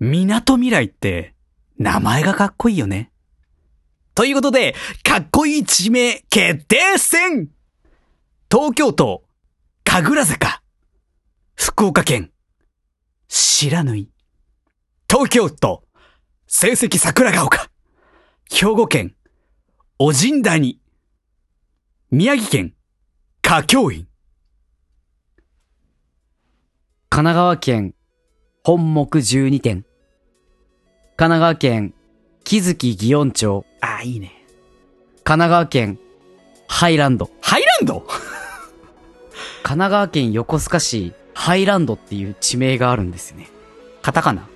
[0.00, 1.34] 港未来って、
[1.78, 3.10] 名前がかっこいいよね。
[4.14, 7.50] ということで、かっこいい地名決定戦
[8.50, 9.24] 東京都、
[9.82, 10.62] 神楽坂。
[11.56, 12.30] 福岡県、
[13.28, 14.08] 白縫。
[15.10, 15.82] 東京都、
[16.46, 17.68] 成績桜ヶ丘。
[18.50, 19.16] 兵庫県、
[19.98, 20.80] おじんだに。
[22.12, 22.74] 宮城県、
[23.42, 24.06] 華教院。
[27.08, 27.94] 神奈川県、
[28.66, 29.84] 本木12店。
[31.18, 31.92] 神奈川県、
[32.44, 33.66] 木月祇園町。
[33.82, 34.32] ああ、いいね。
[35.22, 35.98] 神奈川県、
[36.66, 37.28] ハイランド。
[37.42, 38.00] ハイランド？
[38.00, 38.10] 神
[39.62, 43.48] 奈川県横須賀市、ハイランドっていう地名があるんですよね。
[44.00, 44.48] カタカナ。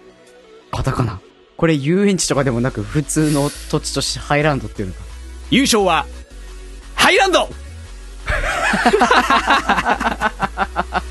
[0.73, 1.20] カタカナ。
[1.59, 5.01] これ遊園地とかでもなく普通の土地としてハイランドっていうのか。
[5.51, 6.06] 優勝は、
[6.95, 7.46] ハイランド
[8.24, 8.32] カ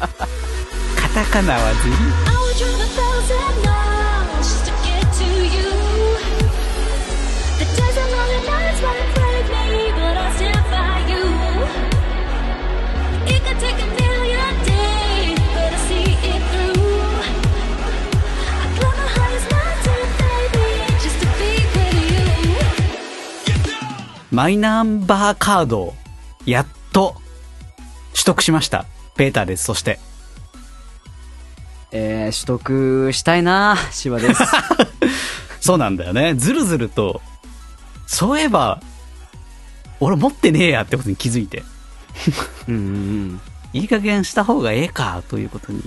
[24.30, 25.94] マイナンバーカードを
[26.46, 27.16] やっと
[28.14, 28.86] 取得しました。
[29.16, 29.64] ベータです。
[29.64, 30.07] そして。
[31.92, 34.44] えー、取得したいな芝です。
[35.62, 36.36] そうなんだよね。
[36.36, 37.22] ずるずると、
[38.06, 38.82] そういえば、
[40.00, 41.64] 俺持ってねえやってことに気づいて、
[42.68, 43.42] うんうんうん。
[43.74, 45.84] いい加減した方がええか、ということに、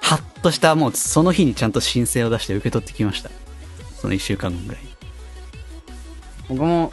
[0.00, 3.30] はっとした、もうその日にちゃんと申請を出して受け取ってきました。
[4.00, 4.90] その一週間後ぐらいに。
[6.48, 6.92] 僕も、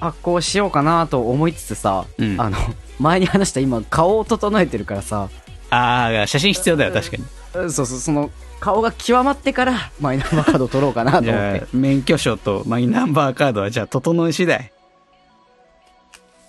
[0.00, 2.58] 発行しようかなと思いつつさ、うんあの、
[2.98, 5.30] 前に話した今顔を整えてるからさ、
[5.74, 7.22] ああ、写真必要だよ、確かに。
[7.54, 8.30] うんそうそう、その、
[8.60, 14.72] 顔が極まってからマイナンバーカードを取ろうかなと思 じゃあって。、免許証とマイナンバーカードはじゃあ整い次第。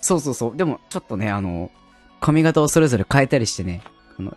[0.00, 0.56] そうそうそう。
[0.56, 1.70] でも、ちょっとね、あの、
[2.20, 3.82] 髪型をそれぞれ変えたりしてね、
[4.18, 4.36] あの、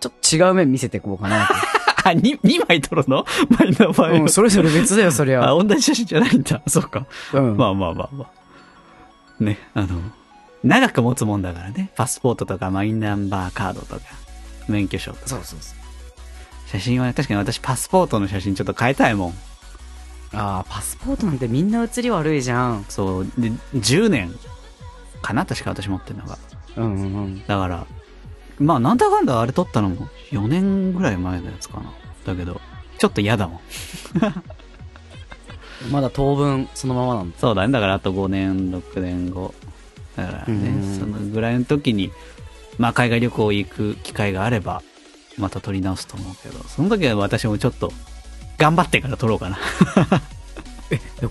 [0.00, 1.48] ちょっと違う面見せていこうかな
[2.04, 3.24] あ、に二枚撮るの？
[3.58, 4.02] マイナンバと。
[4.04, 5.42] ーうん、それぞれ別だよ、そりゃ。
[5.42, 6.62] あ、同じ写真じゃないんだ。
[6.66, 7.06] そうか。
[7.34, 7.56] うん。
[7.56, 9.42] まあまあまあまあ。
[9.44, 9.88] ね、あの、
[10.62, 11.90] 長く持つもんだからね。
[11.96, 14.00] パスポートとかマイナンバーカードとか、
[14.68, 15.26] 免許証とか。
[15.26, 15.78] そうそうそう。
[16.68, 19.34] 写真はね、確かに私パスポートの写真ちょっと変えたいもん。
[20.32, 22.84] ああ、パスポートなんてみんな写り悪いじゃん。
[22.88, 24.32] そう、で、10年
[25.22, 26.38] かな確か私持ってるのが。
[26.76, 27.46] うんうんうん。
[27.46, 27.86] だから、
[28.58, 31.92] まあなんだかんだあれ撮ったのも4年ぐらい前のやつかな。
[32.26, 32.60] だけど、
[32.98, 33.60] ちょっと嫌だもん。
[35.90, 37.38] まだ当分そのままなんだ。
[37.38, 37.72] そうだね。
[37.72, 39.54] だからあと5年、6年後。
[40.26, 42.10] だからうね、んそのぐらいの時に、
[42.78, 44.82] まあ海外旅行行く機会があれば、
[45.38, 47.92] また撮り直すと思うけど、その時は私もちょっと、
[48.58, 49.58] 頑張ってから撮ろうかな。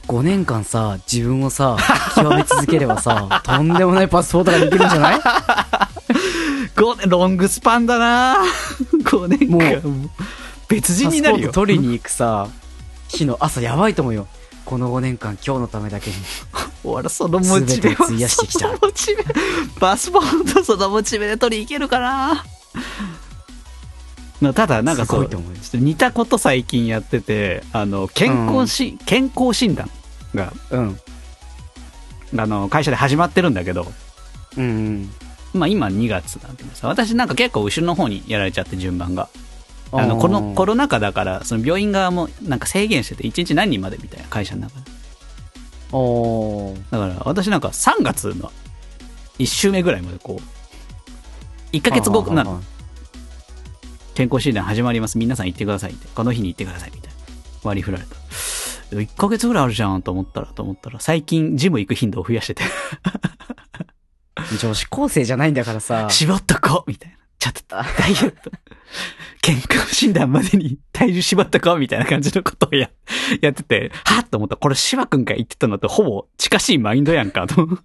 [0.08, 1.76] 5年間さ、自分をさ、
[2.16, 5.20] 極め続ければさ、 とんでもないパスポートができるんじゃない
[6.76, 8.38] ？5年、ロングスパンだな
[9.04, 9.82] 5年間。
[9.82, 10.10] もう
[10.70, 11.52] 別人になるよ。
[11.52, 12.48] 取りに行くさ、
[13.10, 14.28] 日の朝やばいと思うよ。
[14.70, 16.16] この5年間今日のためだけに。
[16.86, 19.26] 俺、そのモチベ全て費やしてきたそのモチベ、
[19.80, 22.46] パスポートそのモチベで取り行けるかな？
[24.40, 29.90] まあただ、なんかそう、ちょすごいと思うよっと似たこと最近やってて、あの、健康し、健康診断
[30.36, 31.00] が、うん。
[32.38, 33.92] あの、会社で始まってるんだけど、
[34.56, 35.12] うんうん。
[35.56, 39.30] まあ今2月なんでさ、私なんか結構後ろの方にやられちゃって順番が。
[39.92, 44.92] あの、ーこのコロナ禍だから、その病院側もなんか制限してて、1日何人までみたいな会社の中で。
[45.92, 46.92] おー。
[46.92, 48.52] だから私なんか3月の
[49.40, 52.62] 1週目ぐらいまでこう、1ヶ月後なの、
[54.16, 55.18] 健康診断始まります。
[55.18, 56.08] 皆さん行ってくださいって。
[56.14, 57.18] この日に行ってくださいみたいな。
[57.64, 58.16] 割り振られた。
[58.92, 62.64] 1ヶ月ぐらいあるじゃんと思ったら、と思ったら、最近ジム行く頻度を増やしてて、
[64.60, 66.08] 女子高生じゃないんだからさ。
[66.12, 67.18] 絞っとこうみたいな。
[67.40, 68.52] ちょっと、ダイエット。
[69.42, 72.90] 健康診断までに体重絞っとこうみたいな感じのことをや、
[73.42, 74.58] やってて、はっと思った。
[74.58, 77.80] これ芝くんが言ってたのとほぼ近しいマインドやんか、と。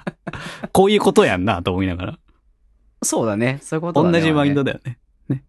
[0.72, 2.18] こういうことやんな、と思いながら。
[3.02, 3.58] そうだね。
[3.62, 4.20] そういうことだね。
[4.20, 4.74] 同じマインドだ。
[4.74, 4.98] だよね。
[5.28, 5.44] ね。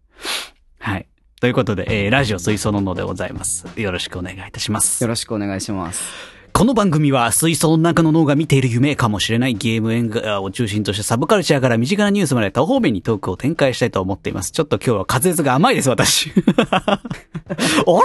[0.78, 1.06] はい。
[1.38, 3.66] ということで、えー、ラジオ水槽ののでございます。
[3.76, 5.08] よろしくお願いいたしますよ。
[5.08, 6.41] ろしくお願いします。
[6.52, 14.52] この番組は水槽の中の脳が見ている夢かもしれないゲーム演画を中心としてサブカルチャーから身近なニュースまで多方面にトークを展開したいと思っています。
[14.52, 16.30] ちょっと今日は滑舌が甘いです、私。
[16.30, 17.00] あ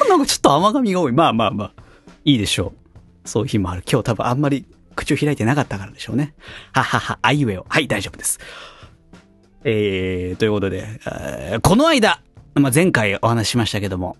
[0.02, 1.12] れなんかちょっと甘噛みが多い。
[1.12, 1.74] まあまあまあ。
[2.24, 2.74] いいでしょ
[3.26, 3.28] う。
[3.28, 3.84] そういう日もある。
[3.90, 4.66] 今日多分あんまり
[4.96, 6.34] 口を開いてなかったからでしょうね。
[6.74, 7.66] ははは、あいうえお。
[7.68, 8.40] はい、大丈夫です。
[9.66, 11.02] えー、ということで、
[11.62, 12.22] この間、
[12.56, 14.18] まあ、前回お話ししましたけども、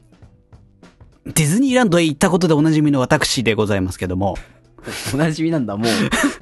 [1.34, 4.38] ディズニーランドへ行ったことでおなじみの私でございますけども、
[5.14, 5.88] おなじみなんだ、もう。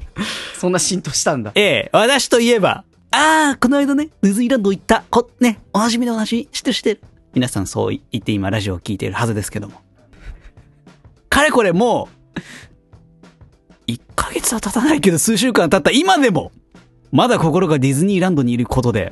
[0.57, 1.51] そんな浸透したんだ。
[1.55, 7.01] ええ、私といえば、ああ、この間ね、ディズニーランド行った、こ、ね、おなじみのおなじみ、知ってる知ってる。
[7.33, 9.81] 皆さんそう言って今ラジオを聞いているはずですけども。
[11.29, 12.07] かれこれも
[13.87, 16.51] う、1ヶ月は経たないけど数週間経った今でも、
[17.11, 19.11] まだ心がディズニーランドにいることで、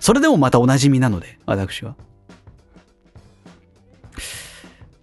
[0.00, 1.94] それでもまたおなじみなので、私は。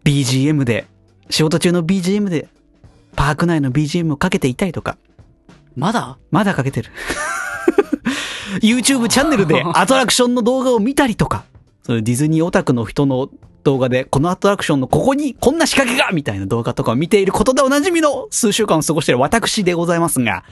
[0.07, 0.87] BGM で、
[1.29, 2.47] 仕事中の BGM で、
[3.17, 4.97] パーク内の BGM をかけていたりとか、
[5.75, 6.17] まだ？
[6.31, 6.91] まだかけてる。
[8.63, 11.43] YouTube チャンネルで アトラクションの動画を見たりとか、
[11.83, 13.29] そういうディズニーオタクの人の
[13.65, 20.45] 動画で、このアトラクションのここにこんな仕掛けがみたいな動画とかを見ていることでおなじみの数週間を過ごしている私でございますが、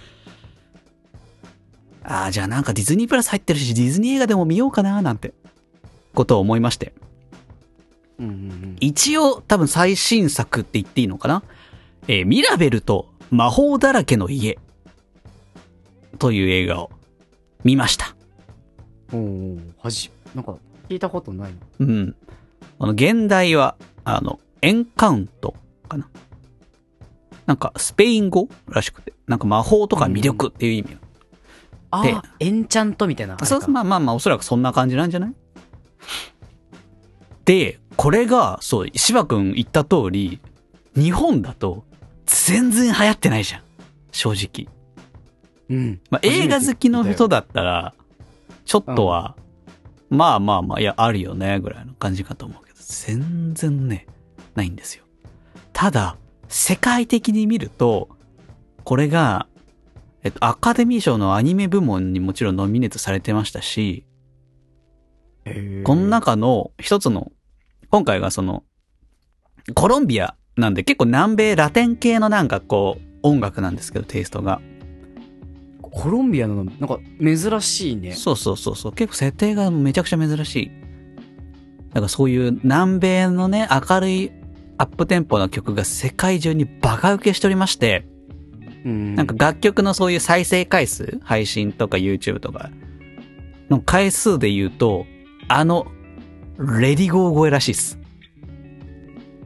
[2.03, 5.33] ああ、じゃあなんかディズニープラス入ってるし、ディズニー映画でも見ようかななんて、
[6.13, 6.91] ことを思いまして。
[8.19, 8.75] うんうんうん。
[8.79, 11.43] 一応多分最新作って言っていいのかな？
[12.07, 14.57] えーミラベルと魔法だらけの家
[16.19, 16.91] という映画を
[17.63, 18.15] 見ました。
[19.11, 20.55] おおはじ、なんか、
[20.87, 21.53] 聞いたことない。
[21.79, 22.15] うん。
[22.79, 25.55] あの、現代は、あの、エンカウント
[25.89, 26.07] かな？
[27.45, 32.03] なんか、スペイン語らしくて、なんか魔法とか魅力っていう意味の。
[32.03, 33.37] でああ、エンチャントみたいな。
[33.43, 35.33] そう、まあまあまあ、おそらくそんな感じなんじゃない？
[37.45, 40.39] で、これが、そう、芝くん言った通り、
[40.95, 41.85] 日本だと、
[42.25, 43.61] 全然流行ってないじゃん。
[44.11, 44.71] 正直。
[45.69, 46.01] うん。
[46.09, 47.41] まあ、映画好きの人だ。
[47.41, 47.93] だったら、
[48.65, 49.35] ちょっとは、
[50.09, 54.07] まあまあまあ、いや、あるよね、ぐらいの感じかと思うけど、全然ね、
[54.55, 55.03] ないんですよ。
[55.73, 58.09] ただ、世界的に見ると、
[58.83, 59.47] これが、
[60.23, 64.05] えっと、アカデミー賞のアニメ部門にもちろんノミネートされてましたし、
[65.83, 67.31] この中の一つの、
[67.89, 68.63] 今回がその、
[69.73, 74.61] コロンビアなんで結構南米ラテン系のなんかこう、音楽なんですけど、テイストが。
[75.81, 78.11] コロンビアの、なんか、珍しいね。
[78.13, 78.91] そうそうそうそう。
[78.91, 80.71] 結構設定がめちゃくちゃ珍しい。
[81.89, 84.31] だからそういう南米のね、明るい
[84.77, 88.05] アップテンポな曲が世界中にバカ受けしておりまして、
[88.83, 89.15] うん。
[89.15, 92.69] なんか、楽曲のそういう再生回数、配信とか YouTube とか
[93.69, 95.05] の回数で言うと、
[95.47, 95.87] あの、
[96.59, 97.99] レディゴー超えらしいっす。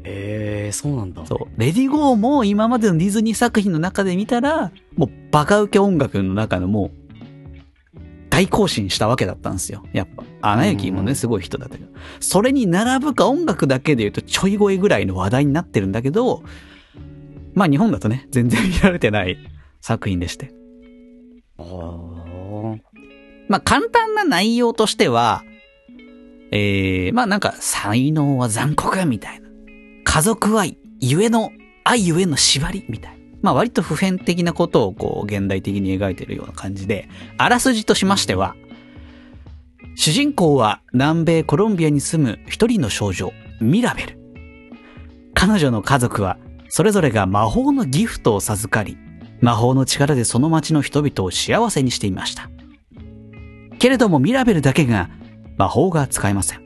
[0.03, 1.25] ええそうなんだ。
[1.25, 1.59] そう。
[1.59, 6.99] レディゴーも今までのディズニー作品の中で見たら、もうバカ受け音楽の中のもう、
[8.29, 9.83] 大更新したわけだったんですよ。
[9.93, 10.23] やっぱ。
[10.41, 11.89] アナ雪もね、うんすごい人だったけど。
[12.19, 16.43] それに並ぶか音楽だけで言うとちょい声ぐらいの話題になってるんだけど、
[17.53, 19.37] まあ日本だとね、全然見られてない
[19.81, 20.51] 作品でして。
[21.57, 22.75] ああ。
[23.49, 25.43] まあ簡単な内容としては、
[26.51, 29.49] えー、まあなんか才能は残酷みたいな。
[30.03, 31.51] 家族愛、ゆえの、
[31.83, 33.19] 愛ゆえの縛りみたいな。
[33.41, 37.07] まあ割と普遍的なことをこう現代的に描いているような感じで、
[37.37, 38.55] あらすじとしましては、
[39.95, 43.31] 主人公は南米コロンビアに住む一人の少女、
[43.61, 44.19] ミラベル。
[45.33, 46.37] 彼女の家族は
[46.69, 48.97] それぞれが魔法のギフトを授かり、
[49.41, 52.49] 魔法の力でその町の人々を幸せにしていました。
[53.77, 55.09] けれどもミラベルだけが
[55.59, 56.61] 魔法が使えません。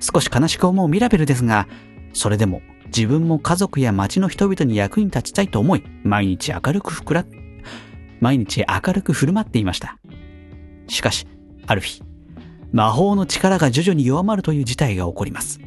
[0.00, 1.68] 少し悲しく思うミラベルですが、
[2.14, 7.26] それでも自分も家族や町の人々に役に立ちたいと思い、毎日明るくふくら、
[8.18, 9.98] 毎日明るく振る舞っていました。
[10.88, 11.26] しかし、
[11.66, 12.02] ある日、
[12.72, 15.60] 魔法の力が徐々に弱まるという事態が起こります。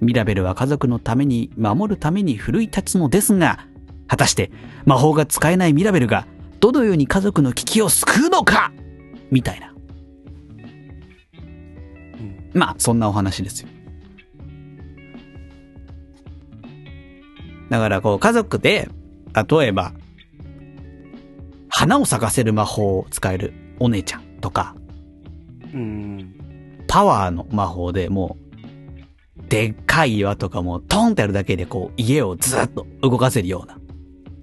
[0.00, 3.66] ミラベルは家族のために守るために奮い立つのですが、
[4.06, 4.52] 果たして
[4.84, 6.28] 魔法が使えないミラベルが
[6.60, 8.72] どのように家族の危機を救うのか
[9.32, 9.75] みたいな。
[12.56, 13.68] まあ、そんなお話ですよ。
[17.68, 18.88] だから、こう、家族で、
[19.34, 19.92] 例えば、
[21.68, 24.74] 花を咲かせる魔法を使えるお姉ちゃんとか、
[25.74, 26.34] うん。
[26.88, 28.38] パワーの魔法でも
[29.36, 33.78] う、でっかい岩とかもトンってやるだけでこう家をずっと動かせるような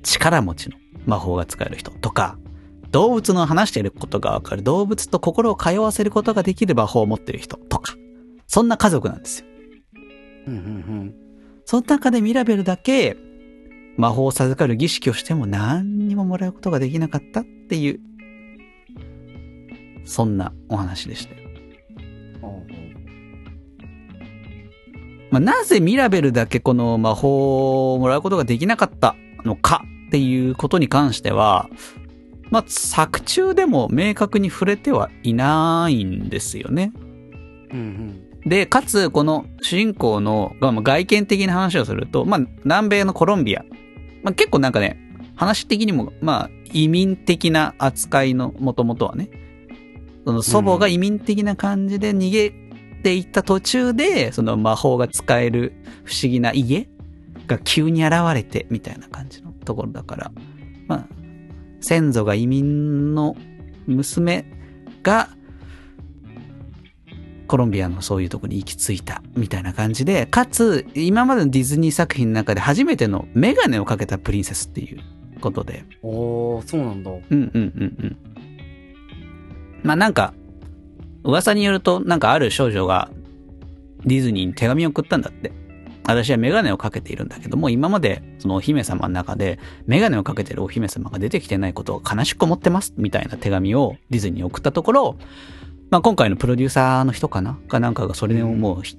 [0.03, 2.37] 力持ちの魔法が使える人とか、
[2.91, 7.95] 動物の話していることがわかる動物と心を通わせることができる魔法を持っている人とか、
[8.53, 9.47] そんな家族なんですよ。
[10.45, 11.15] うんうん
[11.65, 13.17] その中でミラベルだけ
[13.97, 17.99] 魔法を授かる儀式をしても何にももらうことができなかったっていう、
[20.05, 21.41] そんなお話でしたよ。
[22.43, 22.67] うん。
[25.31, 31.69] まあ、なぜミラベルだけこの魔法をもらうことができなかったのかっていうことに関しては、
[32.51, 36.91] まあ、作中でも明確に触れてはいないんですよね。
[37.71, 38.22] うんうん。
[38.45, 43.63] で、かつ、この主人公の、まあ外見的な話をすると、まあ、南米のコロンビア。
[44.23, 44.99] まあ、結構なんかね、
[45.35, 49.29] 話的にも、まあ、移民的な扱いの、もともとはね。
[50.25, 52.53] その祖母が移民的な感じで逃げ
[53.03, 55.73] ていった途中で、その魔法が使える
[56.03, 56.87] 不思議な家
[57.47, 60.31] が急に現れて、みたいな感じのところだから。
[60.87, 61.07] まあ、
[61.81, 63.35] 先祖が移民の
[63.87, 64.45] 娘
[65.01, 65.29] が、
[67.53, 74.99] コロンビアのそういうとこに行き着いたみたいな感じで、かつ、今までのディズニー作品の中で初めてのメガネをかけたプリンセスっていう
[75.39, 75.85] ことで。
[76.01, 77.11] おー、そうなんだ。
[77.11, 78.17] うんうんうんうん。
[79.83, 80.33] まあなんか、
[81.23, 83.11] 噂によると、なんかある少女が
[84.03, 85.51] ディズニーに手紙を送ったんだって。
[86.05, 95.17] 私はメガネをかけているんだけども、今までそのお姫様の中でメガネをかけてるお姫様が出てきてないことを悲しく思ってますみたいな手紙をディズニーに送ったところ、
[95.89, 97.53] まあ今回のプロデューサーの人かな？
[97.67, 98.97] かなんかがそれをもうひ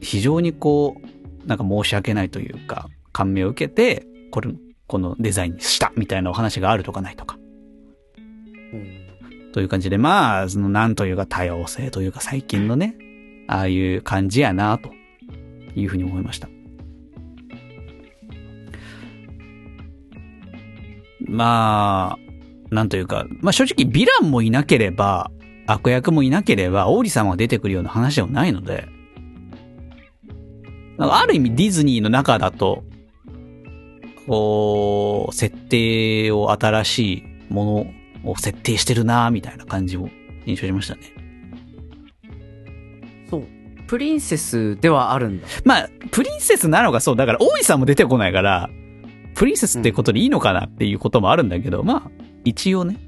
[0.00, 0.96] 非常にこ
[1.44, 4.50] う、なんか申し訳ないというか、感銘を受けて、これ、
[4.86, 7.38] このデザインにしたみたいなお話があるとかないとか。
[8.72, 9.00] うん
[9.52, 12.96] という感じで、まあ、その、なんというか多様性というか最近のね、
[13.48, 14.90] ああいう感じやな、と
[15.74, 16.48] いうふうに思いました。
[21.26, 22.16] ま
[22.70, 25.32] あ、なんというか、まあ正直ヴィランもいなければ、
[25.66, 28.88] 悪役もいなければ、王子様が出てくるような話ではないので、
[30.98, 32.84] なんかある意味ディズニーの中だと、
[34.26, 37.86] こう、設定を新しいも
[38.24, 40.08] のを設定してるなみたいな感じを
[40.46, 41.00] 印象しましたね。
[43.30, 43.46] そう。
[43.86, 45.48] プリンセスではあるんだ。
[45.64, 48.70] まあ、プリンセスなのがそう、だから王子さんも出てこないから、
[49.34, 52.10] プリンセスってことでいいのかなっていうこともあるんだけど、まあ、
[52.44, 52.98] 一応ね、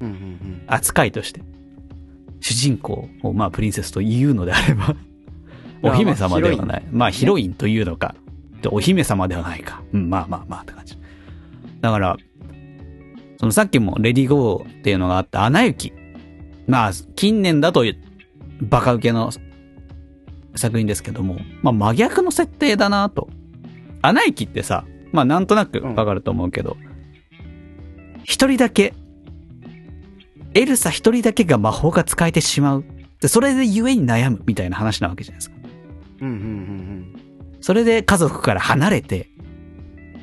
[0.00, 1.40] うんうん扱いとして、
[2.40, 4.96] 主人公をまあプリンセスと言うのであれば、
[5.82, 6.86] お姫様ではない。
[6.90, 8.14] まあヒロインというのか、
[8.62, 9.82] でお姫様ではないか。
[9.92, 10.98] うん、まあまあまあって感じ。
[11.80, 12.16] だから、
[13.38, 15.92] そのさっきもレディーゴーっていうのがあったアナ雪。
[16.66, 17.84] まあ、近年だと
[18.60, 19.30] バカ受けの
[20.56, 23.28] 作品ですけども、まあ真逆の設定だなと。
[24.02, 26.76] アナ雪ってさ、まあなんとなくわかると思うけど、
[28.24, 28.94] 一、人だけ
[30.56, 32.84] エルサ一人だけが魔法が使えてしまう。
[33.20, 35.56] で、それでゆえに悩むみたいな話なわけじゃないですか。
[36.22, 36.28] うん。
[36.28, 37.22] うんうんうん
[37.60, 39.28] それで家族から離れて、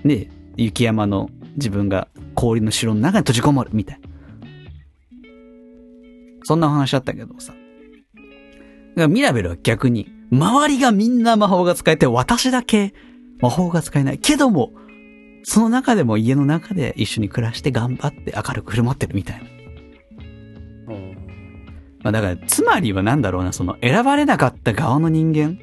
[0.05, 4.09] ね、雪山の自分が氷の城の中に閉じこもるみたいな。
[6.43, 7.51] そんなお話だったけどさ。
[7.51, 7.61] だか
[8.95, 12.93] らミラベルは逆に、周りがみんな魔法が使えて、私だけ
[13.41, 14.19] 魔法が使えない。
[14.19, 14.71] けども、
[15.43, 19.52] その中でも家の中で一緒に暮らして頑張って明るく振る舞ってるみたいな。
[22.03, 25.57] まあだから、つまりはなんだろうな、その選ばれなかった側の人間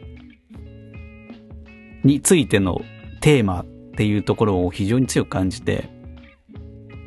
[2.02, 2.80] についての
[3.20, 3.64] テーマっ
[3.96, 5.90] ていうところを非常に強く感じて、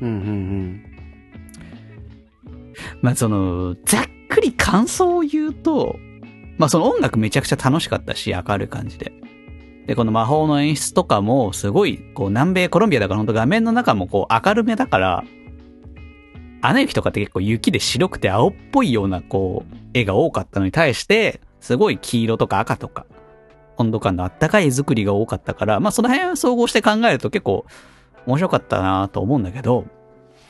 [0.02, 0.84] うんうん
[3.02, 5.98] まあその、ざっくり感想を言うと、
[6.58, 9.12] まあその音楽めちゃくちゃ楽しかったし、明るい感じで。
[9.88, 15.24] で、この魔法の演出とかも、すごい、こう、南米コロンビアだから本当画面の中もこう、明るめだから、
[16.66, 23.06] アナ雪とかって結構雪で白くて青っぽいような、こう、絵が多かったのに対して、すごい黄色とか赤とか、
[23.76, 27.66] 温度感のあったかい絵作りが多かったから、まあその辺を総合して考えると結構
[28.26, 29.86] 面白かったなと思うんだけど、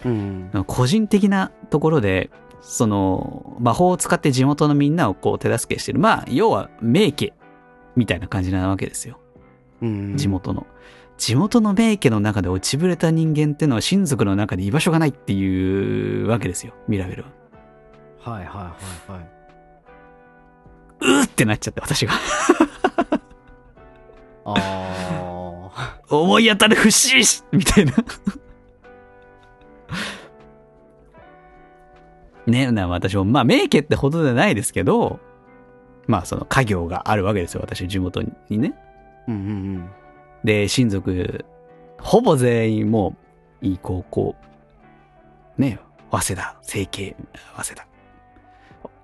[0.06, 0.52] うん。
[0.54, 0.64] うん。
[0.66, 2.30] 個人的なところで、
[2.62, 6.00] その、魔法を使って地元のみんなをこう手助けしてる。
[6.00, 7.34] まあ、要は名家
[7.96, 9.20] みたいな感じなわけですよ。
[9.82, 10.16] うん。
[10.16, 10.28] 地。
[10.28, 10.68] 元の。
[11.24, 16.74] 地元の名家の中で落ちぶれた人間っていうのは親族の中で居場所がないっていうわけですよ。
[16.90, 18.34] ミラベルは。
[18.34, 18.76] はいはいは
[19.10, 19.30] いはい。
[21.00, 22.12] うーってなっちゃって、私が。
[24.44, 26.00] ああ。
[26.10, 27.94] 思い当たる節しみたいな。
[32.48, 35.22] ね、な、私も、まあ、名家ってほどではないですけど、
[36.06, 38.74] まあ、その家業があるわけですよ、私、地元にね。
[39.30, 39.90] うんうん
[40.44, 41.46] で、親族、
[42.00, 43.16] ほぼ全員も
[43.62, 44.36] う、いい高校、
[45.58, 45.80] ね、
[46.12, 47.16] 早稲田、成形、
[47.56, 47.88] 早稲田、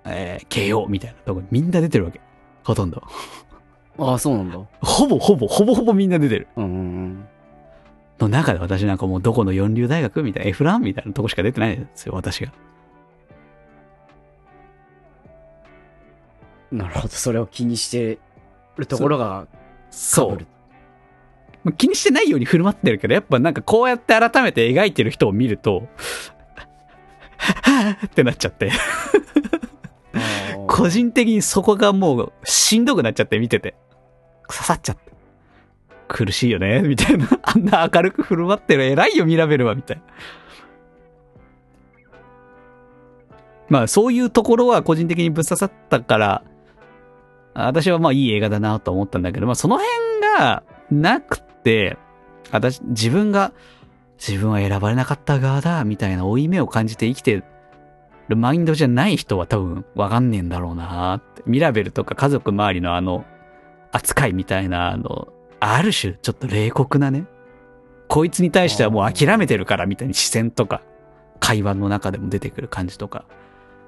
[0.06, 2.20] えー、慶応みたいなとこにみんな出てるわけ。
[2.64, 3.02] ほとんど。
[3.98, 4.10] うん。
[4.10, 4.60] ああ、そうなんだ。
[4.82, 6.48] ほぼほぼ、ほぼほぼみんな出てる。
[6.56, 7.28] うんうん
[8.20, 12.52] の中で私なんかもうどこの四流大学みたいな、F ランみたいなとこしか出てないんですよ、私が。
[16.74, 16.78] うん。
[16.80, 17.08] なるほど。
[17.08, 18.20] それを気にして
[18.76, 19.48] るところが
[19.90, 20.59] そう。
[21.64, 25.88] まあ気にしてないように振る舞ってるけど、やっぱなんかこうやって改めて描いてる人を見ると、
[27.38, 28.72] は ぁってなっちゃって。
[30.68, 33.76] 個人的にそこがもうしんどくなっちゃって見てて。
[34.48, 35.12] 刺さっちゃって。
[36.08, 37.28] 苦しいよねみたいな。
[37.44, 40.04] あんな明るく振る舞ってる偉いよミラベルはみたいな。
[43.70, 46.44] まあそういうところは個人的にぶっ刺さったから、
[47.54, 49.88] 私はまあいい映画だなと思ったんだけど、まあその辺
[50.38, 51.98] がなくて、
[52.52, 53.54] 私、自分が、
[54.18, 57.44] 自分は選ばれなかった側だ、みたいな負い目を感じて生きてる
[58.36, 61.44] マインドじゃない人は多分わかんねえんだろうなって。
[61.46, 63.26] ミラベルとか家族周りのあの、
[63.92, 65.30] 扱いみたいな、あの、
[65.60, 67.26] ある種ちょっと冷酷なね、
[68.08, 70.82] こいつに対してはもう諦めてるからみたいな視線とか、
[71.40, 73.26] 会話の中でも出てくる感じとか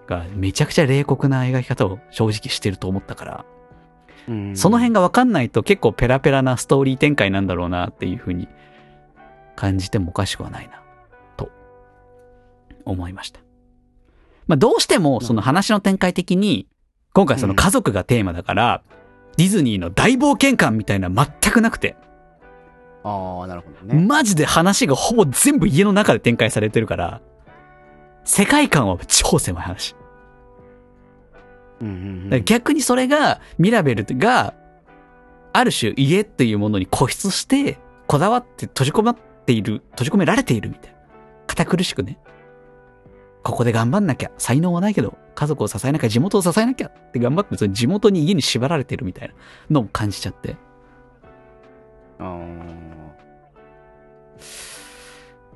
[0.08, 3.46] が、めちゃくちゃ冷酷な描き方を正直してると思ったから、
[4.30, 8.48] うんその辺がわかんないと結構ペラペラなストーリー展開なんだろうなっていう風に
[9.56, 10.82] 感じてもおかしくはないな、
[11.38, 11.50] と
[12.86, 13.40] 思いました。
[14.48, 16.68] まあどうしてもその話の展開的に、
[17.14, 18.84] 今回その家族がテーマだから、
[19.38, 21.96] ディズニーの大冒険感みたいな全くなくて、
[23.04, 24.06] ああ、なるほどね。
[24.06, 27.22] マジで話がほぼ全部家の中で展開されてるから、
[28.24, 29.96] 世界観は超狭い話。
[32.46, 34.54] 逆にそれが、ミラベルが、
[35.54, 40.98] ある種家っていうものに固執して、こだわって閉じ込まっている、閉じ込められているみたいな。
[41.48, 42.18] 堅苦しくね。
[43.44, 44.32] ここで頑張んなきゃ。
[44.38, 49.34] 才能はないけど、家族を支えなきゃ、地元を支えなきゃって頑張って、その地元に家に縛られてるみたいな
[49.72, 50.56] のを感じちゃって。
[52.20, 52.82] あー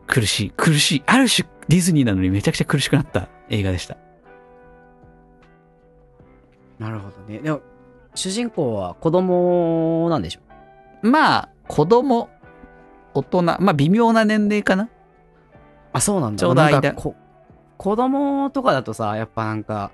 [0.07, 1.03] 苦しい、苦しい。
[1.05, 3.97] ある種ディズニーなのにめちゃくちゃ苦しくなった映画でした。
[6.79, 7.39] なるほどね。
[7.39, 7.61] でも、
[8.15, 10.39] 主人公は子供なんでしょ？
[11.01, 12.29] まあ、子供、
[13.13, 14.89] 大人、まあ微妙な年齢かな？
[15.93, 16.39] あ、そうなんだ。
[16.39, 19.91] ちょうど間子供とかだとさ、やっぱなんか、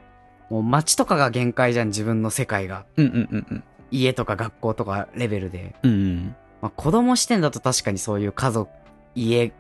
[0.50, 2.86] もう街とかが限界じゃん、自分の世界が。
[2.98, 3.64] うんうんうんうん。
[3.90, 5.76] 家とか学校とかレベルで。
[5.84, 6.36] うんうん。
[6.62, 8.70] まあ、子供視点だと確かにそういう家族、
[9.16, 9.52] 家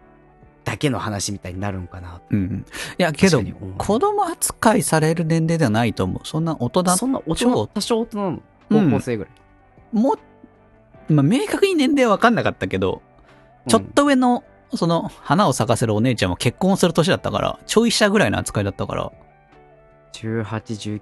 [0.63, 2.21] だけの話みたいになるんかな。
[2.29, 2.65] うんうん。
[2.97, 3.41] いや、けど
[3.77, 6.27] 子供扱いされる年齢ではないと思う。
[6.27, 9.33] そんな大人、そんな大超人、多少大人なのうん高校生ぐらい。
[9.91, 10.15] も、
[11.09, 13.01] まあ、明確に年齢は分かんなかったけど、
[13.67, 14.43] ちょっと上の、
[14.73, 19.11] その、花を咲かせるお姉ちゃんは結婚する年だったから、ちょい下ぐらいの扱いだったから、
[20.13, 20.43] 18、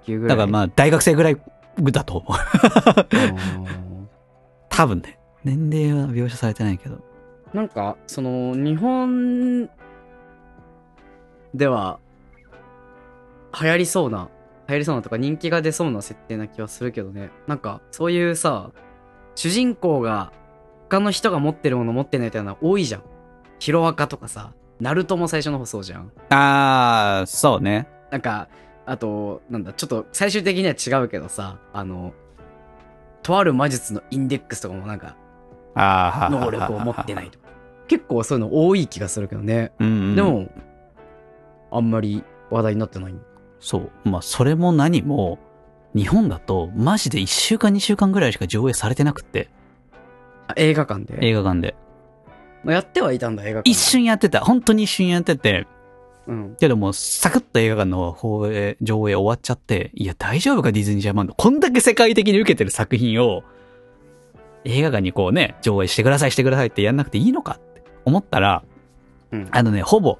[0.00, 0.36] 19ぐらい。
[0.36, 1.36] だからまあ、大学生ぐらい
[1.82, 3.16] だと思う。
[3.16, 4.08] うん
[4.70, 5.18] 多分ね。
[5.44, 6.98] 年齢は描写されてないけど。
[7.52, 9.68] なんか、その、日本
[11.54, 11.98] では、
[13.60, 14.28] 流行りそうな、
[14.68, 17.30] 流行りそうなとか人気が出そうな設定な気はするけどね。
[17.46, 18.70] なんか、そういうさ、
[19.34, 20.32] 主人公が、
[20.88, 23.02] 他の人が持ってるもの持ってないみたいなの多いじゃん。
[23.58, 26.12] ヒロアカとかさ、ナルトも最初の方そうじゃん。
[26.30, 27.88] あー、そうね。
[28.10, 28.48] なんか、
[28.86, 32.12] あと、なんだ、ちょっと最終的には違うけどさ、あの、
[33.22, 35.16] とある魔術のインデックスとかもなんか、
[35.74, 37.30] 能力を持ってない。
[37.30, 37.48] とか。
[37.88, 39.72] 結構そういうの多い気がするけどね。
[39.78, 40.14] うん、うん。
[40.16, 40.48] で、も、
[41.72, 43.14] あんまり話題になってない。
[43.58, 43.90] そう。
[44.04, 45.38] まあ、それも何も、
[45.94, 49.48] 日本だと、マジで1週間2週間ぐらいしか上映されてなくって、
[50.46, 51.18] あ映画館で？
[51.20, 51.74] 映画館で。
[52.62, 53.70] まあ、やってはいたんだ、映画館。
[53.70, 53.76] 一。
[53.76, 54.40] 瞬やってた。
[54.40, 55.66] 本当に一瞬やってて、
[56.26, 56.56] うん。
[56.60, 61.34] けどもう、サクッと映画館の放映、上映終わっちゃって、いや、大丈夫か、ディズニージャパンの。
[61.34, 63.42] こんだけ世界的に受けてる作品を、
[64.64, 68.62] 映画館にこうね、上映してください、してくださいってやんなくていいのかって思ったら、
[69.32, 69.48] うん。
[69.50, 70.18] あのね、ほぼ、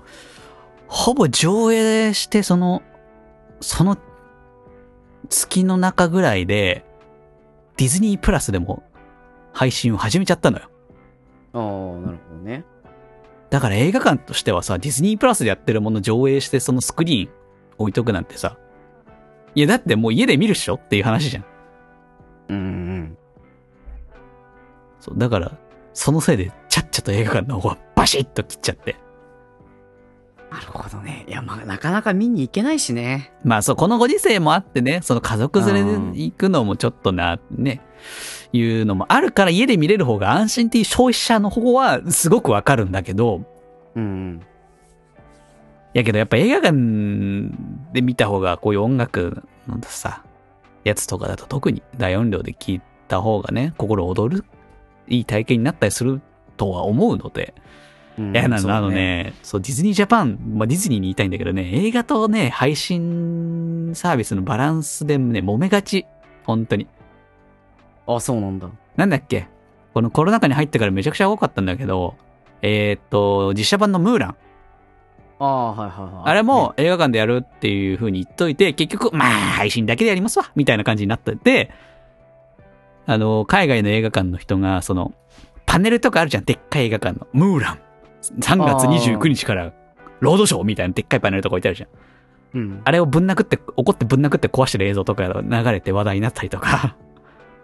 [0.86, 2.82] ほぼ上映して、その、
[3.60, 3.98] その、
[5.28, 6.84] 月の中ぐらいで、
[7.76, 8.82] ディズニープラスでも
[9.52, 10.70] 配信を始めちゃったのよ。
[11.52, 11.62] ああ、
[12.00, 12.64] なるほどね。
[13.50, 17.32] だから映画館としてはさ、ディズニープラスでやってるもの上映してそのスクリーン
[17.78, 18.58] 置いとくなんてさ、
[19.54, 21.44] いやだってもう家で見るっしょっていう話じゃん。
[22.50, 23.18] うんうん。
[25.00, 25.52] そう、だから、
[25.92, 28.96] そのせいでちゃっちゃと映画館の方がバシッと切っちゃって。
[30.50, 31.24] なるほどね。
[31.28, 33.32] いや、まあ、なかなか見に行けないしね。
[33.44, 37.80] まあそう、このご時世もあってね、その家族連れで行くのもちょっとな、ね、
[38.52, 43.44] いうのもあるから家で見れる方が安心っていう消費者の方はすごくわかるんだけど、
[43.94, 44.40] うんうん。
[45.94, 46.76] やけどやっぱ映画館
[47.92, 50.24] で見た方がこういう音楽のさ、
[50.84, 54.44] やつとかだと特に大音量で聞いた方がね、心躍る
[55.10, 56.22] いい体験になったりする
[56.56, 57.52] とは思うので、
[58.18, 58.90] うんいや、なそうあの。
[58.90, 66.06] ね、そう、ディズニージャパン、まあ、ディズニーに言いたいんだけどね、映画とね、配信サービスのバランスでね、揉めがち。
[66.44, 66.86] 本当に。
[68.06, 68.68] あ、そうなんだ。
[68.96, 69.46] なんだっけ？
[69.94, 72.16] このコロナ禍に入ってからめちゃくちゃ多かったんだけど、
[72.62, 74.36] えーっと、実写版のムーラン。
[75.38, 76.22] ああ、はいはいはい。
[76.26, 81.70] あれも映画館でやるっていう風に言っといて、結局、まあ、配信だけでやりますわ、みたいな感じになってて、
[83.10, 85.12] あの、海外の映画館の人が、その、
[85.66, 87.26] パネルとかあるじゃん、でっかい映画館の。
[87.32, 87.80] ムーラン。
[88.38, 89.72] 3月29日から、
[90.20, 91.88] ロードショーみたいなでっかいパネルとか置いてあるじゃん。
[92.54, 92.82] うん。
[92.84, 96.94] あれをぶん殴って、怒ってぶん殴って壊してる映像とかが流れて話題になったりとか、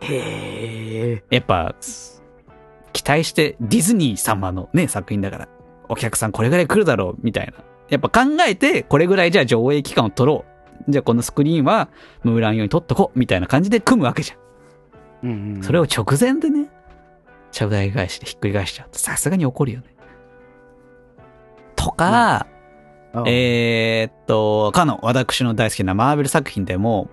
[0.00, 1.24] へえ。
[1.30, 1.76] やっぱ、
[2.92, 5.48] 期待してディズニー様のね、作品だから、
[5.88, 7.52] お客さんこれぐらい来るだろう、みたいな。
[7.88, 10.44] やっぱ考えて、これぐらいじゃあ上映期間を取ろ
[10.88, 10.90] う。
[10.90, 11.88] じゃあこのスクリーンは、
[12.24, 14.45] ムーラン用に撮っとこう、みたいな感じで組むわけじゃん。
[15.30, 15.62] うんうん。
[15.62, 16.68] それを直前でね、
[17.50, 19.86] ちゃぶ台返しでひっくり返しちゃうと、さすがに怒るよね。
[21.74, 22.46] とか、
[23.12, 27.08] ああ、えーっと、かの、私の大好きなマーベル作品でも、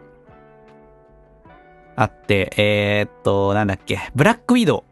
[1.96, 4.84] あって、えーっと、なんだっけ、ブラックウィドウ。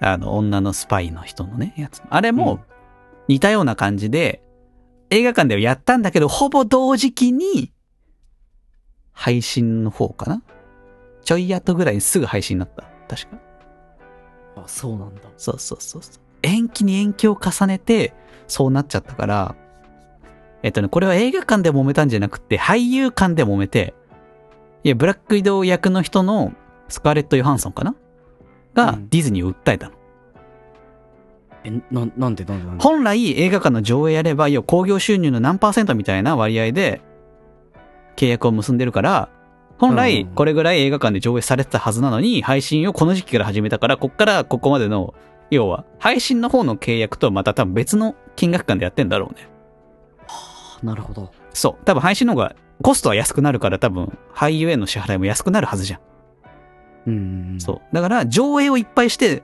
[0.00, 2.02] あの、女のスパイの人のね、やつ。
[2.08, 2.60] あれも、
[3.28, 4.42] 似たような感じで、
[5.10, 7.72] 映画館ではやったんだけど、ほぼ同時期に、
[9.12, 10.42] 配信の方かな？
[11.22, 12.84] ちょい後ぐらいにすぐ配信になった。
[13.08, 13.38] 確か。
[14.56, 15.22] あ、そうなんだ。
[15.36, 16.14] そうそうそうそう。
[16.42, 18.14] 延期に延期を重ねて、
[18.48, 19.54] そうなっちゃったから、
[20.62, 23.94] えっとね、これは映画館で揉めたんじゃなくて、俳優館で揉めて、
[24.84, 26.52] いや、ブラック移動役の人の
[26.88, 27.94] スカーレット・ヨハンソンかな？
[28.74, 29.94] がうんディズニーを訴えたの。
[31.64, 32.82] え、な、なんでなんでなんで？
[32.82, 37.00] 本来映画館の上映やれば、要は興行収入の何パーセントみたいな割合で
[38.16, 39.28] 契約を結んでるから、
[39.78, 45.14] 本来うんこれぐらい映画館で上映されてたはずなのに、配信をこの時期から始めたから、こっからここまでの、
[45.50, 49.48] 要は配信の方の契約とはまた多分別の金額感でやってんだろうね。
[50.82, 51.30] なるほど。
[51.52, 51.84] そう。
[51.84, 56.00] 多分配信の方がコストは安くなるから多分俳優への支払いも安くなるはずじゃん。
[57.06, 57.60] うんうんうん。
[57.60, 57.94] そう。
[57.94, 59.42] だから上映をいっぱいして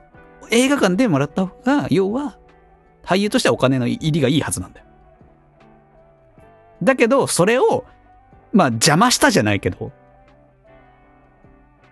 [0.51, 2.37] 映画館でもらった方が、要は
[3.03, 4.85] 俳優としてはお金の入りがいいはずなんだよ。
[6.81, 7.85] だけど、それを、
[8.53, 9.91] まあ邪魔したじゃないけど、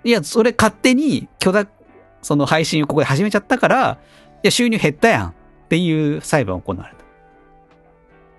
[0.03, 1.71] いや、それ勝手に許諾、
[2.21, 3.99] その配信をここで始めちゃったから、
[4.43, 5.33] いや、収入減ったやんっ
[5.69, 6.97] ていう裁判が行われた。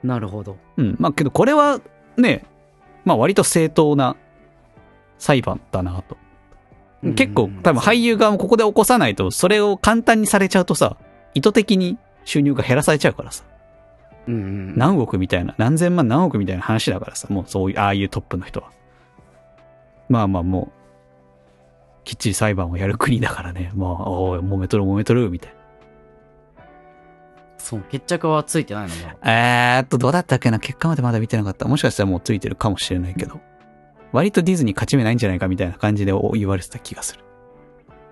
[0.02, 0.57] なるほど。
[0.76, 0.96] うん。
[0.98, 1.81] まあけどこれは
[2.16, 2.44] ね、
[3.04, 4.16] まあ割と正当な
[5.18, 6.16] 裁判だなと。
[7.14, 10.96] 結構多分俳優側もここで起こさないと、それを簡単にされちゃうとさ、
[11.35, 13.44] 意図的に収入が減らされちゃうからさ、
[14.28, 14.76] うんうん。
[14.76, 18.70] 何億みたいな、何千万何億みたいな話だからさ、もうそういう、ああいうトップの人は。
[20.08, 25.54] まあまあもう、きっちり裁判をやる国だからね、まあ、おい、揉めとる揉めとる、みたい
[27.58, 28.94] そう、決着はついてないの。
[29.24, 30.58] えーっと、どうだったっけな？
[30.58, 31.66] 結果までまだ見てなかった。
[31.66, 33.40] もしかしたらもうついてるかもしれないけど、
[34.12, 37.24] 割とディズニー勝ち目ないんじゃないかみたいな感じで言われてた気がする。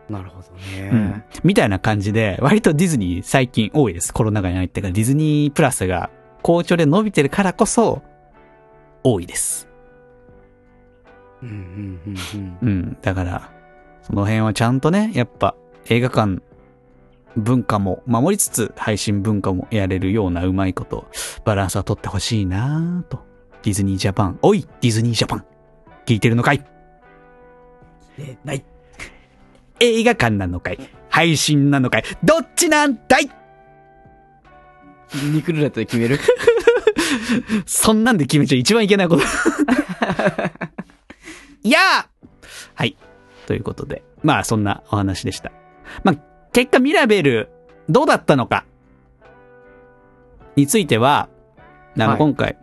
[0.09, 0.49] なるほど
[0.81, 0.91] ね。
[0.93, 1.25] うん。
[1.43, 4.15] みたいな感じで、割とディズニー最近多いです。
[4.15, 6.11] コロナ禍に入ってからディズニープラスが
[6.43, 8.03] 好調で伸びてるからこそ、
[9.03, 9.69] 多いです。
[11.43, 12.69] うんうんうんうん。
[12.69, 12.97] うん。
[13.03, 13.51] だから、
[14.03, 15.57] その辺はちゃんとね、やっぱ
[15.89, 16.41] 映画館
[17.37, 21.07] 文化も守りつつ配信文化もやれるようなうまいこと、
[21.45, 23.25] バランスは取ってほしいなぁと。
[23.63, 24.39] ディズニージャパン。
[24.43, 25.45] おいディズニージャパン
[26.07, 26.65] 聞いてるのかい？
[28.19, 28.65] え、ない。
[29.81, 30.79] 映画館なのかい？
[31.11, 32.05] 配信なのかい？
[32.25, 33.31] どっちなんだい？
[35.33, 36.19] 肉ルーレットで決める？
[37.67, 39.23] そんなんで決めちゃ一番いけないこと。
[41.63, 42.07] い やー
[42.75, 42.97] はい。
[43.47, 44.03] ということで。
[44.23, 45.53] まあ、そんなお話でした。
[46.05, 46.17] まあ、
[46.53, 47.49] 結果ミラベル、
[47.89, 48.65] どうだったのか？
[50.57, 51.29] については、
[51.97, 52.57] あの、はい今回、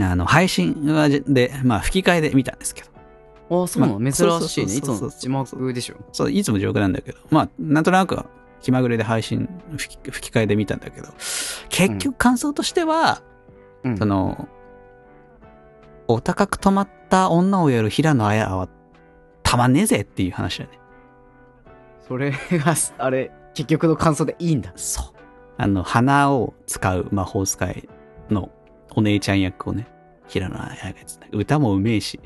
[0.00, 0.74] あの、配信
[1.28, 2.87] で、まあ、吹き替えで見たんですけど。
[3.50, 3.98] あ、そうなの？
[3.98, 4.74] まあ珍しいね。
[4.76, 5.96] いつも字幕でしょ？
[6.12, 8.24] そう、いつもジョークなんだけど、まあ、なんとなく
[8.60, 11.08] 気まぐれで配信、吹き吹き替えで見たんだけど、
[11.68, 13.22] 結局感想としては、
[13.84, 14.48] うんその、
[16.08, 18.68] お高く止まった女をやる平野綾は、
[19.42, 20.78] たまんねえぜっていう話だよね。
[22.06, 24.72] それが、あれ、結局の感想でいいんだ。
[24.76, 25.06] そう。
[25.56, 27.88] あの、花を使う魔法使い
[28.30, 28.50] の
[28.94, 29.86] お姉ちゃん役をね、
[30.26, 32.20] 平野綾がやってた歌もうめえし、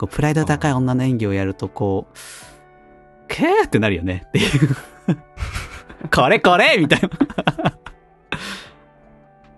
[0.00, 2.14] こう、プライド高い女の演技をやると、こう、
[3.28, 4.76] けーってなるよねっていう。
[6.10, 7.10] これこれみたいな。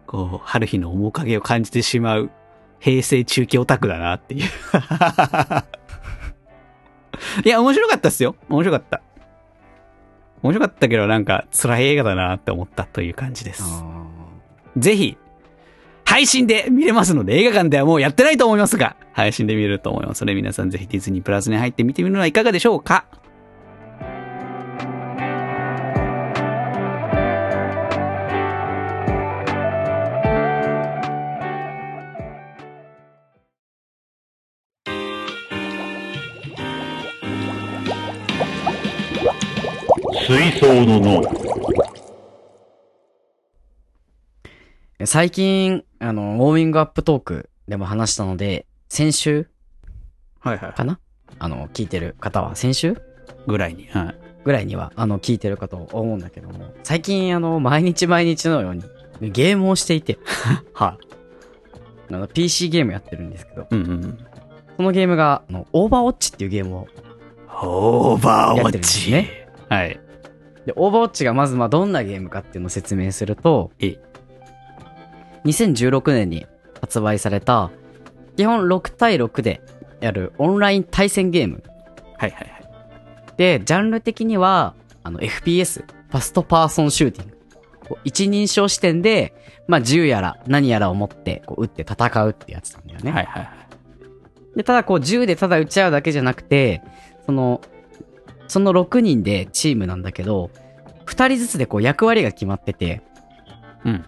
[0.05, 2.33] こう、春日の面影を感じてしまう
[2.81, 4.49] 平成中期オタクだなっていう。
[7.45, 8.35] いや、面白かったっすよ。
[8.49, 9.01] 面白かった。
[10.43, 13.63] 面白かったけど、なんか辛い映画だなって思ったという感じです。
[14.77, 15.17] ぜひ、
[16.13, 23.07] 配信で見れますので、映画館ではもうやってないと思いますが、配信で見れると思いますので、皆さんぜひディズニープラスに入って見てみるのはいかがでしょうか？
[40.27, 41.23] 水槽の
[45.05, 49.49] 最近あの、ウォーミングアップトークでも話したので、先週
[50.41, 50.73] はいはい。
[50.73, 50.99] かな？
[51.39, 53.01] あの、聞いてる方は、先週？
[53.47, 53.87] ぐらいに。
[53.87, 54.17] はい。
[54.45, 58.83] ぐらいには、あの、聞いてるかと思うんだけども、最近、あの、毎日毎日のように、
[59.31, 60.19] ゲームをしていて、
[60.75, 60.99] は
[62.11, 63.67] あの、PC ゲームやってるんですけど、い。
[63.71, 64.19] うんうん。
[64.77, 66.89] そのゲームが、あの、オーバーウォッチっていうゲームを、
[67.63, 69.13] オーバーウォッチ。
[69.13, 70.01] ねはい。
[70.67, 74.12] で、オーバーウォッチがまず、まあ、どんなゲームかっていうのを説明すると、ええ
[75.45, 76.47] 2016年に
[76.81, 77.71] 発売された、
[78.37, 79.61] 基本6対6で
[80.01, 81.63] やるオンライン対戦ゲーム
[82.23, 82.63] はいはいはい。
[83.37, 87.37] で、ジャンル的には、あの、FPS、 First Person Shooting。
[87.89, 89.35] こう一人称視点で、
[89.67, 93.11] まあ、銃やら何やらを持って、こう、撃って戦うってやつなんだよね。
[93.11, 93.49] はいはいは
[94.55, 94.57] い。
[94.57, 96.83] で、ただこう、銃でただ撃ち合うだけじゃなくて、
[97.27, 97.61] その、
[98.47, 100.51] その6人でチームなんだけど、
[101.07, 103.03] 2人ずつでこう、役割が決まってて、
[103.85, 104.05] うん。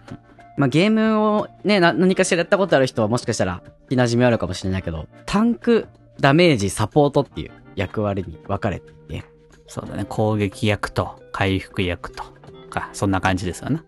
[0.57, 5.87] まあ、ゲームをね、な、何かしらやったことある人はもしかしたら、気馴染みあるかもしれないけど、タンク、
[6.19, 9.25] ダメージ、サポートっていう役割に分かれていて、
[9.67, 10.05] そうだね。
[10.07, 12.23] 攻撃役と回復役と
[12.69, 13.81] か、そんな感じですよね。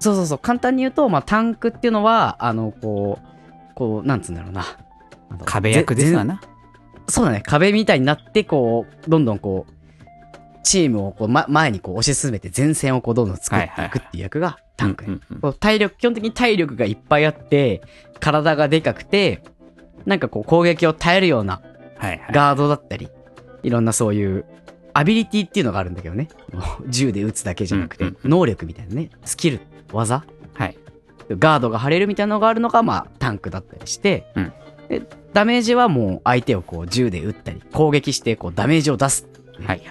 [0.00, 4.64] そうそうそう、簡単に言うと、まあ、タンクっていうのは、あの、こう、こう、なんつうんだろうな。
[5.44, 6.34] 壁役ですわぜな。
[6.34, 6.40] ぜ
[7.08, 9.72] そうだね、壁みたいになって、こう、どんどんこう、
[10.62, 15.08] チームをこう、ま、前にこう押し進めて前線をこうどんどん作っていくっていう役がタンクね。
[15.08, 17.82] うんうんうん体力、基本的に体力がいっぱいあって、
[18.20, 19.42] 体がでかくて、
[20.06, 21.60] なんかこう攻撃を耐えるような
[21.98, 22.20] はいはい。
[22.32, 23.08] ガードだったり、
[23.62, 24.44] いろんなそういう、
[24.94, 26.28] アビリティっていうのがあるんだけどね。
[26.88, 29.60] 銃で撃つだけじゃなくて能力みたいなね、スキル、
[29.92, 30.76] 技はい。
[31.30, 34.52] ガードが張れるみたいなのがあるのが、まあ、タンクだったりして、うん
[34.88, 39.26] でダメージはもう相手をこう銃で撃ったり、攻撃してこうダメージを出す
[39.58, 39.82] はいはい。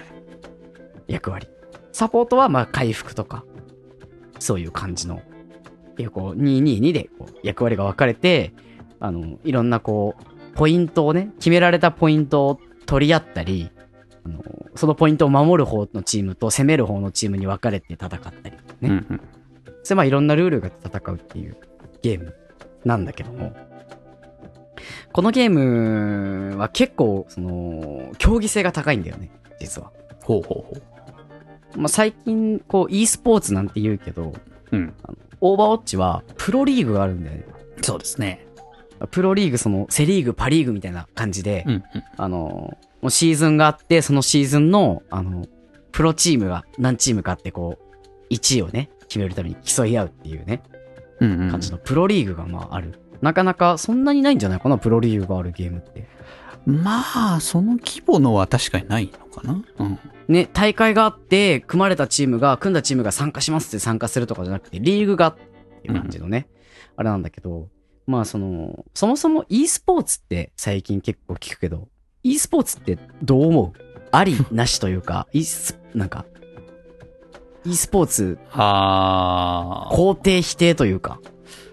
[1.08, 1.48] 役割。
[1.90, 3.44] サポートはまあ回復とか、
[4.42, 5.22] そういう感じの、
[5.92, 8.52] っていうこう、222でこう役割が分かれて、
[9.00, 13.70] あの、いろんなこう、ポイントをね、決められたポイントを取り合ったり、
[14.24, 14.42] あの、
[14.74, 18.60] そのポイントを守る方のチームと攻める方のチームに分かれて戦ったり、ね。
[18.82, 19.20] うんうん。
[19.82, 21.56] それまあいろんなルールが戦うっていう
[22.02, 22.34] ゲーム
[22.84, 23.54] なんだけども、
[25.12, 29.92] このゲームは結構、その、競技性が高いんだよね、実は。
[30.22, 30.91] ほうほうほう。
[31.76, 34.32] まあ、最近、こう、e スポーツなんて言うけど、
[34.70, 34.94] うん。
[35.40, 37.44] オーバーウォッチは、プロリーグがあるんだよね。
[37.82, 38.46] そうですね。
[39.10, 41.82] プロリーグ、その、セリーグ、パリーグみたいな感じで、うんうん。
[42.16, 45.46] あの、もうシーズンがあって、そのシーズンの、あの、
[45.90, 50.62] プロチームが何チームかって、こう、1位をね、決めるために競い合うっていうね、
[51.20, 52.98] うんうん感じのプロリーグがまあある。
[53.20, 56.08] なかなかそんなにないんじゃないかな、プロリーグがあるゲームって。
[56.66, 59.62] まあ、その規模のは確かにないのかな。
[59.78, 59.98] うん。
[60.32, 66.48] ね、大会があって、組まれたチームが、組んだチームが参加しますって参加するとかじゃなくて、リーグがっていう感じのね、
[66.96, 67.68] あれなんだけど、
[68.06, 71.88] まあその、そもそも e スポーツって最近結構聞くけど、
[72.22, 73.80] e スポーツってどう思う？
[74.10, 76.24] ありなしというか、 e ス、なんか、
[77.64, 79.94] e スポーツあー。
[79.96, 81.20] 肯定否定というか、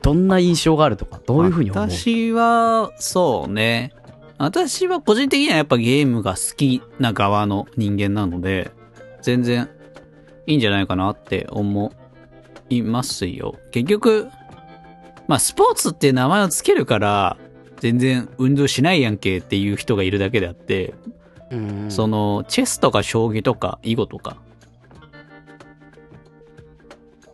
[0.02, 1.90] どんな印象があるとか、どういうふうに思う？
[1.90, 3.94] 私は、そうね。
[4.40, 8.72] 私は個人的にはやっぱゲームが好きな側の人間なので、
[9.22, 9.70] 全然
[10.48, 11.92] いいんじゃないかなって思
[12.70, 13.56] いますよ。
[13.72, 14.30] 結局、
[15.28, 17.38] まあスポーツって名前をつけるから、
[17.82, 20.94] 全然運動しないやんけっていう人がいるだけであって、
[21.52, 24.38] うんその、チェスとか将棋とか囲碁とか、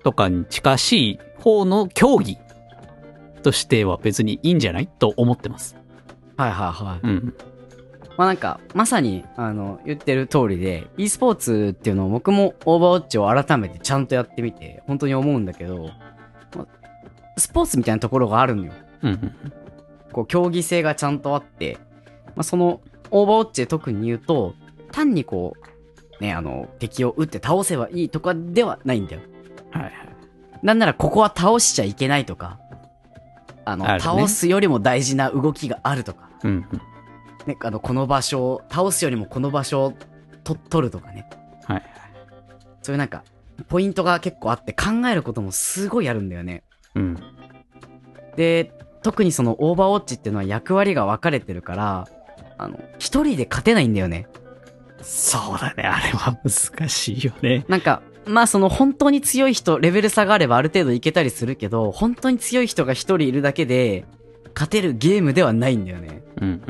[0.04, 2.38] とかに近しい方の競技
[3.44, 4.88] としては別にいいんじゃない？
[4.88, 5.76] と思ってます。
[6.38, 7.08] はいはいはい。
[7.08, 7.34] うん。
[8.18, 15.90] まあなんか、まさに、あの、言ってる通りで、e スポーツっていうのを僕もオーバーウォッチを改めてちゃんとやってみて、本当に思うんだけど、
[16.56, 16.68] まあ
[17.38, 18.74] スポーツみたいなところがあるのよ。
[19.04, 19.34] うんうん。
[20.12, 21.78] こう、競技性がちゃんとあって、
[22.28, 24.56] まあその、オーバーウォッチで特に言うと、
[24.92, 25.54] 単にこ
[26.20, 29.22] う、ね、あの、敵を撃って倒せばいいとかではないんだよ。
[29.72, 29.92] はいはい。
[30.64, 32.60] なんならここは倒しちゃいけないとか、
[33.66, 36.82] あの、あるね倒すよりも大事な動きがあるとか、うんうん。
[37.48, 39.94] ね、あの、この場所を、倒すよりもこの場所を
[40.44, 41.28] と取るとかね。
[41.66, 41.84] はい。
[42.82, 43.24] そういうなんか、
[43.68, 46.64] ポイントが結構あって考えることもすごいあるんだよね。
[46.94, 47.18] うん。
[48.36, 52.08] で、特にそのオーバーウォッチっていうのは役割が分かれてるから、
[52.58, 54.28] あの、一人で勝てないんだよね。
[55.02, 55.84] そうだね。
[55.84, 57.66] あれは難しいよね。
[57.68, 64.06] なんか、まあその本当に強い人、レベル差があればある程度いけたりするけど、本当に強い人が一人いるだけで、
[64.54, 66.24] 勝てるゲームではないんだよね。
[66.42, 66.62] うん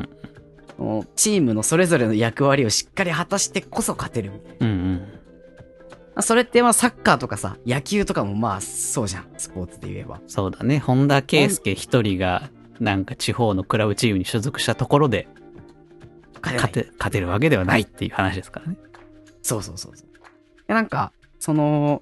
[0.77, 0.85] うん。
[0.85, 4.67] もうチームのそれぞれの役割をしっかり果たしてこそ勝てるみたいな。
[4.67, 5.07] うんうん。
[6.15, 9.27] あそれってまあサッカーとかさ、野球とかもまあそうじゃん。
[9.37, 10.21] スポーツで言えば。
[10.27, 10.79] そうだね。
[10.79, 15.27] 本田圭佑一人が、なんか地方のクラブチームに所属したところで、
[16.41, 18.77] 勝勝て、勝てるわけではないっていう話ですからね。
[19.41, 20.07] そうそうそうそう。
[20.67, 22.01] でなんか、その、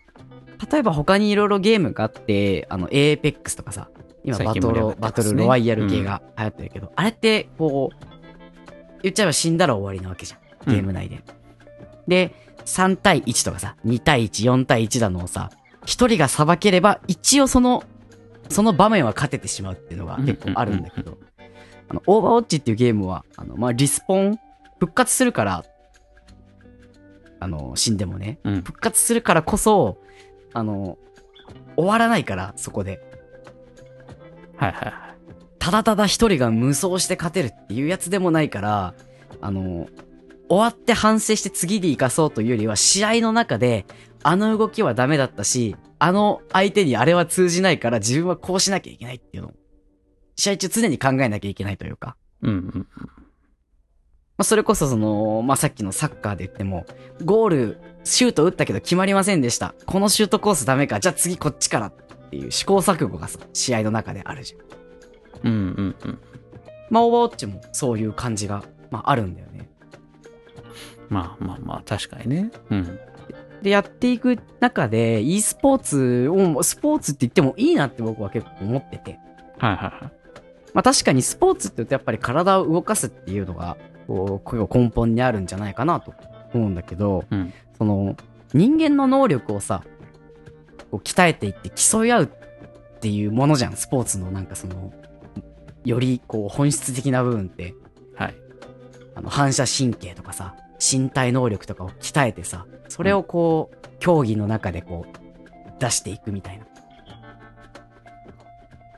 [0.72, 3.90] 例えば他にいろいろゲームがあって、あの、エーペックスとかさ、
[4.24, 7.96] 今最バトロ、近盛り上がってバトルロワイヤル系が流行ってるけど、あれって、こう、
[9.02, 10.74] 言っちゃえば死んだら終わりなわけじゃん。
[10.74, 11.24] ゲーム内で。
[12.08, 12.34] で、
[12.66, 15.52] 3対1とかさ、2対1、4対1だのをさ、
[15.86, 17.84] 1人がさばければ、一応その、
[18.50, 21.18] その場面は勝ててしまうっていうのが結構あるんだけど、
[21.90, 24.40] あの、オーバーウォッチっていうゲームは、あの、まあ、リスポン、
[24.80, 25.66] 復活するから、
[27.44, 28.62] あの、死んでもね、うん。
[28.62, 29.98] 復活するからこそ、
[30.54, 30.98] あの、
[31.76, 33.02] 終わらないから、そこで。
[34.56, 34.94] はいはいはい。
[35.60, 38.94] ただただ一人が無双して勝てるっていうやつでもないから、
[39.42, 39.88] あの、
[40.48, 43.86] 終わって反省して次に生かそうというよりは、試合の中で、
[44.24, 49.54] あの動きはダメだったし、あの相手にあれは通じないから自分はこうしなきゃいけないっていうのを、
[50.38, 52.16] 試合中常に考えなきゃいけないというか。
[52.42, 52.88] うんうん。
[52.98, 53.23] ま
[54.44, 56.86] あ、それこそその、まあ、さっきのサッカーで言っても、
[57.26, 59.76] ゴール、シュート打ったけど決まりませんでした。
[59.86, 61.00] このシュートコースダメか。
[61.00, 61.94] じゃあ次こっちからっ
[62.30, 65.50] ていう試行錯誤がさ、試合の中であるじゃん。
[65.50, 66.20] うんうんうん。
[66.90, 69.70] まあ、オーバーウォッチもそういう感じが、まあ、あるんだよね。
[71.10, 72.52] まあまあまあ、確かにね。
[72.70, 73.00] うん。
[73.62, 79.20] で、やっていく中で、e スポーツを、スポーツって言ってもいいなって僕は結構思ってて。
[79.58, 80.24] はいはいはい。
[80.74, 83.78] まあ確かにスポーツって言うとやっぱり体を動かすっていうのが、
[84.08, 86.14] こう、根本にあるんじゃないかなと
[86.54, 87.54] 思うんだけど、うん。
[87.78, 88.16] その、
[88.54, 89.84] 人間の能力をさ、
[90.92, 94.94] こう鍛えていって競い合うっていうものじゃん、スポーツのなんかその、
[95.84, 97.74] よりこう本質的な部分って、
[98.16, 98.36] はい。
[99.16, 106.66] あの反射神経とかさ、身体能力とかを鍛えてさ、それをこう、競技の中でこう、出していくみたいな。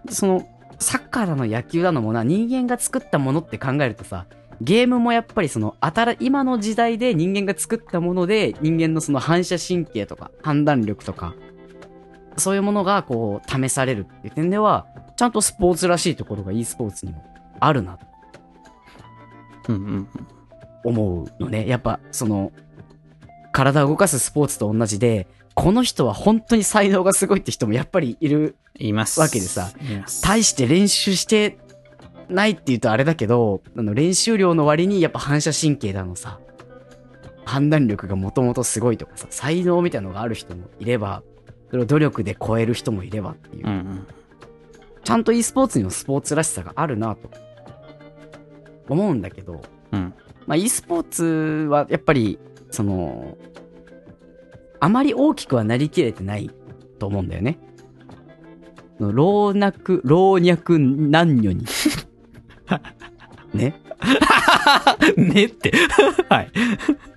[0.06, 0.48] でその、
[0.80, 4.26] サッカーだの野球だのもな、人間が作ったものって考えるとさ、
[4.62, 11.36] ゲームもやっぱりその、新、今の時代で人間が作ったもので、人間のその反射神経とか、判断力とか、
[12.38, 14.88] そういうものがこう、試されるっていう点では、
[15.18, 17.24] ちゃんとスポーツらしいところが e スポーツにも
[17.60, 18.06] あるなと
[19.70, 20.08] うんうんうん。
[20.84, 21.68] 思うのね。
[21.68, 22.52] やっぱ、その、
[23.52, 28.58] 体を動かすスポーツと同じで、この人は本当に才能がすごいって人もやっぱりいる。
[28.78, 29.22] います。
[29.22, 29.72] わけでさ。
[30.22, 31.58] 大して練習して
[32.29, 36.39] ないって言うとあれだけど、あの練習量の割にやっぱ反射神経だのさ、
[37.45, 41.23] 判断力がもともとすごいとかさ、才能みたいなのがある人もいれば、
[41.69, 44.07] それを努力で超える人もいればっていううんうん。
[45.03, 47.29] ちゃんと e スポーツにもスポーツらしさがあるなと
[48.89, 49.61] 思うんだけど、
[49.91, 50.13] うん。
[50.47, 51.23] まあ、e スポーツ
[51.69, 52.39] はやっぱり、
[52.71, 53.38] その、
[54.79, 56.49] あまり大きくはなりきれてない
[56.99, 57.59] と思うんだよね。
[58.99, 61.65] 老若、老若男女に。
[63.54, 63.75] ね？
[65.17, 65.71] ねって。
[66.30, 66.51] はい。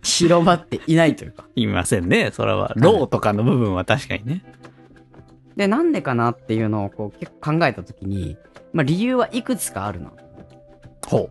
[0.03, 1.45] 広まっていないというか。
[1.57, 2.31] いませんね。
[2.33, 2.73] それは。
[2.77, 4.45] ローとかの部分は確かにね。
[5.57, 8.37] で、なんでかなっていうのをこう結構考えたときに、
[8.73, 10.13] まあ理由はいくつかあるな。
[11.07, 11.31] ほ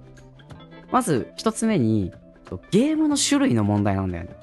[0.92, 2.12] まず一つ目に、
[2.72, 4.36] ゲームの種類の問題なんだよね。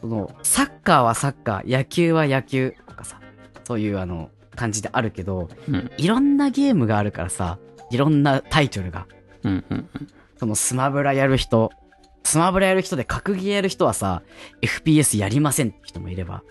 [0.00, 3.20] その、サッカーはサッカー、野球は野球とかさ、
[3.64, 7.58] そういうあの、感じであるけど、うんいろんなゲームがあるからさ、
[7.94, 9.06] いろんなタイトルが。
[9.44, 9.48] う。
[9.48, 10.08] うんうんうん。
[10.36, 11.70] そのスマブラやる人、
[12.24, 14.22] スマブラやる人で格ゲーやる人はさ、
[14.62, 16.42] FPS やりませんって人もいれば。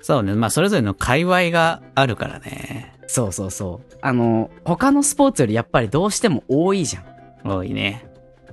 [0.00, 0.34] そうね。
[0.34, 2.94] まあ、それぞれの界隈があるからね。
[3.06, 3.96] そうそうそう。
[4.00, 7.48] あの、他のスポーツよりやっぱりどうしても多いじゃん。
[7.48, 8.06] 多いね。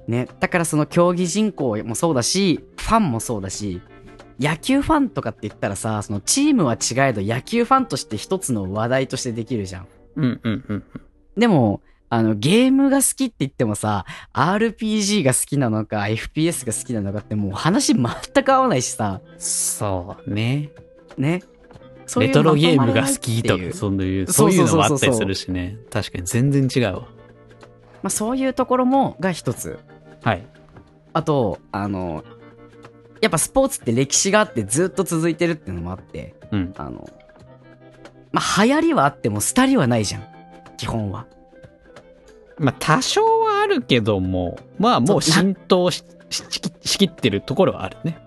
[0.07, 0.27] ね。
[0.39, 3.81] だからその競技人口もそうだし、ファンもそうだし、
[4.39, 9.87] 野球ファンとかって言ったらさ、そのチームは違えど野球ファンとして一つの話題としてできるじゃん。
[10.15, 10.83] うんうんうん。
[11.37, 20.71] でも、あの、ゲームが好きって言ってもさ、RPG が好きなのか、FPS が好きなのかってもう話全く合わないしさ、そうね。
[21.17, 21.43] ね。
[22.17, 25.77] レトロゲームが好きとか、そういう、そそうういうのもあったりするしね。
[25.91, 26.99] 確かに全然違うわ。
[27.01, 27.07] ま
[28.07, 29.77] あそういうところも、が一つ。
[30.23, 30.47] はい。
[31.13, 32.23] あと、あの、
[33.21, 36.73] やっぱスポーツって歴史があってずっと続いてるっていうのもあって、うん。
[36.77, 37.07] あの、
[38.31, 40.23] まあ、流行りはあっても廃りはないじゃん。
[40.77, 41.27] 基本は。
[42.59, 46.43] まあ、多少はあるけども、まあ、もう浸透しし
[46.81, 48.19] しきってるところはあるね。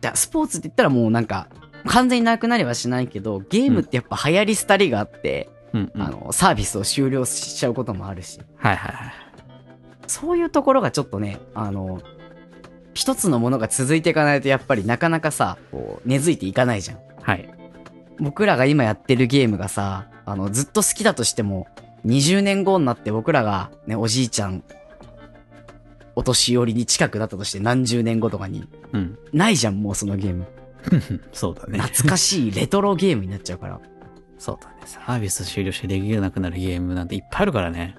[0.00, 1.48] じゃスポーツって言ったらもうなんか、
[1.86, 5.92] 完全になくなりはしないけど、ゲームってやっぱ流行り廃りがあって、うん。
[5.96, 9.12] あの、サービスを終了しちゃうこともあるし、はいはいはい。
[10.06, 12.02] そういうところがちょっとね、あの、
[12.92, 16.98] 一つのものが続いていかないとやっぱりなかなかさ、こう、根付いていかないじゃん。
[17.22, 17.48] はい。
[18.18, 21.68] 僕らが今やってるゲームがさ、あの、ずっと好きだとしても、
[22.06, 24.64] 20年後になって僕らがね、おじいちゃん、
[26.16, 29.18] お年寄りに近くなったとして何十年後とかに、うん。
[29.32, 30.46] ないじゃん、もうそのゲーム。
[31.32, 31.78] そうだね。
[31.78, 33.80] 懐かしいレトロゲームになっちゃうから。
[34.38, 34.76] そうだね。
[34.86, 37.94] サービス終了してできなくなるゲームなんていっぱいあるからね。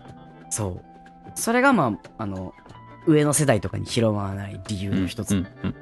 [0.50, 1.32] そう。
[1.36, 2.54] それがまあ、あの、
[3.08, 5.36] 上の世代とかに広まらない理由の一つ。
[5.36, 5.76] うんうん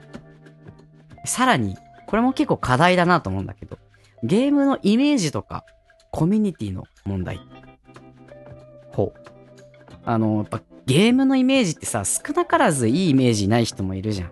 [1.26, 3.78] さらに、これも結構課題だなと思うんだけど、
[4.24, 5.66] ゲームのイメージとか、
[6.12, 7.40] コミュニティの問題。
[10.06, 14.32] あの、やっぱゲームのイメージってさ、少なからずいいイメージない人もいるじゃん。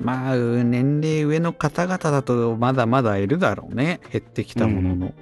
[0.00, 4.00] まあ、年齢上の方々だとまだまだいるだろうね。
[4.12, 5.14] 減ってきたものの。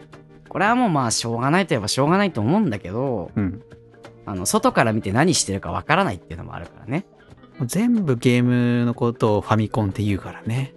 [0.48, 3.62] これはもうまあしょうがないといえばしょうがないと思うんだけど、うん。
[4.26, 7.06] あの、外から見て何してるかわからないっていうのもあるからね。
[7.64, 10.74] 全部ゲームのことをファミコンって言うからね。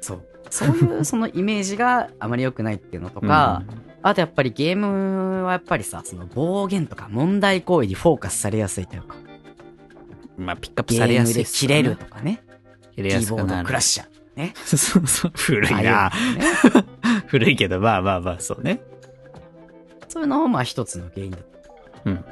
[0.00, 0.24] そう。
[0.50, 3.62] そういうそのイメージがあまり良くないっていうのとか、
[4.02, 9.16] あとやっぱりゲームはやっぱりさ、その暴言とか問題行為にフォーカスされやすいというか、
[10.38, 12.42] うん、まあ、ピックアップゲされやすいね切れるとかね、
[12.94, 13.66] 切れキーボードやすくなる。
[13.66, 14.20] クラッシャー。
[14.36, 14.54] ね。
[14.64, 15.32] そうそう。
[15.34, 16.10] 古いな。
[17.26, 18.82] 古いけど、まあまあまあ、そうね。
[20.08, 21.38] そういうのもまあ一つの原因だ。
[22.06, 22.24] うん。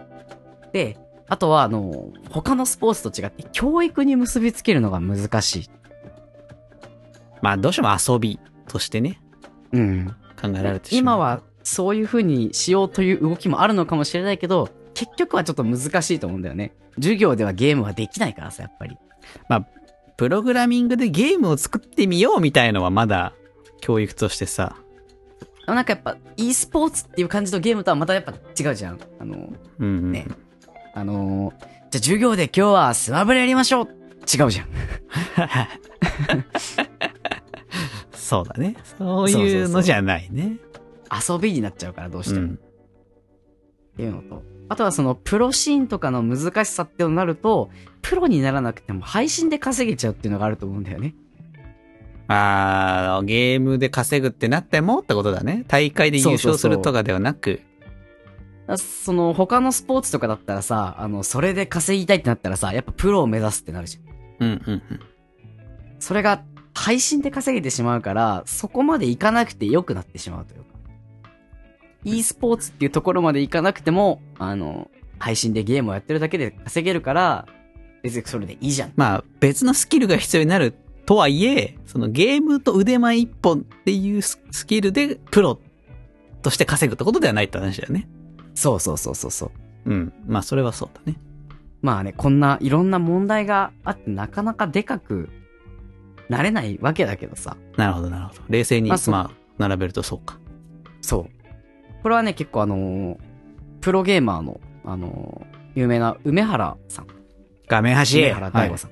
[0.72, 0.98] で、
[1.28, 5.70] あとはあの、他のスポーツと違って教育に結びつけるのが難しい。
[7.42, 9.20] まあ、どうしても遊びとしてね、
[9.72, 10.16] うん。
[10.40, 11.16] 考えられてしまう。
[11.16, 16.72] 今はそういう風にしようという動きもあるのかもしれないけど、結局はちょっと難しいと思うんだよね。
[16.96, 18.96] 授業ではゲームはできないからさ、やっぱり。
[19.48, 19.66] まあ、
[20.16, 23.34] プログラミングでゲームを作ってみようみたいのはまだ
[23.80, 24.76] 教育としてさ、
[25.40, 28.98] でもなんかやっぱ e スポーツっていう感じのゲームとはまたやっぱ違うじゃん。
[29.20, 30.12] あの、うんうん。
[30.12, 30.26] ね
[30.94, 31.54] あのー
[31.90, 34.68] じゃあ授業で今日はスマブラやりましょう違うじゃん。
[38.12, 38.76] そうだね。
[38.98, 40.58] そういうのじゃないね。
[41.11, 42.46] 遊びになっちゃうからどうしても。
[42.46, 42.54] うん。
[42.54, 42.59] っ
[43.96, 44.42] ていうのと。
[44.68, 47.70] あとはそのプロシーンとかの難しさってなると、
[48.02, 51.14] プロにならなくても配信で稼げちゃうっていうのがあると思うんだよね。
[52.28, 55.64] あーゲームで稼ぐってなってもってことだね。
[55.66, 57.62] 大会で優勝するとかではなく、
[58.68, 64.46] だその他のスポーツとかだったらさ、あの、それで稼ぎたいってなったらさ、やっぱプロを目指すってなるじゃん。
[64.46, 65.00] うんうんうん。
[65.98, 66.42] それが
[66.74, 70.67] 配信で稼げてしまうから、そこまでいかなくて良くなってしまうというか。
[72.16, 77.46] E スポーツっていうところまでいかなくても、あの、配信でゲームをやってるだけで稼げるから、
[78.02, 78.92] 別にそれでいいじゃん。
[78.96, 80.74] まあ、別のスキルが必要になる
[81.06, 85.59] とはいえ、そのゲームと腕前一本っていうススキルでプロ
[86.42, 88.09] として稼ぐってことではないって話だよね。
[88.54, 89.46] そうそうそうそうそ
[89.86, 89.90] う。
[89.90, 90.12] うん。
[90.26, 91.18] まあ、それはそうだね。
[91.80, 95.28] まあね、こんないろんな問題があってなかなかでかく
[96.28, 97.56] なれないわけだけどさ。
[97.76, 98.40] なるほど、なるほど。
[98.48, 100.38] 冷静に、まあ、並べるとそうか。
[101.00, 101.38] そう。
[102.03, 103.16] これはね、結構あのー
[103.80, 107.07] プロゲーマーの、あのー有名な梅原さん。
[107.68, 108.90] 画面端梅原大吾さん。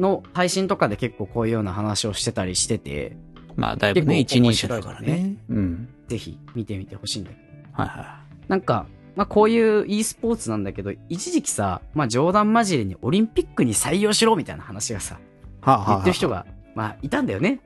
[0.00, 3.16] の配信とかで結構こういうような話をしてたりしてて、
[3.56, 5.36] まあ、だいぶね、一人者だからね。
[5.48, 5.88] うん。
[6.08, 7.42] ぜひ見てみてほしいんだけど。
[7.72, 8.86] はいはなんか、
[9.16, 15.18] まあこういう e スポーツなんだけど、一時期さ、まあ冗談交じりにオリンピックに採用しろみたいな話がさ、い。
[15.62, 17.60] はあ、はあはあ言ってる人が、まあいたんだよね。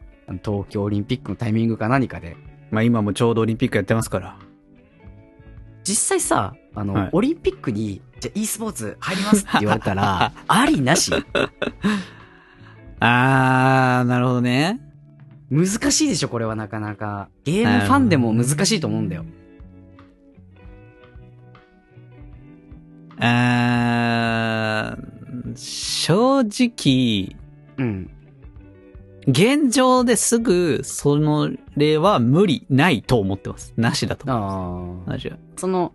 [0.44, 2.36] 東京オリンピックのタイミングか何かで。
[2.70, 4.36] まあ、今もちょうどオリンピックやってますから。
[5.84, 11.12] 実際さ、あの、はいオリンピックに、じゃあ e スポーツ入りますって言われたら、 ありなし？
[12.98, 14.80] あー、なるほどね。
[15.50, 17.28] 難しいでしょ、これはなかなか。
[17.44, 19.24] ゲームファンでも難しいと思うんだよ。
[23.18, 27.36] あー、正直、
[27.78, 28.10] うん。
[29.26, 33.74] 現状ですぐ、その例は無理、ないと思ってます。
[33.76, 35.18] なしだと思いま。
[35.18, 35.30] す。
[35.56, 35.92] その、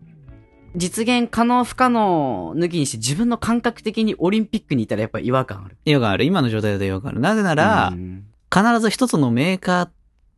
[0.76, 5.78] 実現可能不可能抜きにして自分の感覚的にオリンピックにいたらやっぱ違和感ある。
[5.86, 6.26] 違和感ある。
[6.26, 7.20] 今の状態だと違和感ある。
[7.20, 9.90] なぜなら、うん必ず一つのメーカー、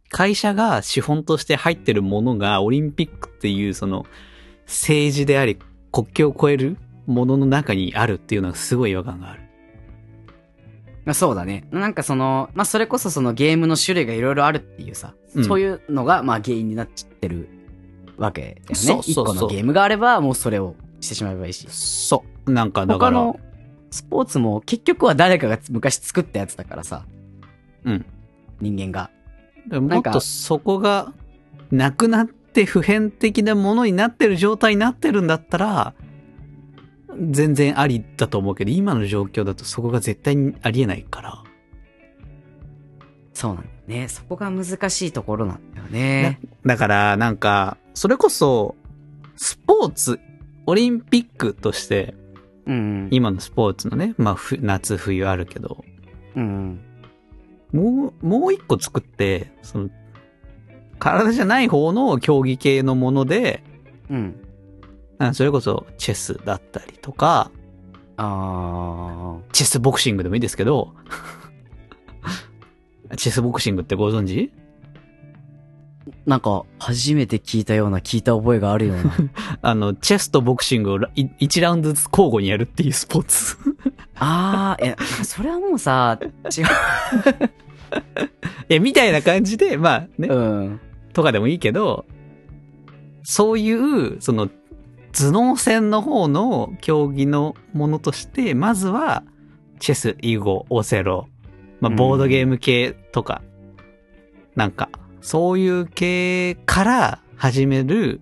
[0.10, 4.06] 会社が資本として入ってるものが、オリンピックっていうその、
[4.68, 5.58] 政治であり、
[5.92, 6.78] 国境を越える
[7.08, 9.43] ものの中にあるっていうのはすごい違和感がある。
[11.06, 11.68] まあそうだね。
[11.72, 17.50] なんかその、まあそれこそそのゲームの種類がいろいろあるっていうさ、うんそういうのがまあ原因になっちゃってる
[18.18, 18.76] わけだよね。
[18.76, 21.68] そうそうそう一個のゲームがあればもうそれをしてしまえばいいし。
[21.70, 22.52] そう。
[22.52, 23.40] なんかだから、他の
[23.92, 27.06] スポーツも結局は誰かが昔作ったやつだからさ、
[27.86, 28.06] うん。
[28.60, 29.10] 人間が。
[29.72, 31.14] もっなんかとそこが、
[31.72, 35.94] なくなって普遍的なものになってる状態になってるんだったら、
[37.20, 41.44] 全然ありだと思うけど、今の状況だとそこが絶対にありえないから。
[43.34, 44.08] そうなんだよね。
[44.08, 46.40] そこが難しいところなんだよね。
[46.66, 48.76] だから、なんか、それこそ、
[49.36, 50.20] スポーツ、
[50.66, 52.16] オリンピックとして、
[52.66, 53.10] うん。
[53.12, 55.84] 今のスポーツのね、まあ、ふ夏冬あるけど、
[56.36, 56.80] うん。
[57.74, 59.90] もう、もう一個作って、その、
[61.00, 63.64] 体じゃない方の競技系のもので、
[64.10, 64.43] うん。
[65.28, 67.52] あそれこそチェスだったりとか、
[68.18, 70.94] あチェスボクシングでもいいですけど、
[73.18, 74.34] チェスボクシングってご存知？
[74.34, 74.64] ー。
[76.26, 79.12] なんか、初めて聞いたような、聞いた覚えがあるような。
[79.62, 83.58] あの、チェスとボクシングを1ラウンドずつ交互にやるっていうスポーツ。
[84.16, 86.66] あー、え、それはもうさ、違う。
[88.70, 90.80] え、みたいな感じで、まあね、うん。
[91.14, 92.06] とかでもいいけど、
[93.24, 94.50] そういう、その、
[95.14, 99.24] 頭脳戦の方の競技のものとして、まずは、
[99.80, 101.28] チェス、囲碁、オセロ、
[101.80, 103.42] まあ、うんボードゲーム系とか、
[104.56, 104.90] なんか、
[105.22, 108.22] そういう系から始める、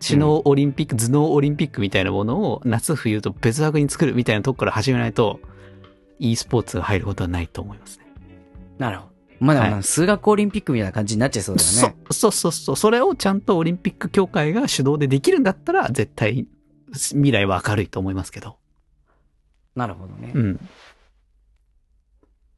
[0.00, 5.40] 知能オリンピック、頭脳オリンピックみたいなものを夏冬と別枠に作るみたいなとこから始めないと、
[6.18, 8.06] e スポーツが入ることはないと思いますね。
[8.78, 9.15] なるほど。
[9.40, 11.74] まあでもな、はい数学オリンピックみたいな感じになっちゃいそうだよね。
[11.74, 12.76] そうそうそうそう。
[12.76, 16.46] それをちゃんとオリンピック協会が主導でできるんだったら、絶対
[16.92, 18.56] 未来は明るいと思いますけど。
[19.74, 20.32] なるほどね。
[20.34, 20.60] うん。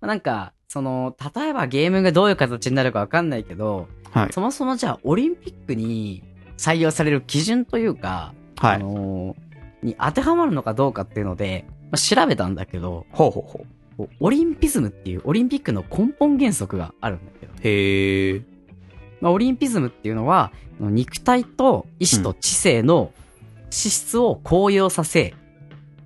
[0.00, 4.32] なんか、その、例えばゲームがどういう形になるかわかんないけど、はい。
[4.32, 6.22] そもそもじゃあオリンピックに
[6.56, 8.78] 採用される基準というか、あはい。
[8.78, 9.48] のー
[9.80, 13.66] に当てはまるのかどうかっていうので、まあ、調べたんだけど、ほうほうほう。
[14.20, 18.42] オリンピズムっていうオリンピックの根本原則があるんだけど、へえ。
[19.20, 23.12] まあ、オリンピズムっていうのは、肉体と意志と知性の
[23.70, 25.34] 資質を高揚させ、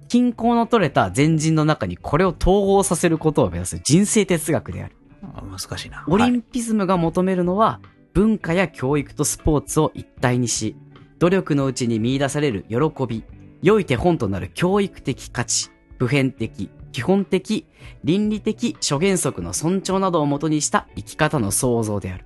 [0.08, 4.96] 均衡の取れた前人の中にこれを統合させることを目指す人生哲学である。
[5.34, 6.04] あ難しいな。
[6.08, 7.80] オリはいンピズムが求めるのは、
[8.12, 10.76] 文化や教育とスポーツを一体にし、
[11.18, 13.24] 努力のうちに見出される喜び、
[13.62, 17.66] 良い手本となる教育的価値、普遍的、基本的、
[18.04, 22.24] 倫理的諸原則の尊重などをもとにした生き方の創造である。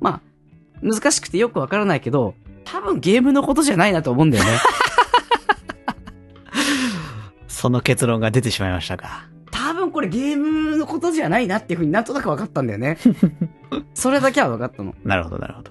[0.00, 0.20] まあ、
[0.82, 2.34] 難しくてよくわからないけど、
[2.64, 4.50] 多分ゲームのことじゃないなと思うんだよね。
[7.46, 9.28] その結論が出てしまいましたか。
[9.52, 12.98] 多分これゲームのことじゃないなっていうふうになんとなく分かったんだよね。
[13.94, 14.94] それだけは分かったの。
[15.04, 15.70] なるほど、なるほど。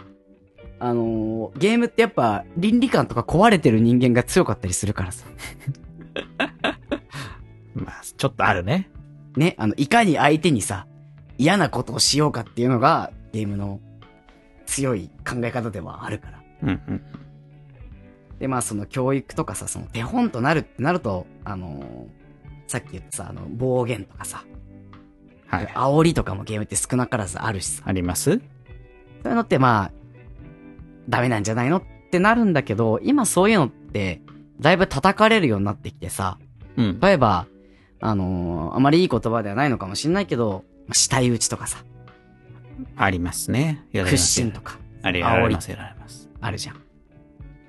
[0.79, 5.25] あのーゲームってやっぱ倫理観とか壊れてる人間が強かったりするからさ。
[7.73, 8.89] まあ、ちょっとあるね。
[9.35, 10.87] ね、あの、いかに相手にさ、
[11.37, 13.79] 嫌なことをしようかっていうのがゲームの
[14.65, 16.43] 強い考え方ではあるから。
[16.63, 17.01] うんうん。
[18.39, 22.21] で、まあその教育とかさ、その手本となるってなると、あのー
[22.67, 24.45] さっき言ったさ、あの、暴言とかさ、
[25.47, 25.65] はい。
[25.65, 27.83] 煽りとかもゲームって少なからずあるしさ。
[27.85, 28.31] あります？
[28.31, 28.41] そうい
[29.31, 29.91] うのってまあ、
[31.09, 34.21] ダメなんじゃないのってなるんだけど、今そういうのって、
[34.61, 36.37] だいぶ叩かれるようになってきてさ、
[36.77, 36.99] うん。
[37.01, 37.45] 例えば、
[38.01, 41.83] あのーあまりいい言葉ではないのかもしれないけど、まあ死体打ちとかさ、
[42.95, 43.85] ありますね。
[43.93, 46.29] 屈伸とか、あれ、やられます、やられます。
[46.41, 46.75] あるじゃん。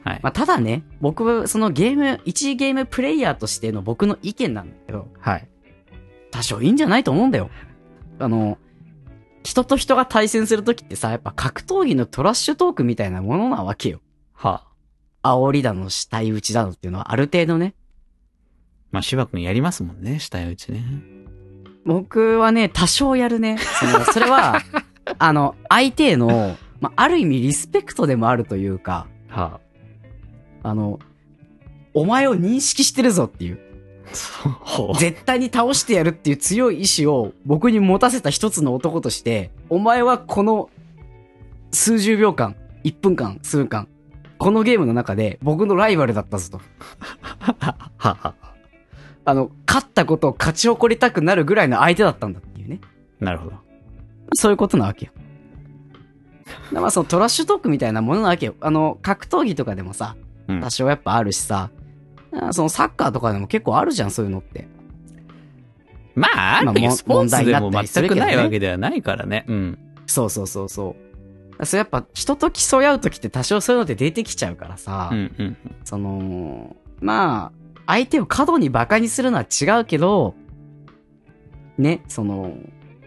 [0.04, 0.20] はい。
[0.22, 5.48] まあ、ただね、僕、そのゲーム、一ゲームプレイヤーとしての僕の意見なんだけど、はい。
[6.30, 7.50] 多少いいんじゃないと思うんだよ。
[8.18, 8.58] あの、
[9.44, 14.00] 人と人が対戦するときってさ、やっぱ格闘技のトラッシュトークみたいなものなわけよ。
[14.32, 14.66] は
[15.22, 17.74] 煽りだの、死体打ちだのっていうのはある程度ね。
[18.92, 20.84] まあ、芝君やりますもんね、下打ちね。
[21.84, 23.58] 僕はね、多少やるね。
[23.58, 24.60] その、それは、
[25.18, 29.60] あの、相手への、まあ、ある意味リスペクトでもあるというか、は
[30.62, 31.00] あの、
[31.94, 33.58] お前を認識してるぞっていう。
[34.98, 40.68] 絶対に倒してやるっていう強い意志を僕に持たせた一つの男として、お前はこの
[41.70, 43.88] 数十秒間、1分間、数分間、
[44.38, 46.60] このゲームの中で僕のライバルだったぞと。
[47.96, 48.34] はは。
[49.24, 52.80] あの、勝ったことを勝ち誇りたくなるぐらいの相手だったんだっていうね。
[53.20, 53.56] なるほど。
[54.34, 55.12] そういうことなわけよ。
[56.72, 58.54] でまあそのトラッシュトークみたいなものなわけよ。
[58.60, 60.16] あの、格闘技とかでもさ、
[60.48, 61.70] うん多少やっぱあるしさ、
[62.32, 64.66] あそのサッカーとかでも結構あるじゃん、そういうのって。
[66.14, 69.44] まあ、ある意味スポーツでも全くないわけではないからね。
[69.48, 69.78] うん。
[70.06, 70.96] そうそうそうそ
[71.58, 71.64] う。
[71.64, 75.56] それやっぱ人と競い合うときって多少そういうのって出てきちゃうからさ、うんうん。
[75.84, 77.61] その、まあ、
[77.92, 80.34] 相手を過度に馬鹿にするのは違うけど、
[81.76, 82.56] ね、その、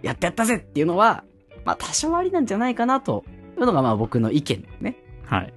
[0.03, 1.23] やってやったぜっていうのは、
[1.65, 3.25] まあ多少ありなんじゃないかなと
[3.57, 4.95] いうのがまあ僕の意見ね。
[5.25, 5.53] はい。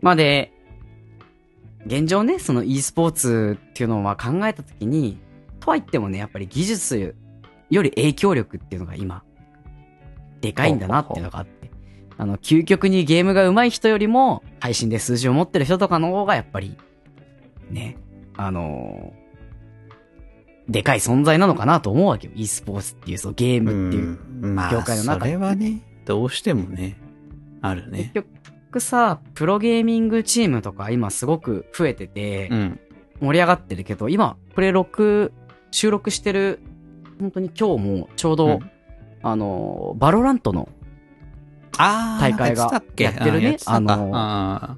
[0.00, 0.52] まあで、
[1.86, 5.18] 現状ね、その e スポーツっていうのをまあ考えたときに、
[5.58, 7.16] とは言ってもね、やっぱり技術
[7.68, 9.24] より影響力っていうのが今、
[10.40, 11.68] でかいんだなっていうのがあって。
[12.16, 16.76] あの、究極にゲームが上手い人よりも、配信で数字を持ってる人とかの方がやっぱり、
[17.70, 17.96] ね、
[18.36, 19.24] あのー
[20.68, 22.32] でかい存在なのかなと思うわけよ。
[22.34, 24.18] e スポーツっていう、そのゲームっていう。
[24.42, 26.98] うんまあ、業界の中それはね、どうしてもね、
[27.60, 28.12] あるね。
[28.14, 28.28] 結
[28.68, 32.80] 局さ、プロゲーミングチームとか今すごく増えてて、うん。
[33.20, 35.32] 盛り上がってるけど、今、これ録、
[35.70, 36.60] 収録してる、
[37.20, 38.70] 本当に今日もちょうど、うん
[39.22, 40.68] あの、バロラントの
[41.78, 44.76] ああ、大会がやってるねあのあ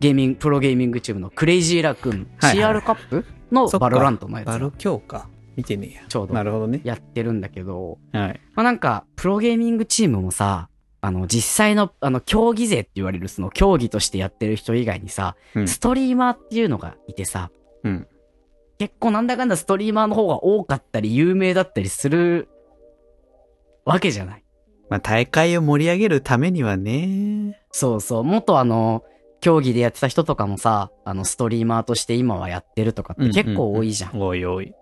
[0.00, 5.28] ゲーミング、プロゲーミングチームのクレイジーラクーン、はいはい CR カップのバロラントのやつバロが今日か。
[5.56, 6.02] 見てねえや。
[6.08, 6.80] ちょうどなるほどね。
[6.84, 8.40] やってるんだけど、はい。
[8.54, 10.68] まあなんか、プロゲーミングチームもさ、
[11.02, 17.50] あの、実際の、あの、競技勢って言われる、その、競技としてやってる人以外にさ、うんストリーマーっていうのがいてさ、
[17.84, 18.06] うん。
[18.78, 22.48] 結構なんだかんだストリーマーの方が多かったり、有名だったりする、
[23.84, 24.44] わけじゃない。
[24.88, 27.60] まあ、大会を盛り上げるためにはね。
[27.70, 28.24] そうそう。
[28.24, 29.04] 元あの、
[29.40, 34.20] 競技でやってた人とかもさ、あの、ストリーマーとして今はやってるとかって結構多いじゃん。
[34.20, 34.74] おいおい。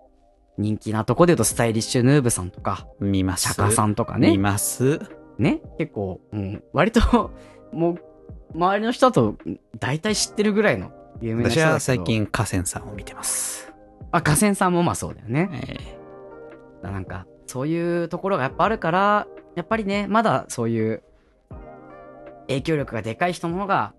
[0.57, 3.53] 人気なとこで言うと、スタイリッシュヌーブさんとか、見ます。
[3.53, 4.37] シャカさんとか見ね。
[4.37, 4.99] ます。
[5.37, 5.61] ね。
[5.77, 7.31] 結構、うん、割と、
[7.71, 7.97] もう、
[8.53, 9.37] 周りの人だと、
[9.79, 10.91] 大体知ってるぐらいの
[11.21, 12.03] 有名な人私は最。
[12.03, 13.73] 近、河川さんを見てます。
[14.11, 15.49] あ、河川さんもまあそうだよね。
[15.53, 15.73] え
[16.81, 21.03] だからなんか、そういうところがやっぱあるから、やっぱりね、まだそういう、
[22.47, 23.93] 影響力がでかい人の方が、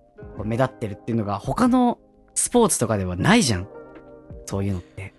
[0.45, 1.99] 目立ってるっていうのが、他の
[2.35, 3.69] スポーツとかではないじゃん。
[4.47, 5.15] そういうのって。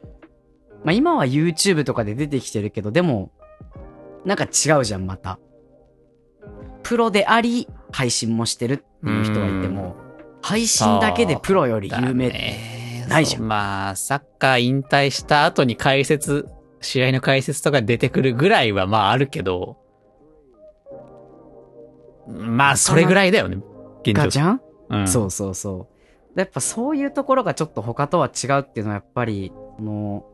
[0.83, 3.31] まあ今は YouTube とかで出てきてるけど、でも、
[4.25, 5.39] なんか違うじゃん、また。
[6.83, 9.95] プロであり、配信もしてるっていう人がいても、
[10.41, 12.37] 配信だけでプロより有名って。
[12.37, 16.47] ねないじゃんまあ、サッカー引退した後に解説、
[16.79, 19.77] 試合の解説とか出てくるぐらいはまああるけど、
[22.27, 23.57] まあ、それぐらいだよね。
[24.03, 24.23] 現状。
[24.23, 24.61] かじゃん
[24.91, 25.87] うん、そうそうそ
[26.33, 26.35] う。
[26.35, 30.25] でやっぱそういうところがちょっと他とは違うっていうのはやっぱり、その、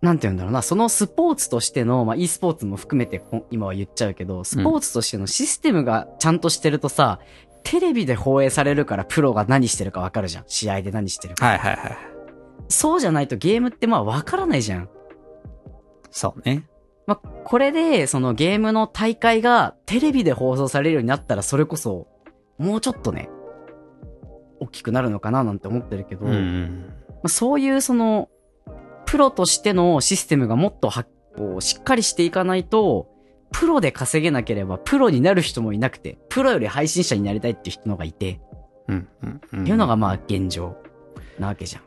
[0.00, 7.18] なんて言うんだろうな、そのスポーツとしての、まあ e スポーツも含めてこ今は言っちゃうけど、スポーツとしてのシステムがちゃんとしてるとさ、
[7.64, 10.44] テレビで放映されるからプロが何してるかわかるじゃん。
[10.46, 11.44] 試合で何してるか。
[11.44, 11.98] はいはいはい。
[12.68, 14.88] そうじゃないとゲームってまあわからないじゃん。
[16.10, 16.68] そうね。
[17.06, 22.06] まあ、これで、そのゲームの大会がテレビで放送されるようになったら、それこそ、
[22.58, 23.30] もうちょっとね、
[24.60, 26.94] 大きくなるのかななんて思ってるけど、うんうまん。
[27.24, 28.28] あ、そういうその、
[29.06, 31.04] プロとしてのシステムがもっとは
[31.36, 33.08] こうしっかりしていかないと、
[33.52, 38.40] プロで稼げなければ、プロになる人もいなくて、プロより配信者になりたいっていう人の方がいて、
[38.88, 39.62] うんうんうん。
[39.62, 40.76] っていうのがまあ現状
[41.38, 41.82] なわけじゃん。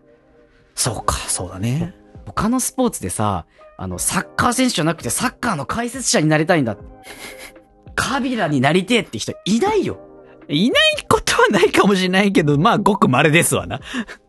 [0.74, 1.94] そうか、そうだね。
[2.26, 3.46] 他のスポーツでさ、
[3.78, 6.78] あの、サッカー選手じゃなくてサッカーの解説者になりたいんだ。
[7.96, 10.00] カビラになりてえって人いないよ。
[10.52, 13.80] いないことはないかもしれないけど、まあ、ごく稀ですわな。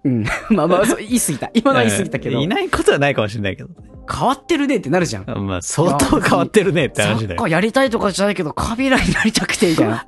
[0.05, 0.25] うん。
[0.51, 1.51] まあまあ、そう言い過ぎた。
[1.55, 3.71] 今のは言い過ぎたけど、いないことはないかもしれないけど。
[4.11, 5.47] 変わってるねってなるじゃん。
[5.47, 7.37] まあ、相当変わってるねってサ話だよ。
[7.37, 10.07] ッカーやりたいとかじゃないけど、カビラになりたくてみたいな。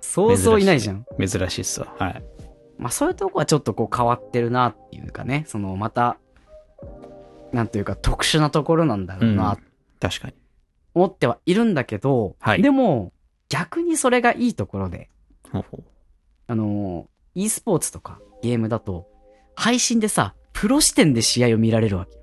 [0.00, 1.06] そうそういないじゃん。
[1.18, 1.94] 珍しいっすわ。
[1.98, 2.22] はい。
[2.78, 6.18] まあそういうとこはちょっとこう変わってるなっていうかね、そのまた、
[7.52, 9.58] なんというか特殊なところなんだろうな、
[10.00, 10.34] 確かに。
[10.94, 13.12] 思ってはいるんだけど、はいでも、
[13.52, 15.10] 逆にそれがいいところで、
[15.52, 15.84] ほうほう
[16.46, 19.06] あのー、e スポーツとかゲームだと、
[19.54, 22.22] 配信でさ、プロ視点で試合を見られるわけよ。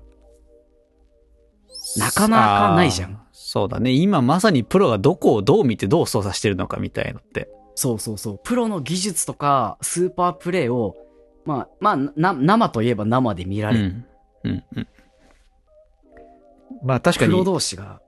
[1.98, 3.92] なかなかないじゃんそうだね。
[3.92, 7.48] 今まさにプロがどこをどう見てどう操作してるのかみたいのって。
[7.76, 8.40] そうそうそう。
[8.42, 10.96] プロの技術とか、スーパープレイを、
[11.44, 14.04] まあ、まあ、な、生といえば生で見られる。
[14.42, 14.50] うん。
[14.50, 14.64] うん。
[14.76, 14.88] うん。
[16.82, 18.00] まあ確かプロに、同士が。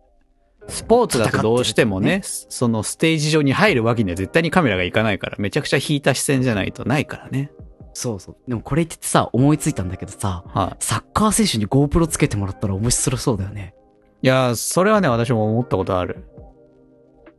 [0.68, 7.50] スポーツだとどうしてもね、そのステージ上に入るわけには絶対にカメラがいかないから、めちゃくちゃ引いた視線じゃないとないからね。
[7.94, 8.36] そうそう。
[8.48, 13.74] でもこれ言っててさ、思いついたんだけどさ、はサッカー選手に GoPro つけてもらったら面白そうだよね。
[14.22, 14.26] い。
[14.26, 16.24] いやー、それはね、私も思ったことある。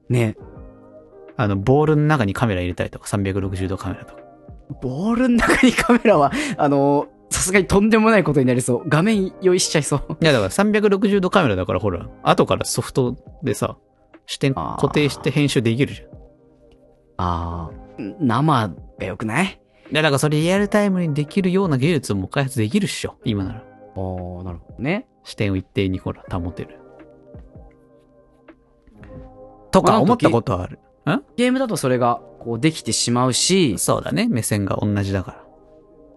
[0.10, 0.36] ね。
[1.38, 4.22] あの、ボールの中にカメラ入れたりとか、360度カメラとか。
[4.82, 8.84] ボールの中にカメラは、あのーさすがにとんでもないことになりそう。
[8.88, 10.18] 画面用意しちゃいそう。
[10.22, 13.76] いや、だから360度カメラだからほら、後からソフトでさ、
[14.28, 16.08] 視点固定して編集できるじゃん。
[16.08, 16.12] い
[17.18, 19.60] ああ、生がよくない？
[19.92, 23.16] や、だからそれリアルタイムにできるような技術も開発できるっしょ。
[23.26, 23.64] 今なら。
[23.96, 25.08] おー、なるほどね。
[25.24, 26.80] 視点を一定にほら、保てる。
[29.72, 30.80] とかか思ったことはある。
[31.36, 34.28] ゲームだとそれが、こうできてしまうし、そうだね。
[34.30, 35.43] 目線が同じだから。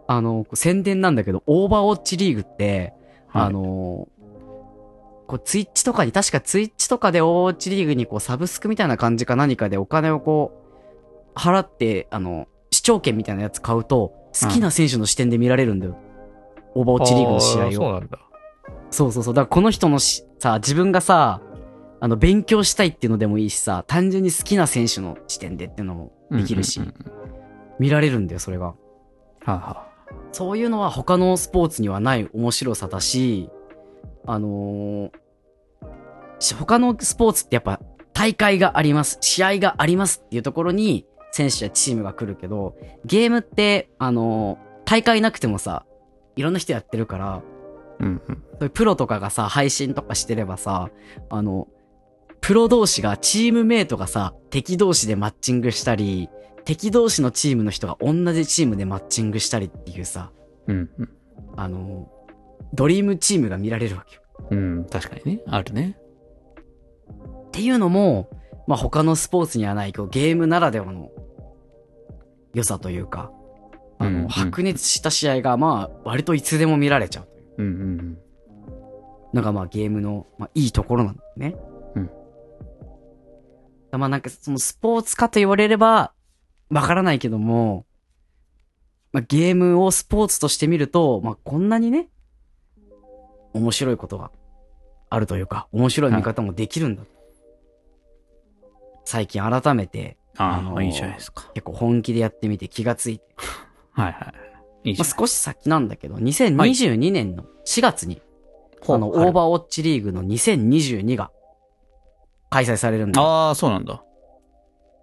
[0.06, 2.94] あの、宣伝なんだけど、オーバーウォッチリーグって、
[3.28, 4.08] はいあの、
[5.26, 10.62] こうツイッチとかに、確かツイッチとかでオーバーウォッチリーグにこうサブスクみたいな感じか何かでお金をこ
[11.34, 15.96] う、払って、あの、視聴券みたいなやつ買うと、好きな選手の視点で見られるんだよ。
[16.74, 17.72] オーバーウォッチリーグの試合を。
[17.72, 18.18] そうなんだ。
[18.90, 19.34] そうそうそう。
[19.34, 21.40] だからこの人のしさ、自分がさ、
[21.98, 27.16] あの、勉強したいっていうのでもいいしさ、単純に好きな選手の視点でっていうのもできるし、うんうんうん
[27.78, 28.66] 見られるんだよ、それが。
[28.66, 28.74] は
[29.44, 29.85] あ、は
[30.36, 33.48] そういうのは他のスポーツにはない面白さだし、
[34.26, 35.10] あのー
[36.38, 37.80] し他のスポーツってやっぱ
[38.12, 42.76] 大会があります、試合がありますっていうところに選手やチームが来るけど、
[43.06, 45.86] ゲームって、あのー大会なくてもさ、
[46.36, 47.42] いろんな人やってるから、あ、
[48.00, 48.20] うん
[48.60, 48.68] うん。
[48.68, 50.90] プロとかがさ、配信とかしてればさ、
[51.30, 51.66] あの、
[52.42, 56.28] プロ同士が、チームメイトがさ、敵同士でマッチングしたり、
[56.66, 60.30] 敵同士のチームの人が同じチームでマッチングしたりっていうさ、
[60.66, 61.08] うんうん。
[61.56, 62.10] あの、
[62.74, 64.22] ドリームチームが見られるわけよ。
[64.50, 65.42] うん、確かにね。
[65.46, 65.96] あるね。
[67.46, 68.28] っていうのも、
[68.66, 71.10] まあ、他のスポーツにはない、こう、ゲームならではの
[72.52, 73.30] 良さというか、
[73.98, 77.64] あの、うんうん白熱した試合が、まあ、割といつでも見られちゃうう。
[77.64, 77.70] うんう
[78.02, 78.18] ん
[79.32, 81.56] のがまあゲームの、まあ、いいところなんだよね。
[81.94, 82.10] うん。
[83.92, 86.12] まあなんかそのスポーツかと言われれば、
[86.70, 87.86] わからないけども、
[89.12, 92.08] まあゲームをスポーツとして見ると、まあこんなにね、
[93.52, 94.30] 面白いことが
[95.08, 97.02] あるというか、面白い見方もできるんだ。
[99.04, 101.50] 最近改めてあのーいいじゃないですか。
[101.54, 103.24] 結構本気でやってみて気がついて、
[103.92, 104.34] はいは
[104.84, 104.90] い。
[104.90, 108.20] いいまあ少し先なんだけど、2022年の4月に、
[108.88, 111.30] あの、オーバーウォッチリーグの2022が
[112.50, 113.26] 開催されるんだよ。
[113.26, 114.02] ああ、そうなんだ。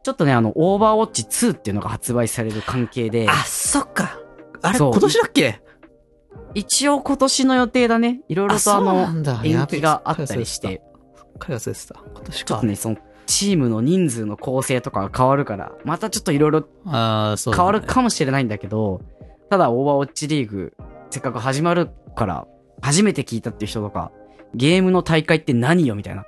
[0.04, 4.20] ちょっとね、あの、オーバーウォッチ2っていうのが発売される関係で、あ、そっか。
[4.62, 5.62] あれ、今年だっけ？
[6.56, 8.22] 一応今年の予定だね。
[8.28, 10.82] いろいろとあの、んだ延期があったりして、
[11.40, 11.96] かや忘れてた。
[12.14, 12.66] 今年かちょっと。
[12.68, 19.02] ね、その、チームの人数の構成とかが変わるから、またちょっといろいろ変わるかもしれないんだけど、
[19.50, 20.74] ただ、オーバーウォッチリーグ、
[21.10, 22.46] せっかく始まるから、
[22.82, 24.12] 初めて聞いたっていう人とか、
[24.54, 26.26] ゲームの大会って何よみたいな。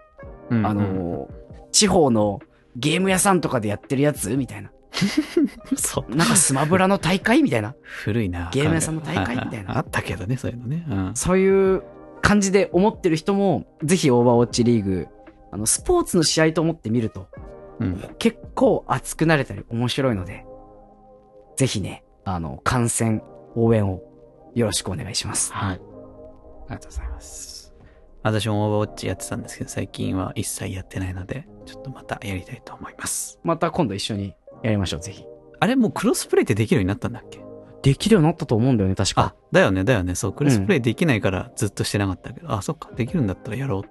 [0.49, 2.39] うんうんあのー地方の
[2.75, 4.35] ゲーム屋さんとかでやってるやつ？
[4.35, 4.71] みたいな。
[5.75, 6.15] そう。
[6.15, 7.43] なんかスマブラの大会？
[7.43, 7.75] みたいな。
[7.83, 8.49] 古いな。
[8.53, 9.35] ゲーム屋さんの大会？
[9.35, 10.85] みたいなあったけどね、そういうのね。
[10.89, 11.11] うん。
[11.15, 11.83] そういう
[12.21, 15.07] 感じで思ってる人も、ぜひオーバーウォッチリーグ、
[15.51, 17.27] あの、スポーツの試合と思ってみると、
[17.79, 18.15] うん。
[18.19, 20.45] 結構熱くなれたり面白いので、
[21.57, 23.21] ぜひね、あの、観戦、
[23.55, 24.01] 応援を
[24.53, 25.53] よろしくお願いします。
[25.53, 25.75] はい。
[25.75, 25.79] あ
[26.69, 27.64] りがとうございます。
[28.25, 33.39] 私もオーバーウォッチやってたんですけど、最近は一切やってないので、ちょっとまたやりたいと思います。
[33.43, 35.23] また今度一緒にやりましょう、ぜひ。
[35.59, 37.43] あれ、もうクロスプレイってできるようになったんだっけ？
[37.83, 40.15] できるようになったと思うんだよね、確あか。、だよね、だよね。
[40.15, 43.83] そう、クロスプレイできないからずっとしてなかったけど、あ、そっか、できるんだったらやろう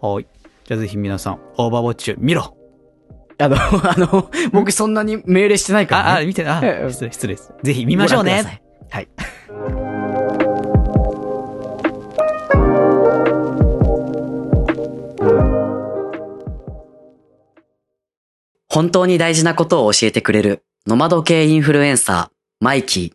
[0.00, 0.06] と。
[0.08, 0.26] はい。
[0.64, 2.56] じゃあぜひ皆さん、オーバーウォッチ見ろ
[3.38, 3.56] あの、
[3.90, 6.10] あの、僕そんなに命令してないから、ね。
[6.10, 7.52] あ、あ、見て、あえ、え失礼、失礼です。
[7.64, 8.94] ぜひ見ましょうねい。
[8.94, 9.08] はい。
[18.72, 23.12] 本当に大事なことを教えてくれるノマド系インフルエンサー、マイキー。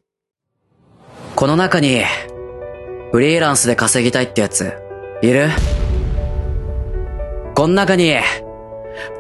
[1.35, 2.03] この中に、
[3.11, 4.71] フリーランスで稼ぎたいってやつ、
[5.23, 5.49] いる？
[7.55, 8.17] この中に、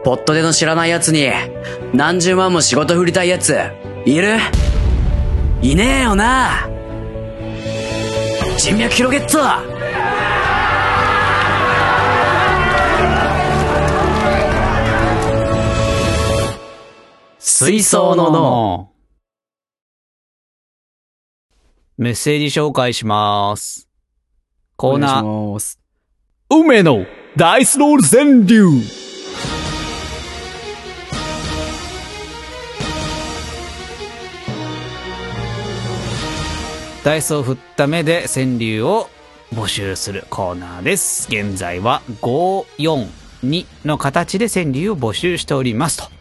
[0.03, 1.27] ポットでの知らないやつに、
[1.95, 3.57] 何十万も仕事振りたいやつ、
[4.05, 4.37] いる？
[5.63, 6.69] いねえよな。
[8.59, 9.39] 人脈広げっと
[17.49, 18.91] 水槽の脳。
[21.97, 23.87] メッセージ紹介します。
[24.75, 25.79] コーナー、お願いします
[26.49, 27.05] 運命の
[27.37, 28.83] ダイスロール川柳
[37.05, 39.07] ダイスを振った目で川柳を
[39.53, 41.29] 募集するコーナーです。
[41.29, 46.16] 現在は542の形で川柳を募集しておりますと。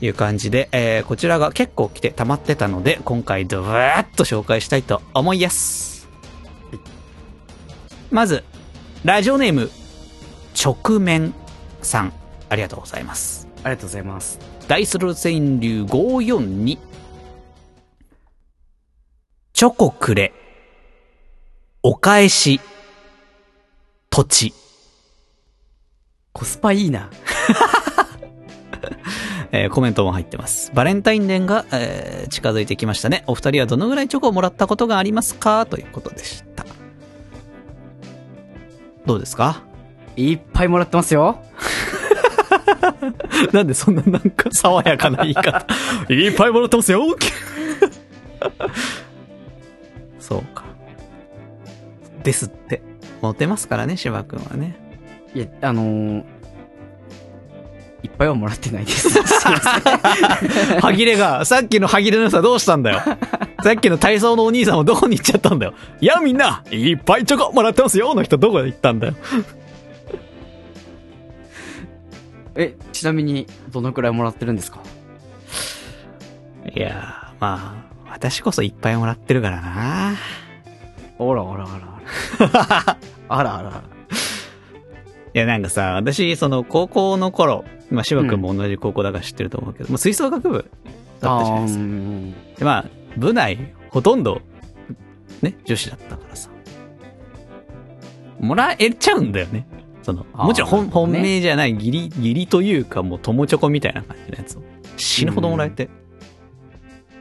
[0.00, 6.08] いう感じで、えーこちらが結構来て溜まってたので、今回ドワーッと紹介したいと思います。
[8.10, 8.44] まず、
[9.04, 9.70] ラジオネーム、
[10.62, 11.34] 直面
[11.82, 12.12] さん、
[12.48, 13.48] ありがとうございます。
[13.62, 14.38] ありがとうございます。
[14.68, 16.78] ダイスロー川柳542。
[19.52, 20.32] チョコくれ。
[21.82, 22.60] お返し。
[24.10, 24.54] 土地。
[26.32, 27.10] コスパいいな。
[29.58, 30.70] えーコメントも入ってます。
[30.74, 33.24] バレンタインデーが、えー近づいてきましたね。
[33.26, 35.66] お二人はどのぐらいチョコをもらったことがありますか？
[35.66, 36.66] ということでした。
[39.06, 39.62] どうですか？
[40.16, 41.38] いっぱいもらってますよ。
[43.52, 45.66] なんでそんななんか爽やかな言い方。
[46.12, 47.16] いっぱいもらってますよ
[50.18, 50.64] そうか。
[52.22, 52.82] ですって。
[53.22, 54.76] モテますからね、芝君はね。
[55.34, 56.24] いや、あのー、
[58.06, 59.10] いっぱいはもらってないです。
[59.10, 63.00] すいません歯切れが、さっきの歯切れの良さどうしたんだよ。
[63.62, 65.74] さっきの体操のお兄さんはどこに行っちゃったんだよ。
[66.00, 69.14] いやみんな、いっぱいチョコもらってますよの人どこに行ったんだよ。
[72.54, 74.78] え、ちなみに、どのくらいもらってるんですか？
[76.74, 77.74] いやー、ま
[78.06, 80.14] あ、私こそいっぱいもらってるからな。
[81.18, 82.96] あらあらあらあら。
[83.28, 83.82] あらあら。
[85.36, 90.70] いや、なんかさ、私、その、高校の頃、まあ、芝君も同じ高校だから知ってると思うけど、もう吹奏楽部
[91.20, 91.82] だったじゃないですか。
[91.84, 92.32] ん。
[92.32, 92.84] で、まあ、
[93.18, 94.40] 部内、ほとんど、
[95.42, 96.48] ね、女子だったからさ。
[98.40, 99.68] もらえちゃうんだよね。
[100.02, 104.62] その、もちろん本,、本命じゃない、義理、義理というか、もう友チョコみたいな感じのやつを、
[104.96, 105.90] 死ぬほどもらえて、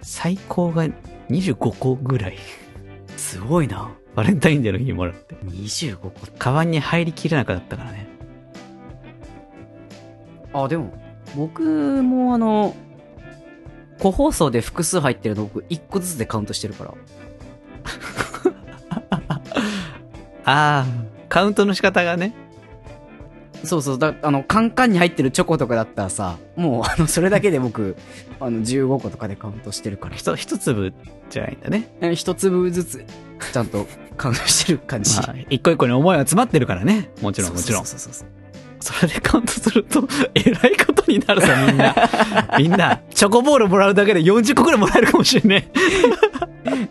[0.02, 0.88] 最高が
[1.30, 2.38] 25個ぐらい、
[3.18, 3.92] すごいな。
[4.16, 6.12] バレンタインデーの日にもらって、25個。
[6.38, 8.08] カバンに入りきれなくなったからね。
[10.54, 10.94] あ、でも、
[11.36, 11.62] 僕
[12.02, 12.76] もあの、
[14.00, 16.94] 個包装で複数入ってるの僕1個ずつでカウントしてるから。
[20.46, 20.86] ああ、
[21.28, 22.34] カウントの仕方がね。
[23.64, 27.96] そうそう、だあの、カンカンに入ってるチョコとかだったらさ、もう、あの、それだけで僕、
[28.40, 30.16] あの、15個とかでカウントしてるから。
[30.16, 30.94] ひと一粒
[31.30, 31.90] じゃないんだね。
[32.02, 33.06] え一粒ずつ、
[33.52, 35.16] ちゃんとカウントしてる感じ。
[35.18, 37.12] まあ、一個一個に思いは詰まってるからね。
[37.22, 37.86] もちろん、もちろん。
[37.86, 41.96] それでカウントすると、えらいことになるさ、みんな。
[42.60, 45.72] みんな、チョコボールもらうだけで40個くらいもらえるかもしれね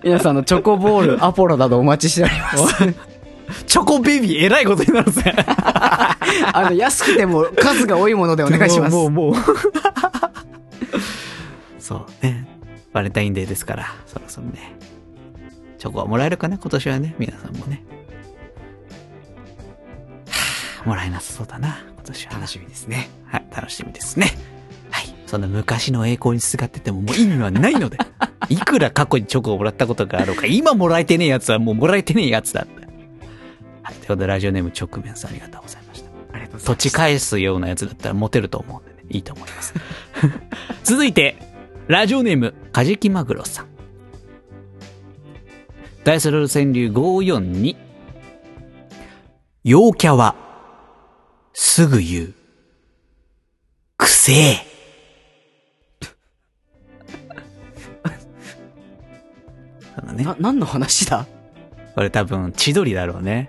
[0.02, 2.84] 皆さんあの、チョコボール、アポロなどお待ちしております。
[2.84, 2.94] え。
[3.66, 5.34] チョコベビー、えらいことになるぜ。
[5.46, 6.16] あ
[6.70, 8.92] の、安くても数が多いものでお願いします。
[8.92, 9.42] もう、もう、もう。
[11.78, 12.48] そうね。
[12.92, 14.73] バレンタインデーですから、そろそろね。
[15.84, 16.56] チョコはもらえるかな？
[16.56, 17.84] 今年はね、皆さんもね。
[20.26, 22.38] はあもらえなさそうだな、今年はな。
[22.38, 23.10] 楽しみですね。
[23.26, 24.30] はい、楽しみですね。
[24.90, 25.14] はい。
[25.26, 27.98] そんな昔の栄光にすがっててももう意味はないので、
[28.48, 32.80] いくら過去にチョコをもらったことがあろうか、今もらえてねえやつはもうもらえてねえやつだった。
[33.82, 33.94] はい。
[33.96, 36.08] ということで、ラジオネーム直面さんありがとうございました。
[36.08, 36.64] ありがとうございます。
[36.64, 39.74] 土地返すようなやつだったらモテると思うんでね、いいと思います。
[40.82, 41.36] 続いて、
[41.88, 43.73] ラジオネーム、カジキマグロさん。
[46.04, 47.76] ダイスロール川柳542。
[49.64, 50.36] 陽キャは、
[51.54, 52.34] すぐ言う。
[53.96, 54.56] くせえ。
[59.96, 60.24] そうだね。
[60.24, 61.26] な、何の話だ？
[61.94, 63.48] これ多分、千鳥だろうね。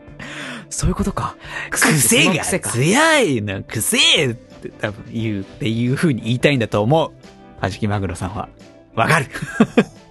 [0.70, 1.36] そういうことか。
[1.72, 7.12] 癖が強いの、癖って多分言うっていう風に言いたいんだと思う。
[7.60, 8.48] はじきマグロさんは。
[8.94, 9.26] わかる。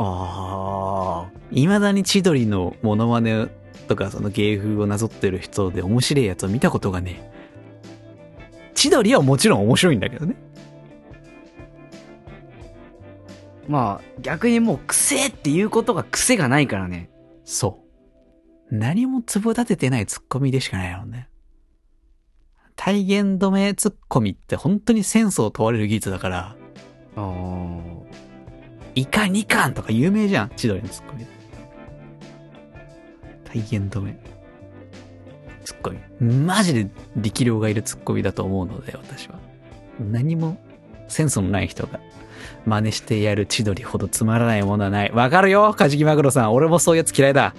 [0.00, 3.48] あ未だに千鳥のモノマネ
[3.88, 7.38] とかその芸風をなぞってる人で面白いやつを見たことがねえ。
[8.74, 10.36] 千鳥はもちろん面白いんだけどね。
[13.66, 13.70] ー。
[13.70, 17.10] まあ、逆にもう癖っていうことが癖がないからね。
[17.44, 17.82] そ
[18.70, 18.74] う。
[18.74, 21.28] 何もツボ立ててないツッコミでしかないもんね。
[22.76, 26.56] 体言止めツッコミって本当にセンスを問われる技術だから、
[27.16, 27.97] ああ。
[28.98, 31.24] イカ2巻とか有名じゃん、千鳥のツッコミ。
[33.44, 34.18] 体言止め。
[35.64, 35.98] ツッコミ。
[36.44, 39.38] マジで力量がいるツッコミだと思うので、私は。
[40.00, 40.58] 何も
[41.06, 42.00] センスのない人が
[42.66, 45.12] 真似してやる千鳥ほどつまらないものはない。
[45.12, 46.52] わかるよ、カジキマグロさん。
[46.52, 47.54] 俺もそういうやつ嫌いだ。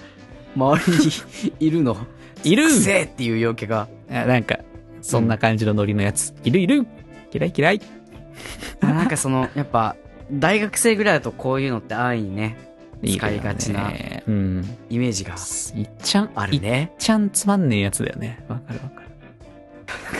[0.54, 1.96] 周りにいるの？
[2.44, 3.88] いる癖っていう陽気が。
[4.10, 4.58] あなんか、
[5.00, 6.34] そんな感じのノリのやつ。
[6.44, 6.86] いるいる
[7.32, 7.80] 嫌い嫌い。
[8.82, 9.96] あなんかその、やっぱ、
[10.32, 12.56] 大学生ぐらいだとこういうのって安易にね、
[13.02, 13.92] いいよね使いがちな
[14.26, 14.76] うん。
[14.88, 16.90] イメージがいっちゃん、あるね。
[16.92, 18.44] いっちゃんつまんねえやつだよね。
[18.48, 19.10] わかるわかる。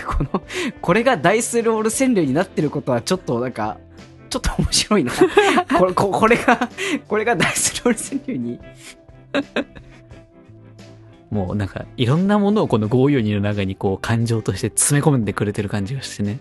[0.06, 0.42] この、
[0.80, 3.78] これがダイスロール川柳になってることはちょっとなんか、
[4.28, 5.12] ちょっと面白いな。
[5.78, 6.68] これ、ここれが、
[7.08, 8.61] これがダイスロール川柳に。
[11.30, 16.40] もうなんか、いろんなものをこの542の中にこう感情として詰め込んでくれてる感じがしてね。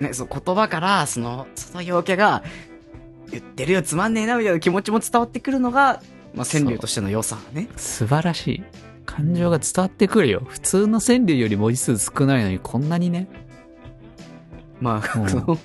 [0.00, 2.42] ね、そう、言葉から、その、その陽気が、
[3.38, 6.02] 言ってるよ、つまんねえな、みたいな気持ちも伝わってくるのが、
[6.34, 7.68] まあ、川柳としての良さね。
[7.76, 8.64] 素晴らしい。
[9.06, 10.42] 感情が伝わってくるよ。
[10.46, 13.28] 普通の川柳より文字数少ないのにこんなにね。
[14.80, 15.58] まあ、うんその、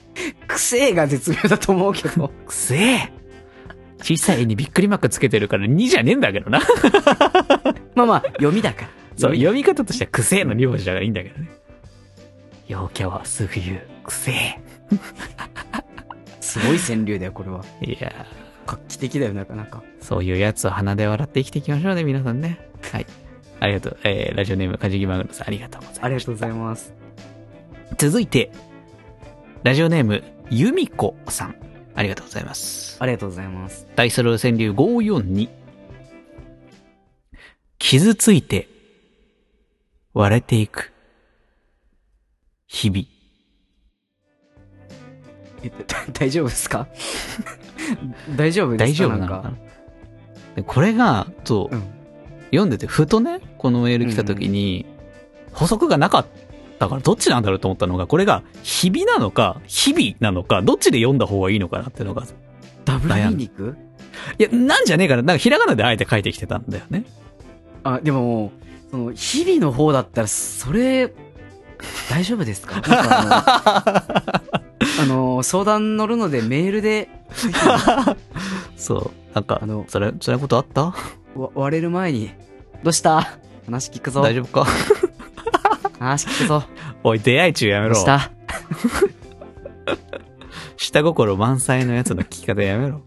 [0.47, 2.31] 癖が絶妙だと思うけど。
[2.45, 3.13] くせえ
[4.01, 6.61] 小さい絵にびっくりマークつけてるから2じゃねえんだけどな。
[7.95, 8.89] まあまあ、読みだから。
[9.17, 11.49] そう、読み方としてはくせえの両者がいいんだけどね。
[12.67, 13.81] 陽キャはすぐ言う。
[14.03, 14.59] くせえ。
[16.49, 17.63] すごい川柳だよ、これは。
[17.79, 18.25] いや
[18.65, 19.83] 画期的だよ、なかなか。
[20.01, 22.59] ーそういうやつを鼻で笑って生きていきましょうね、皆さんね。
[22.91, 23.05] はい。
[23.59, 23.97] ありがとう。
[24.03, 26.05] えー、ラジオネーム、かじぎまぐろさん、ありがとうございます。
[26.05, 26.93] ありがとうございます。
[27.97, 28.51] 続いて、
[29.63, 31.55] ラジオネーム、ゆみこさん。
[31.93, 32.97] ありがとうございます。
[32.99, 33.87] ありがとうございます。
[33.95, 35.49] 大ソロ川柳542。
[37.77, 38.67] 傷ついて、
[40.13, 40.91] 割れていく。
[42.67, 43.18] 日々。
[45.63, 45.71] え、
[46.13, 46.87] 大丈夫ですか？
[48.35, 48.85] 大丈夫ですか？
[48.85, 49.41] 大丈夫なのか？
[49.49, 49.53] な
[50.55, 51.83] でこれが、そう、うん。
[52.51, 54.85] 読んでて、ふとね、このメール来た時に、
[55.53, 56.25] 補足がなかっ
[56.79, 62.23] たから、どっちなんだろうと思ったのが、これが、日々なのか、日々なのか、どっちで読んだ方がいいのかなっていうのが、
[62.85, 63.75] ダブルミーニング？
[64.39, 65.21] いや、なんじゃねえかな。
[65.21, 67.03] なんかひらがなであえて書いてきてたんだよね。
[67.83, 68.51] あ、でも、
[68.89, 71.13] その、日々の方だったら、それ、
[72.09, 72.83] 大丈夫ですかなん
[73.29, 74.41] か？
[75.01, 77.09] あの、相談乗るのでメールで、
[78.77, 79.35] そう。
[79.35, 80.93] なんかあの、それ、それことあった？
[81.35, 82.31] わ割れる前に、
[82.83, 83.37] どうした？
[83.65, 84.21] 話聞くぞ。
[84.21, 84.65] 大丈夫か？
[85.99, 86.63] 話聞くぞ。
[87.03, 88.05] おい、出会い中やめろどうし。
[88.05, 88.31] た？
[90.77, 93.01] 下心満載のやつの聞き方やめろ。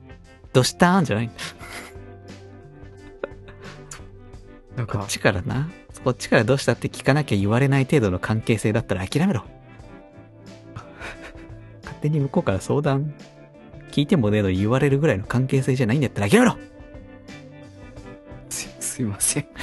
[0.52, 1.04] どうしたん？
[1.04, 1.34] じゃないんだ。
[4.76, 5.68] なんかこっ、ちからな。
[6.04, 9.44] こっちからどうしたって聞かなきゃ言われない程度の関係性だったら諦めろ。
[12.02, 13.14] 勝手に向こうから相談
[13.92, 16.56] 聞いてもねえのに言われるぐらいの関係性じゃないんだったら諦めろ
[18.48, 19.46] すすいません。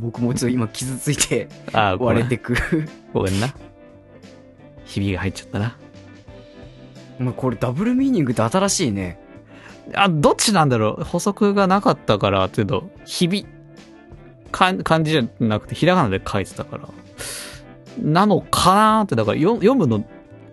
[0.00, 2.54] 僕もちょっと今傷ついてああ、ごめん割れてく。
[3.12, 3.54] ごめんな。
[4.86, 5.76] ひびが入っちゃったな。
[7.18, 9.20] まあこれダブルミーニングって新しいね。
[9.94, 13.46] あ、どっちなんだろう補足がなかったから、っていうと、日々、
[14.50, 16.88] か漢字じゃなくて、ひらがなで書いてたから、
[17.98, 20.04] なのかなーって、だからよ読むの、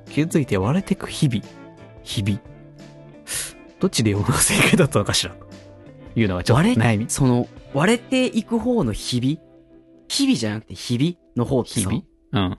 [0.10, 1.44] 傷ついて割れてく日々、
[2.04, 2.40] 日々。
[3.80, 5.48] どっちで読むのが正解だったのかしらと
[6.20, 7.06] いうのがちょっと悩み。
[7.10, 9.38] その、割れていく方の日々？
[10.10, 12.48] 日々じゃなくて日々の方ってさ日々？
[12.48, 12.58] うん。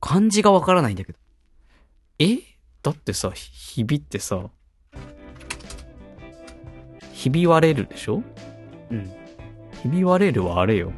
[0.00, 1.18] 漢字がわからないんだけど。
[2.18, 2.38] え？
[2.82, 4.50] だってさ、日々ってさ、
[7.12, 8.22] ひび割れるでしょ？
[8.90, 9.10] うん。
[9.82, 10.92] ひび割れるはあれよ。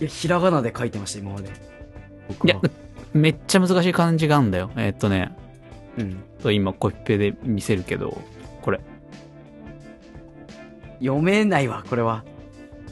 [0.00, 1.50] いや、ひらがなで書いてました、今まで。
[2.28, 2.62] 僕いやは。、
[3.12, 4.70] めっちゃ難しい漢字があるんだよ。
[4.76, 5.32] えーっとね、
[5.98, 6.22] うん。
[6.42, 8.20] と今コピペで見せるけど、
[8.62, 8.80] これ。
[11.00, 12.24] 読めないわ、これは。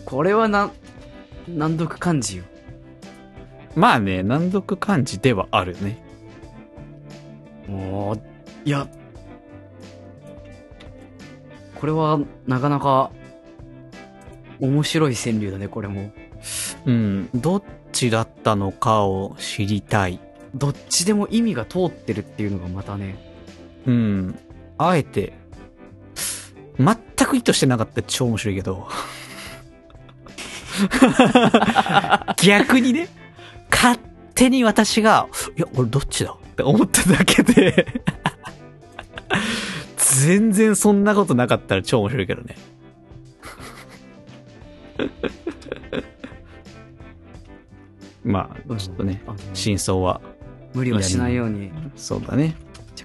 [0.05, 0.70] これはな、
[1.48, 2.44] 難読漢字よ。
[3.74, 6.02] まあね、難読漢字ではあるね。
[7.66, 8.20] もう、
[8.64, 8.88] いや、
[11.80, 13.11] これは、なかなか、
[14.61, 16.12] 面白い川柳だね、これも。
[16.87, 17.62] うん、どっ
[17.93, 20.20] ちだったのかを知りたい。
[20.55, 23.16] どっちでも意味が通ってるっていうのがまたね。
[23.87, 24.39] うん、
[24.78, 25.32] あえて、
[26.78, 26.97] 全
[27.28, 28.89] く意図してなかったら超面白いけど。
[32.43, 33.09] 逆にね、
[33.70, 33.99] 勝
[34.35, 38.03] 手に私が、いや、俺どっちだって思っただけで、
[39.97, 42.57] 全然そんなことなかったら超面白いけどね。
[48.25, 49.22] まあ、ちょっとね、
[49.53, 50.20] 真相は、
[50.72, 52.57] 無理はしないようにそうだね。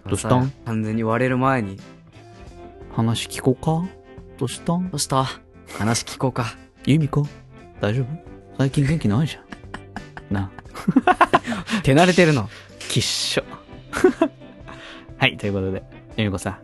[0.07, 0.35] どうした？
[0.35, 0.51] ん。
[0.65, 1.77] 完全に割れる前に。
[2.95, 3.87] 話聞こうか？
[4.37, 4.77] どうした？
[4.77, 5.25] んどうした？
[5.77, 6.55] 話聞こうか。
[6.85, 7.27] ユミコ
[7.81, 8.05] 大丈夫？
[8.57, 9.43] 最近元気ないじゃん。
[10.33, 10.51] な
[11.05, 11.21] あ、
[11.83, 12.49] 手慣れてるの。
[12.89, 13.43] きっしょ。
[15.17, 15.83] はい、ということで、
[16.17, 16.57] ユミコさん、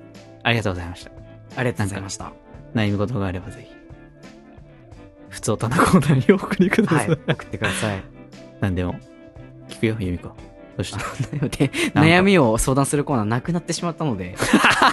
[0.44, 1.12] ありがとうございました。
[1.58, 2.32] ありがとうございました。
[2.74, 3.76] 悩み事があればぜひ、
[5.30, 6.96] 普通歌のコーナーにお送りくださ。
[6.96, 7.12] はいい。
[7.12, 8.15] 送ってください。
[8.62, 8.96] なんでも、
[9.70, 10.30] 聞くよ、ユミコ。
[10.30, 10.36] ど
[10.80, 11.00] うした？
[11.48, 14.36] で、 悩みを相談するコーナーなくなってしまったので。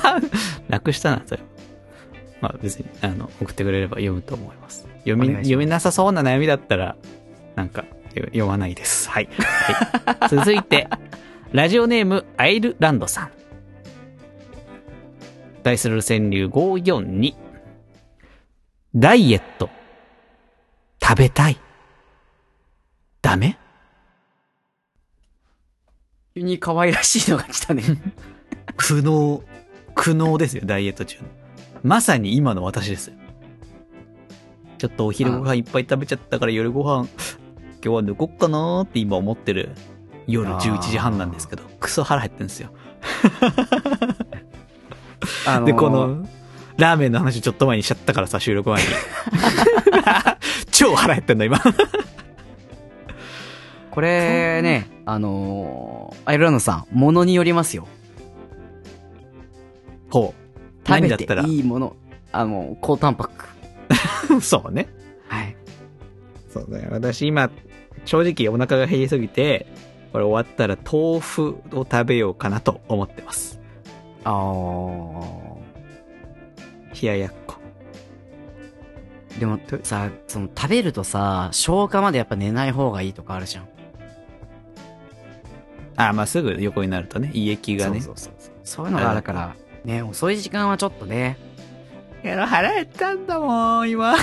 [0.68, 1.42] 楽したな、それ。
[2.40, 4.86] まあ別に、あの、送ってくれれば読むと思います。
[5.04, 6.96] 読み、読めなさそうな悩みだったら、
[7.56, 7.84] なんか、
[8.14, 9.08] よ読まないです。
[9.08, 9.28] はい。
[9.38, 10.88] はい、 続いて、
[11.52, 13.30] ラジオネーム、アイルランドさん。
[15.62, 17.34] 対する川柳542。
[18.94, 19.70] ダイエット。
[21.02, 21.58] 食べたい。
[23.22, 23.56] ダメ？
[26.34, 27.82] 急に可愛らしいのが来たね。
[28.76, 29.42] 苦悩、
[29.94, 31.24] 苦悩ですよ、ダイエット中の。
[31.82, 33.14] まさに今の私ですよ。
[34.78, 39.70] ちょっとお昼ご飯いっぱい食べちゃったから夜ご飯、今日は抜こっかなーって今思ってる
[40.26, 42.70] 夜あー11時半なんですけど、クソ腹減ってんですよ。
[45.46, 46.26] あのーで、この、
[46.78, 48.88] ラーメンの話ちょっと前にしちゃったからさ、収録前に。
[50.72, 51.60] 超腹減ってんだ、今。
[53.92, 57.86] これね、あのーアイルランドさん、ものによりますよ。
[60.08, 60.86] ほう。
[60.86, 61.96] 食べて何だったらいいもの。
[62.32, 63.44] あの、高タンパク。
[64.40, 64.88] そうね。
[65.28, 65.54] はい。
[66.48, 66.88] そうだよ。
[66.90, 67.50] 私今、
[68.06, 69.66] 正直お腹が減りすぎて、
[70.12, 73.60] これ終わったら豆腐を食べようかなと思ってます。
[74.24, 75.52] あー。
[77.02, 77.56] 冷ややっこ。
[79.38, 83.71] でもさ、その食べるとさ、消化までやっぱ寝ない方がいいとかあるじゃん。
[86.08, 88.00] あ、まあ、すぐ横になるとね、胃液がね。
[88.00, 88.52] そうそうそう。
[88.64, 91.36] そういうのがあるから、ね、遅い時間はちょっとね。
[92.24, 94.14] いや、腹減ったんだもん、今。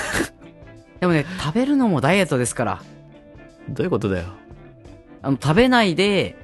[0.99, 2.81] でもね、食べるのもダイエットですから。
[3.69, 4.25] どういうことだよ。
[5.21, 6.35] あの、食べないで、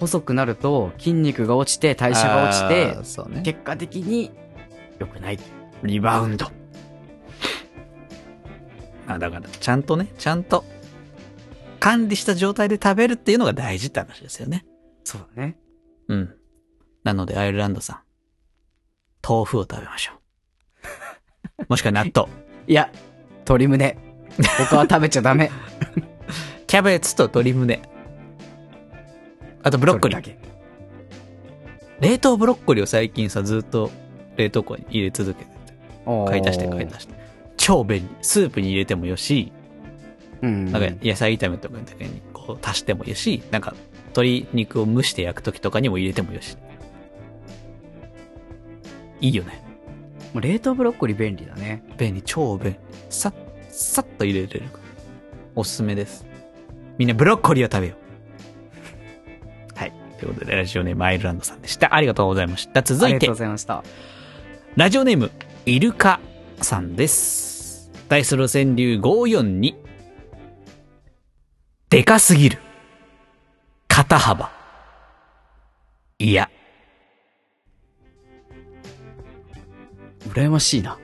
[0.00, 3.42] 細くなると筋肉が落ちて代謝が落ちあてー、そうね。
[3.42, 4.32] 結果的に
[4.98, 5.38] 良くない。
[5.82, 6.46] リバウンド。
[9.06, 10.64] あ、だから、ちゃんとね、ちゃんと、
[11.80, 14.64] 管理した状態で食べるっていうのが大事って話ですよね。
[15.12, 15.58] そうだね。
[16.08, 16.34] うん。
[17.04, 18.00] なので、アイルランドさん、
[19.26, 20.12] 豆腐を食べましょ
[21.60, 21.66] う。
[21.68, 22.28] もしくは納豆。
[22.66, 22.90] いや、
[23.40, 23.98] 鶏胸。
[24.70, 25.50] 他は食べちゃダメ。
[26.66, 27.82] キャベツと鶏胸。
[29.62, 30.16] あとブロッコリー。
[30.16, 30.38] だけ。
[32.00, 33.90] 冷凍ブロッコリーを最近さ、ずっと
[34.36, 35.74] 冷凍庫に入れ続けてて。
[36.26, 37.14] 買い足して買い足して。
[37.58, 38.08] 超便利。
[38.22, 39.52] スープに入れてもよし、
[40.40, 40.72] うん。
[40.72, 43.74] なんか野菜炒めとかの時にこう足してもよし、なんか
[44.12, 46.56] 鶏肉を蒸して焼く時とかにも入れてもよし。
[49.20, 49.62] いいよね。
[50.32, 51.84] もう冷凍ブロッコリー便利だね。
[51.98, 52.78] 便利、超便利。
[53.10, 53.34] さっ、
[53.68, 54.62] さっと入れれる。
[55.54, 56.26] おすすめです。
[56.98, 57.94] みんなブロッコリーを食べよ
[59.74, 59.78] う。
[59.78, 59.92] はい。
[60.18, 61.94] ということで、ラジオネームアイルランドさんでした。
[61.94, 62.82] ありがとうございました。
[62.82, 63.84] 続いてありがとうご、ざいました。
[64.76, 65.30] ラジオネーム、
[65.66, 66.20] イルカ
[66.60, 67.90] さんです。
[68.08, 69.74] ダイスロ川柳542。
[71.90, 72.58] でかすぎる。
[73.92, 74.50] 肩幅。
[76.18, 76.48] いや、
[80.30, 80.96] 羨ましいな。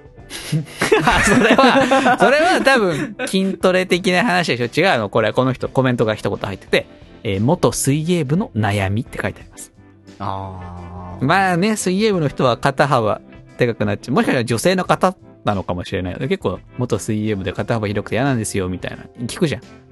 [1.05, 6.87] あそれは、それは多分、筋トレ的な話でしょ違うのこれ、この人、コメントが一言入ってて、
[7.25, 9.71] えー元水泳部の悩みって書いてあります。
[10.19, 13.21] あまあね、水泳部の人は肩幅
[13.59, 14.15] でかくなっちゃう。
[14.15, 15.15] もしかしたら女性の方
[15.45, 16.15] なのかもしれない。
[16.21, 19.05] 結構、元水泳部で肩幅広くて嫌なんですよ、みたいな。
[19.27, 19.88] 聞くじゃん。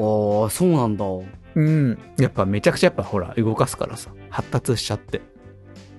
[0.00, 1.04] ああ、そうなんだ。
[1.54, 1.98] うん。
[2.18, 5.20] やっぱめちゃくちゃやっぱほら、動かすからさ、発達しちゃって。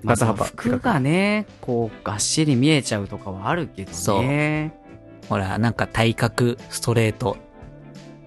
[0.03, 3.93] まあ、服がね、こう、がっしり見えちゃうとかはあるけどね。
[3.93, 7.37] そうほら、なんか体格、ストレート、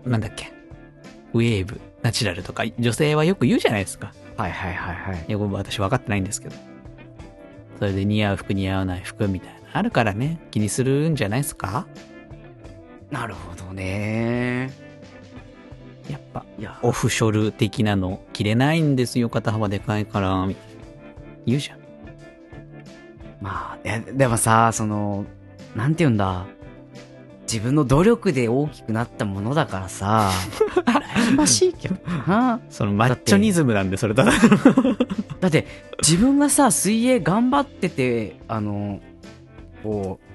[0.05, 0.53] なんだっけ。
[1.33, 4.13] ウェーブ、ナチュラルとか、女性はよく言うじゃないですか。
[4.37, 5.25] はいはいはいはい。
[5.27, 6.55] いや、私分かってないんですけど。
[7.81, 9.59] それで似合う服似合わない服みたいな。
[9.73, 11.89] あるからね、気にするんじゃないですか？
[13.11, 14.71] なるほどね。
[16.11, 20.83] やっぱ、いや、オフショル的なの着れないんですよ、肩幅でかいから、みたいな。
[21.47, 21.79] 言うじゃん。
[23.41, 25.25] まあ、え、でもさ、その、
[25.75, 26.47] なんて言うんだ。
[27.43, 30.31] 自分の努力で大きくなったものだからさ、
[30.87, 32.61] 羨ましいけどな。
[32.71, 34.25] そのマッチョニズムなんで、それだ。
[34.25, 35.67] だって、
[36.03, 39.01] 自分がさ、水泳頑張ってて、あの、
[39.83, 40.35] こう、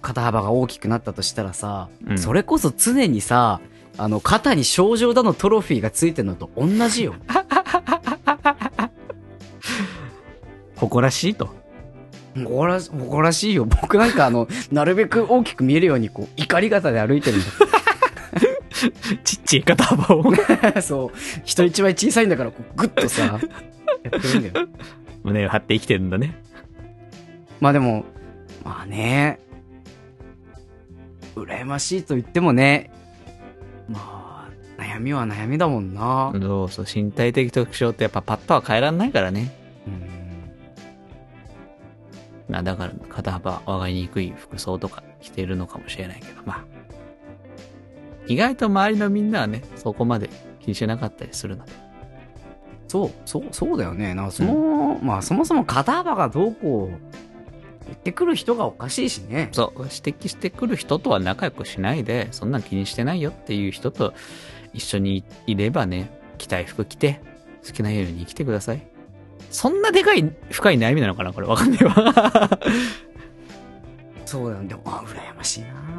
[0.00, 3.60] 肩幅が大きくなったとしたらさ、うんそれこそ常にさ、
[3.96, 7.14] あの、肩に症状だのトロフィーがついてるのと同じよ。
[10.76, 11.48] 誇らしいと。
[12.34, 13.64] 誇らし、誇らしいよ。
[13.64, 17.40] 僕なんかあの、なるべく大きく見えるように、こう、怒り型で歩いてるん
[19.22, 20.32] ちっちゃい肩幅を。
[20.32, 20.82] だ。
[20.82, 21.18] そう。
[21.44, 23.38] 人一倍小さいんだから、こう、グッとさ、や
[24.18, 24.68] ってるんだよ。
[25.22, 26.42] 胸を張って生きてるんだね。
[27.60, 28.04] まあでも、
[28.64, 29.38] まあね、
[31.36, 32.90] 羨ましいと言ってもね、
[33.88, 36.32] まあ、悩みは悩みだもんな。
[36.32, 39.54] そうそう、身体的特徴ってやっぱパッとは変えられないからね。
[39.86, 40.14] うん
[42.48, 46.64] まあだから肩幅上がりにくい服装とか着てるのかもしれないけど、まあ。
[48.26, 50.28] 意外と周りのみんなはね、そこまで
[50.60, 51.72] 気にしなかったりするので。
[52.88, 54.14] そう、そう、そうだよね。
[54.14, 57.33] なんかその、まあそもそも肩幅がどうこう、
[57.86, 59.48] 言ってくる人がおかしいしね。
[59.52, 64.14] そう、指摘してくる人とは仲良くしないで、そんなん気にしてないよっていう人と
[64.72, 67.20] 一緒にいればね、着たい服着て、
[67.66, 68.86] 好きなように生きてください。
[69.50, 71.94] そんなでかい、深い悩みなのかなこれわかんないわ。
[74.26, 74.64] そうだよ。
[74.64, 75.94] でも、あ、羨ましいな。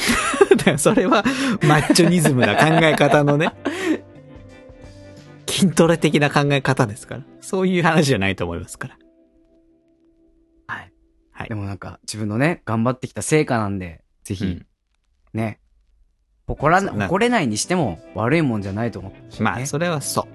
[0.78, 1.24] それは
[1.62, 3.52] マッチョニズムな考え方のね、
[5.46, 7.22] 筋トレ的な考え方ですから。
[7.40, 8.96] そういう話じゃないと思いますから。
[11.34, 11.44] はい。
[11.44, 14.66] はいでもなんか、自分のね、頑張ってきた成果なんで、ぜひ、うん
[15.34, 15.60] ね、
[16.46, 20.26] 誇らな、そうな誇れないにしても悪いもんじゃないと思ってほしいねまあ、それはそ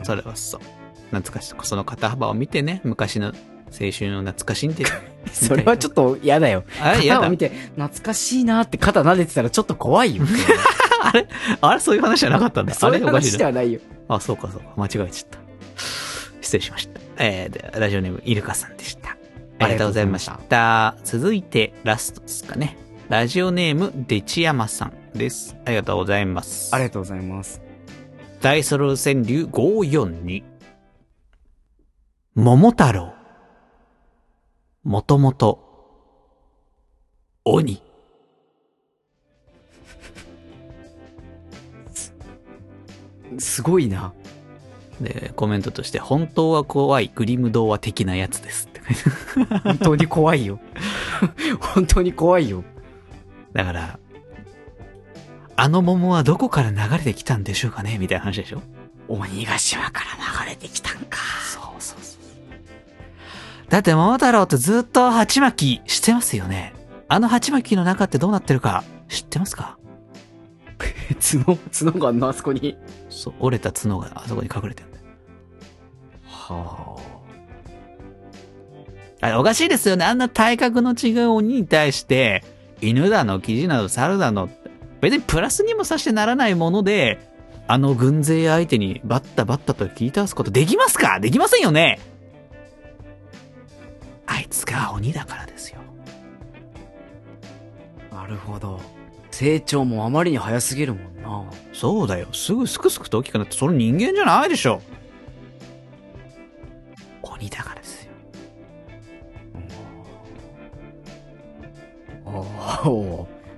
[0.00, 0.04] う。
[0.04, 0.60] それはそう。
[1.10, 1.54] 懐かしい。
[1.62, 3.32] その肩幅を見てね、昔の青
[3.92, 4.90] 春を懐かしんでる。
[5.32, 6.64] それはちょっと嫌だよ。
[6.82, 7.38] あれ、やだ肩を見。
[7.38, 10.24] て、懐かしいなって肩撫でてたらちょっと怖いよ。
[11.02, 11.28] あれ？
[11.60, 11.80] あれ？
[11.80, 12.74] そういう話じゃなかったんだ。
[12.74, 13.10] そういうあれ？
[13.10, 13.32] おかしいな。
[13.32, 13.80] 話ではないよ。
[14.08, 14.66] あ、そうかそうか。
[14.76, 15.38] 間違えちゃった。
[16.40, 17.00] 失礼しました。
[17.18, 19.17] えー、でラジオネーム、イルカさんでした。
[19.58, 20.96] ありがとうございました。
[21.04, 22.76] 続いて、ラストですかね。
[23.08, 25.56] ラジオネーム、デチヤマさんです。
[25.64, 26.74] ありがとうございます。
[26.74, 27.60] ありがとうございます。
[28.40, 30.44] 大ソロ川柳542。
[32.34, 33.14] 桃太郎。
[34.84, 35.58] もともと、
[37.44, 37.82] 鬼。
[43.38, 44.12] すごいな。
[45.00, 48.68] で、コメントとして、本当は怖いグリム童話的なやつです
[49.64, 50.60] 本当に怖いよ。
[51.60, 52.64] 本当に怖いよ。
[53.52, 53.98] だから、
[55.56, 57.98] あの桃はどこから流れてきたんでしょうかね？
[57.98, 58.62] みたいな話でしょ？
[59.08, 61.18] 鬼ヶ島から流れてきたんか。
[61.52, 63.70] そうそうそう。
[63.70, 66.74] だって桃太郎ってずっと鉢巻きしてますよね。
[67.08, 69.78] あの鉢巻きの中ってどうなってるか知ってますか？
[71.20, 72.76] 角、角があんのあそこに。
[73.08, 75.04] そう、折れた角があそこに隠れてるんだよ。
[76.24, 77.02] はあ
[79.26, 80.04] れおかしいですよね。
[80.04, 82.44] あんな体格の違う鬼に対して、
[82.80, 84.48] 犬だの、キジなど、猿だの、
[85.00, 87.18] 別にプラスにもさしてならないもので、
[87.66, 91.20] あの軍勢相手にバッタバッタと切り倒すことできますか？
[91.20, 92.00] できませんよね？
[94.26, 95.80] あいつが鬼だからですよ。
[98.10, 98.14] あ。
[98.14, 98.80] なるほど。
[99.30, 101.44] 成長もあまりに早すぎるもんな。
[101.72, 102.28] そうだよ。
[102.32, 104.80] すぐすくすくと大きくなって、それ人間じゃないでしょ。
[107.22, 107.87] 鬼だからです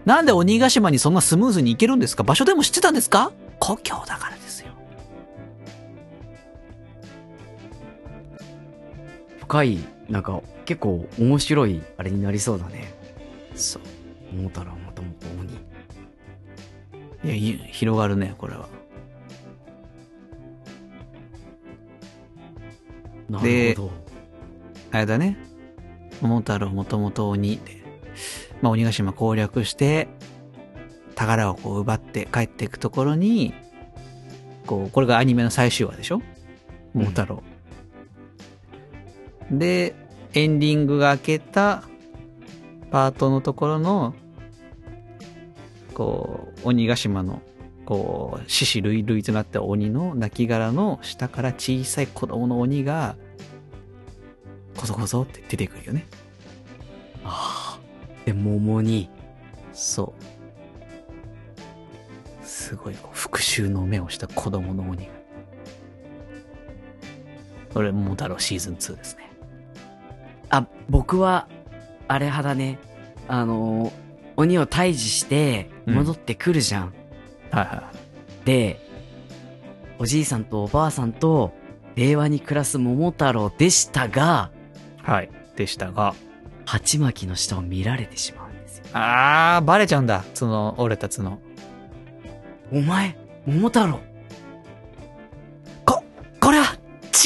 [0.04, 2.22] なんで鬼ヶ島にそんなスムーズに行けるんですか？
[2.22, 3.32] 場所でも知ってたんですか？
[3.58, 4.72] 故郷だからですよ。
[9.40, 9.78] 深い、
[10.08, 12.94] なんか、結構面白いあれになりそうだね。
[13.54, 13.82] そう。
[14.34, 15.52] 桃太郎もともと鬼。
[17.24, 18.68] いや、い広がるね、これは。
[23.28, 23.90] なでるほど。
[24.92, 25.36] あれだね。
[26.22, 27.79] 桃太郎もともと鬼で、
[28.62, 30.08] まあ、鬼ヶ島攻略して、
[31.14, 33.54] 宝をこう奪って帰っていくところに、
[34.66, 36.22] こう、これがアニメの最終話でしょ？
[36.94, 37.42] 桃太郎。
[39.50, 39.94] で、
[40.34, 41.84] エンディングが明けた
[42.90, 44.14] パートのところの、
[45.94, 47.42] こう、鬼ヶ島の、
[47.84, 53.16] こう、獅子類類となった鬼の亡骸の下から小さい子供の鬼が、
[54.76, 56.06] こそこそって出てくるよね。
[57.24, 57.79] ああ。
[58.30, 59.10] で、桃に、
[59.72, 60.14] そ
[62.42, 62.46] う。
[62.46, 65.12] すごい復讐の目をした子供の鬼が。
[67.74, 69.32] これ、桃太郎シーズン2ですね。
[70.48, 71.48] あ、僕は、
[72.06, 72.78] あれ派だね。
[73.26, 73.92] あのー、
[74.36, 76.94] 鬼を退治して、うん戻ってくるじゃん。
[77.50, 77.90] はいは
[78.44, 78.78] で、
[79.98, 81.52] おじいさんとおばあさんと、
[81.96, 84.52] 令和に暮らす桃太郎でしたが、
[85.04, 85.10] い。
[85.10, 85.30] はい。
[85.56, 86.14] でしたが。
[86.70, 88.84] 鉢巻きの下を見られてしまうんですよ。
[88.92, 90.24] あー、バレちゃうんだ。
[90.38, 91.40] 角、折れた角。
[92.70, 93.98] お前、桃太郎
[95.84, 96.04] こ、
[96.40, 96.78] これは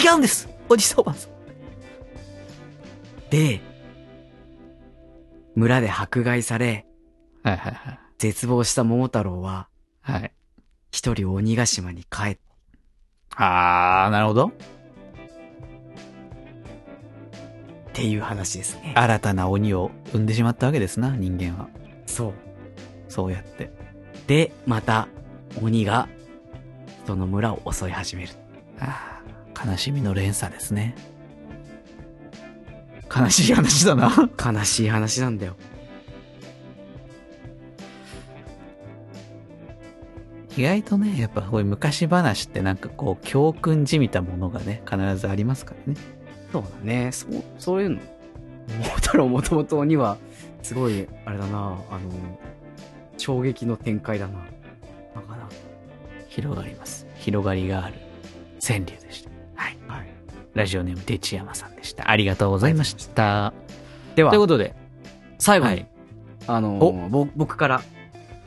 [0.03, 1.31] 違うんですおじさんおばあさん。
[3.29, 3.61] で、
[5.55, 6.87] 村で迫害され、
[7.43, 7.99] はいはいはい。
[8.17, 9.69] 絶望した桃太郎は、
[10.01, 10.33] はい。
[10.91, 12.39] 一人鬼ヶ島に帰っ
[13.37, 14.53] あー、なるほど。
[17.95, 18.93] ていう話ですね。
[18.97, 21.69] 新たな鬼を生んでしまったわけですな、人間は。
[22.07, 22.33] そう。
[23.09, 23.71] そうやって。
[24.27, 25.09] で、また、
[25.63, 26.09] 鬼が、
[27.07, 28.33] その村を襲い始める。
[28.81, 30.97] あー悲しみの連鎖ですね。
[33.15, 34.11] 悲しい話だな。
[34.45, 35.57] 悲しい話なんだよ。
[40.57, 45.99] 意外とね、やっぱこういう昔話ってなんかこう、教訓じみたものがね、必ずありますからね。
[46.55, 47.11] そうだね。
[47.11, 48.01] そう、そういうの。
[48.79, 50.19] 桃太郎もともと鬼は、
[50.63, 52.11] すごい、あれだな、あの、
[53.19, 54.35] 衝撃の展開だな。
[55.17, 55.49] なんかな。
[56.29, 57.09] 広がります。
[57.17, 57.97] 広がりがある
[58.65, 59.31] 川柳でした。
[59.57, 59.77] はい。
[59.89, 60.07] はい。
[60.55, 62.09] ラジオネーム、デチヤマさんでした。
[62.09, 63.53] ありがとうございました。
[64.15, 64.77] ではという、ことで、
[65.41, 65.89] 最後に、はい
[66.47, 67.83] あのおぼ僕から、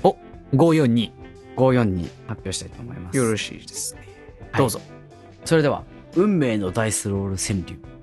[0.04, 0.16] お
[0.54, 1.12] 542。
[1.58, 3.18] 54に発表したいと思います。
[3.18, 4.02] よろしいですね。
[4.52, 4.80] はいどうぞ。
[5.44, 5.84] それでは、
[6.16, 7.97] 運命のダイスロール川柳。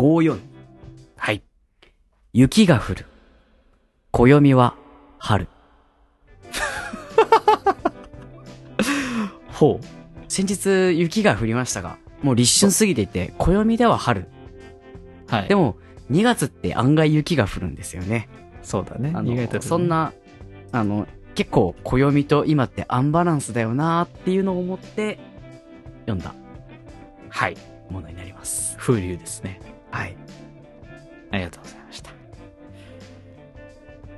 [0.00, 0.38] 54。
[1.18, 1.42] はい。
[2.32, 3.04] 雪が降る。
[4.12, 4.74] 暦は
[5.18, 5.46] 春。
[9.52, 9.84] ほう。
[10.26, 14.26] 先日雪が降りましたが、もう立春過ぎていて、暦では春。
[15.28, 15.48] はい。
[15.48, 15.76] でも、
[16.10, 18.30] 2月って案外雪が降るんですよね。
[18.62, 19.12] そうだね。
[19.14, 19.90] あ意外との、そん。
[19.90, 20.14] な、
[20.72, 25.18] あの、結構暦と今ってアンバランスだよなーっていうのを思って
[26.06, 26.34] 読んだ
[27.28, 27.58] はい。
[27.90, 28.78] ものになります。
[28.78, 29.60] 風流ですね。
[29.90, 30.16] はい。
[31.30, 32.10] ありがとうございました。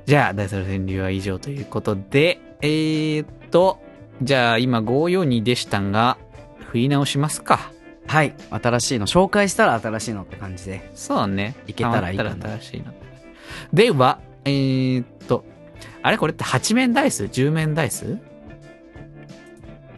[0.05, 3.79] じゃあ、大猿川柳は以上ということで、えーっと、
[4.21, 6.17] じゃあ今542でしたが、
[6.69, 7.71] 振り直しますか。
[8.07, 8.33] はい。
[8.49, 10.89] 新しいの、紹介したら新しいのって感じで。
[10.95, 11.55] そうね。
[11.67, 12.93] いけたらいいたら新しいの。
[13.71, 15.45] では、えーっと、
[16.01, 18.17] あれこれって8面ダイス ?10 面ダイス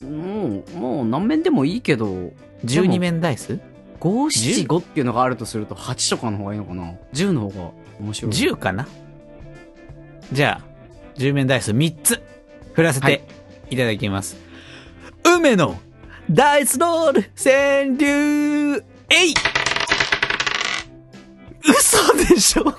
[0.01, 2.31] もう、もう何面でもいいけど、
[2.63, 3.59] ?12 面ダイス
[4.05, 8.31] 5、7、5っていうのがあるとすると8とかの方がいいのかな ?10 の方が面白い。
[8.31, 8.87] 10かな？
[10.31, 10.65] じゃあ、
[11.17, 12.21] 10面ダイス3つ
[12.73, 13.27] 振らせはいて
[13.71, 14.37] いただきます。
[15.23, 15.79] 梅の
[16.29, 19.33] ダイスロール川柳えい
[21.67, 22.63] 嘘でしょ？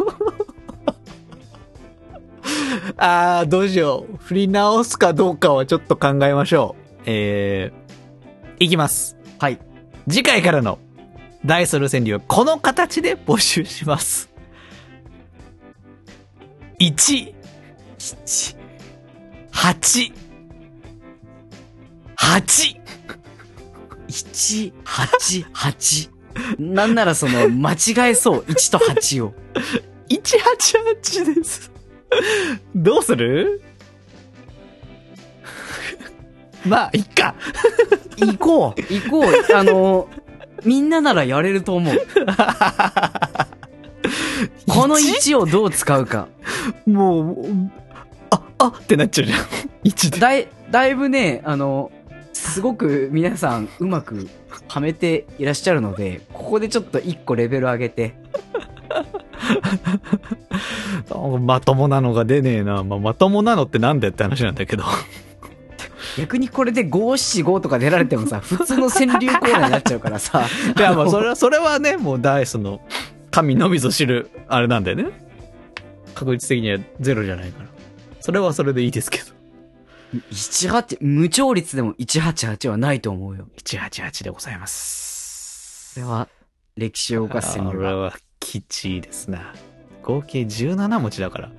[2.99, 4.17] あー、どうしよう。
[4.19, 7.03] 振り直すかどうかはちょっと考えましょう。
[7.07, 9.17] えー、いきます。
[9.41, 9.59] はい。
[10.09, 10.79] 次回からの
[11.47, 14.29] ダイソル川柳はこの形で募集します。
[16.81, 17.35] 1、
[17.99, 18.57] 7、
[19.53, 20.13] 8、
[22.17, 22.81] 8、
[24.09, 26.11] 1、8、8。
[26.59, 28.41] なんならその、間違えそう。
[28.41, 29.33] 1と8を。
[30.09, 31.71] 188です。
[32.75, 33.63] どうする？
[36.65, 37.37] まあ、いっか。
[38.19, 40.09] 行こう行こうあの、
[40.65, 41.95] みんなならやれると思う。
[44.69, 46.29] この1をどう使うか。
[46.87, 47.47] もう、
[48.31, 49.39] あ、あってなっちゃうじゃん。
[49.85, 50.19] 1で。
[50.19, 51.91] だい、だいぶね、あの、
[52.33, 54.29] すごく皆さんうまく
[54.69, 58.15] はめていらっしゃるので、ここでちょっと1個レベル上げて、
[61.41, 62.83] まともなのが出ねえな。
[62.83, 64.85] まあ、まともなのってなんだよって話なんだけど。
[66.19, 70.45] 逆にこれで5、7、5とか出られてもさ、 普通の川柳コーナーになっちゃうからさ。
[70.77, 72.81] いや、まあ、それは、それはね、もうダイスの
[73.31, 75.07] 神のみぞ知る、あれなんだよね。
[76.15, 77.69] 確率的にはゼロじゃないから。
[78.21, 79.37] それはそれでいいですけど。
[80.33, 83.49] 18、無調率でも188はないと思うよ。
[83.63, 85.95] 188でございます。
[85.95, 86.29] これは、
[86.77, 87.59] 歴史を動かす。
[87.59, 89.55] これは、きちいですな。
[90.03, 91.51] 合計17文字だから、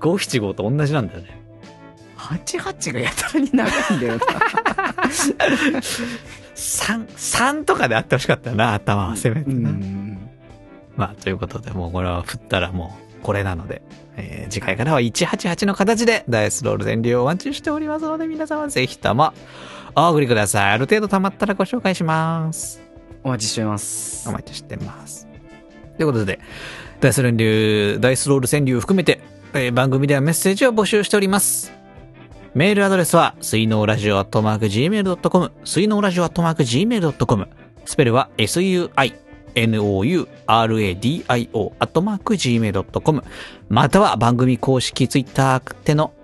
[0.00, 1.45] 575と同じなんだよね。
[2.26, 4.20] 88がやたらに長いんだよな。
[6.54, 9.70] 3、3とかであってほしかったよな、頭はせめてうな。
[9.70, 10.18] ん。
[10.96, 13.82] まあ、ということで、もうこれは振ったらもう、これなので、
[14.16, 19.32] えー次回からは188の形でダイスロール全量をお待ちしておりますので、皆様ぜひとも
[19.96, 20.70] お送りください。
[20.72, 22.80] ある程度溜まったらご紹介します。
[23.24, 24.32] お待ちしてますお。
[24.32, 25.26] 待ちしてます。
[25.96, 26.38] ということで、
[27.00, 29.20] ダイスロール、ダイスロール川柳を含めて、
[29.52, 31.72] えー番組ではメッセージを募集しております。
[32.56, 37.48] メールアドレスは、水のラジオアットマーク Gmail.com、水のラジオアットマーク Gmail.com、
[37.84, 38.90] スペルは sui,
[39.54, 43.22] nouradio アットマーク Gmail.com、
[43.68, 46.14] または番組公式ツイッターでの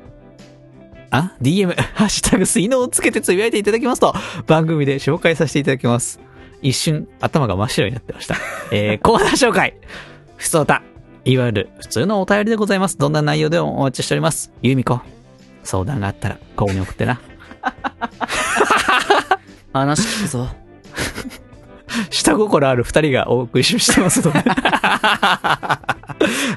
[1.10, 4.14] あ ?DM、 ハッシュタグ水のをつけてつぶやいていただきますと、
[4.46, 6.18] 番組で紹介させていただきます。
[6.62, 8.36] 一瞬、頭が真っ白になってました。
[8.70, 9.74] えー、 コーナー紹介。
[10.36, 10.82] ふつおた。
[11.26, 12.96] いわゆる普通のお便りでございます。
[12.96, 14.50] どんな内容でもお待ちしております。
[14.62, 15.02] ゆみこ、
[15.64, 17.20] 相談があったら、ここに送ってな。
[19.72, 20.62] 話聞くぞ。
[22.10, 24.40] 下心ある二人がお送りしてますので。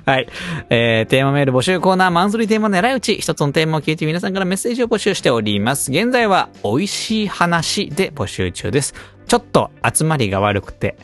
[0.05, 0.27] はい。
[0.69, 3.15] えー、テーマメール募集コーナー、マンスリーテーマ狙い撃ち。
[3.17, 5.91] 一つのテーマを聞いて皆さんからメッセージを募集しております。
[5.91, 8.93] 現在は、美味しい話で募集中です。
[9.27, 10.95] ちょっと集まりが悪くて、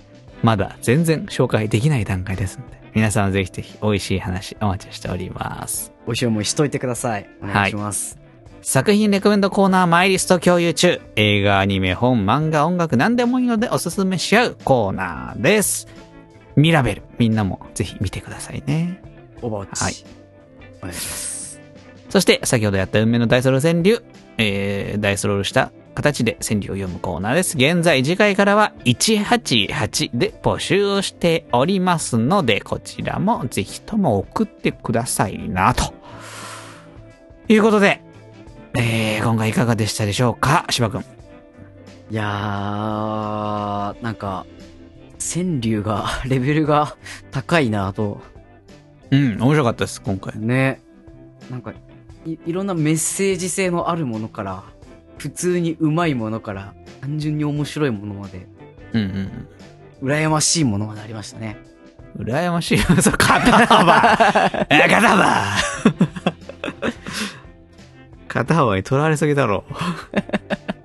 [0.44, 5.90] まだ全然紹介できない段階ですので、皆さんぜひぜひ美味しい話お待ちしております。
[6.07, 7.30] おしもしといてください。
[7.41, 8.19] お願いします。
[8.61, 11.02] 作品レコメンドコーナーマイリスト共有中。
[11.15, 15.88] 映画、アニメ、本、漫画、音楽、何でもいいのでおすすめし合うコーナーです。
[16.56, 17.03] ミラベル。
[17.18, 19.02] みんなもぜひ見てくださいね。
[19.41, 19.84] オーバーウォッチ。
[19.84, 19.94] はい。
[20.80, 21.61] お願いします。
[22.10, 24.03] そして、先ほどやった運命のダイスロ川柳。
[24.38, 27.57] えー、ダイスロールした形で川柳を読むコーナーです。
[27.57, 35.93] 現在、次回からは188で募集をしておりますので、こちらもぜひとも送ってくださいな、と。
[37.47, 38.01] いうことで、
[38.77, 40.65] えー、今回いかがでしたでしょうか？
[40.69, 41.01] 芝くん。
[41.01, 41.03] い
[42.13, 44.45] やー、なんか、
[45.19, 46.95] 川柳が、 レベルが
[47.31, 48.22] 高いなと。
[49.11, 50.38] うん、面白かったです、今回。
[50.39, 50.81] ね。
[51.49, 51.73] なんか
[52.26, 54.63] い、いろんなメッセージ性のあるものから、
[55.22, 58.48] 普通にうまいものから、単純に面白いものまで、
[58.93, 59.48] うんうん
[60.02, 61.57] 羨ましいものまでありましたね。
[62.15, 62.26] うん。
[62.26, 62.80] 羨ましい。
[63.03, 65.45] そう、肩幅え、肩幅
[68.27, 69.64] 肩幅に取られすぎだろ。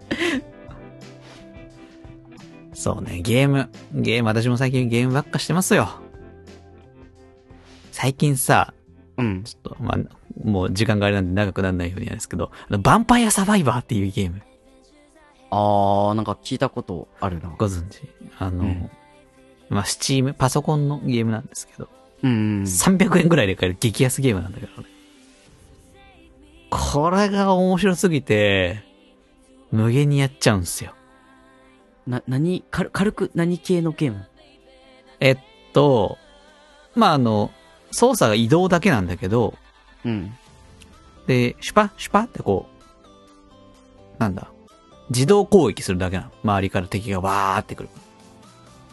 [2.74, 3.70] そうね、ゲーム。
[3.94, 5.88] ゲーム、私も最近ゲームばっかしてますよ。
[7.90, 8.74] 最近さ、
[9.16, 9.44] うん。
[9.44, 9.98] ちょっと、まあ、
[10.42, 14.42] もう時間があれなんで長くならないようになんですけど、あのヴァンパイアサバイバーっていうゲーム、
[15.50, 17.54] あー、なんか聞いたことあるな。
[17.56, 18.02] ご存知？
[18.38, 18.90] あの、うん
[19.68, 21.88] まあ、スチーム、パソコンのゲームなんですけど、
[22.22, 22.62] うん。
[22.62, 24.88] 300円ぐらいで買える激安ゲームなんだけどね。
[26.70, 28.84] これが面白すぎて、
[29.72, 30.94] 無限にやっちゃうんすよ。
[32.06, 34.24] な、何、軽軽く何系のゲーム？
[35.18, 35.38] えっ
[35.72, 36.16] と、
[36.94, 37.50] まあ、あの、
[37.90, 39.54] 操作が移動だけなんだけど、
[40.06, 40.34] うん。
[41.26, 42.68] で、シュパシュパってこ
[44.18, 44.48] う、なんだ、
[45.10, 46.30] 自動攻撃するだけなの。
[46.42, 47.88] 周りから敵がわーってくる。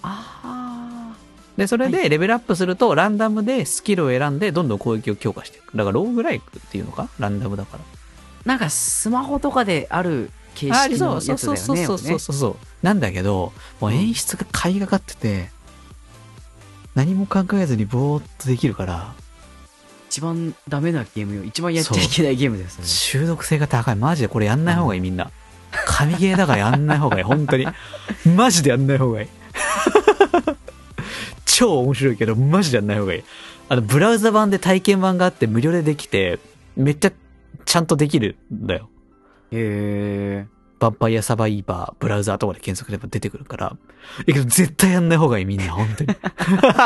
[0.02, 1.16] あ
[1.56, 5.78] で、それはでレベルアップすると、ランダムでスキルを選んで、どんどん攻撃を強化していく。
[5.78, 7.10] だから、ローグライクっていうのか？
[7.20, 7.84] ランダムだから。
[7.84, 8.48] ー。
[8.48, 11.38] なんかスマホとかである形あ式のやつだよね。
[11.38, 12.56] そうそうそうそうそうそう。
[12.82, 15.52] なんだけど、もう演出が買いがかってて、
[16.96, 19.14] 何も考えずにぼーっとできるから、
[20.14, 21.44] 一番ダメなゲームよ。
[21.44, 22.86] 一番やっちゃいけないゲームですね。
[22.86, 23.96] 中毒性が高い。
[23.96, 25.32] マジでこれやんない方がいい、みんな。
[25.88, 27.66] 神ゲーだからやんない方がいい、本当に。
[28.36, 29.28] マジでやんない方がいい。
[31.46, 33.24] 超面白いけど、マジでやんない方がいい。
[33.70, 36.38] あの、ブラウザ版で体験版があって無料でできて、
[36.78, 37.12] めっちゃ
[37.66, 38.90] ちゃんとできるんだよ。
[39.50, 40.46] へ
[40.80, 43.76] ヴァンパイアサバイバー、ブラウザーとかで検索すれば出てくるから。
[44.28, 46.16] えけど絶対やんない方がいいみんな、本当に。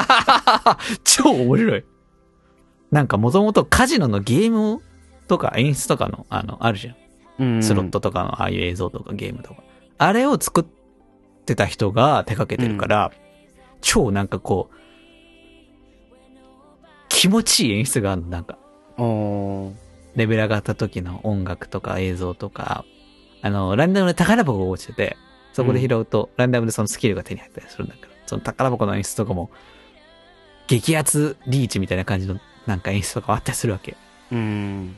[1.03, 1.83] 超面白い。
[2.91, 4.81] なんかもともとカジノのゲーム
[5.27, 6.91] とか演出とかの、あの、あるじゃ
[7.43, 7.61] ん。
[7.61, 9.64] スロットとかのああいう映像とかゲームとか。
[9.97, 10.65] あれを作っ
[11.45, 13.11] てた人が手掛けてるから、
[13.81, 14.76] 超なんかこう、
[17.09, 18.57] 気持ちいい演出があるの、なんか。
[20.15, 22.85] レベル上がった時の音楽とか映像とか、
[23.41, 25.18] あの、ランダムで宝箱が落ちてて、
[25.53, 29.51] そこで拾うと、ランダムでそのスキルが手に入ったりするんだけど、その宝箱の演出とかも、
[30.68, 33.98] 激アツリーチみたいな感じのなんか演出とかあったりするわけ。
[34.31, 34.95] うん。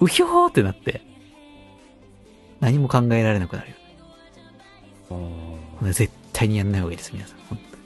[0.00, 1.00] うひょーってなって、
[2.60, 3.76] 何も考えられなくなるよ。
[5.10, 5.18] おー
[5.78, 7.38] これ絶対にやんない方がいいです、皆さん。
[7.48, 7.82] 本当に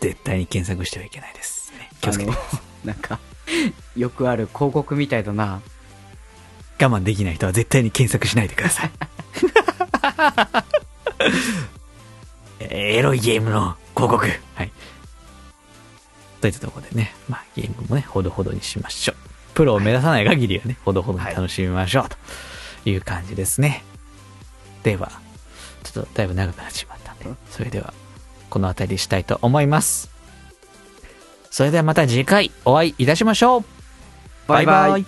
[0.12, 1.72] 絶対に検索してはいけないです。
[1.78, 2.32] ね、気をつけて。
[2.84, 3.18] なんか、
[3.96, 5.62] よくある広告みたいだな。
[6.80, 8.90] 我慢できない人は絶対に検索しないでください。
[12.70, 14.26] エロいゲームの広告。
[14.54, 14.72] はい。
[16.40, 19.16] といったところでね、まあゲームもね、ほどほどにしましょう。
[19.54, 22.08] プロを目指さない限りはね、ほどほどに楽しみましょう。
[22.08, 23.82] という感じですね。
[24.82, 25.10] では、
[25.82, 27.92] ちょっとだいぶ長くなってしまったんで、それでは、
[28.50, 30.10] この辺りにしたいと思います。
[31.50, 33.64] それではまた次回お会いいたしましょう。
[34.46, 35.04] バイバイ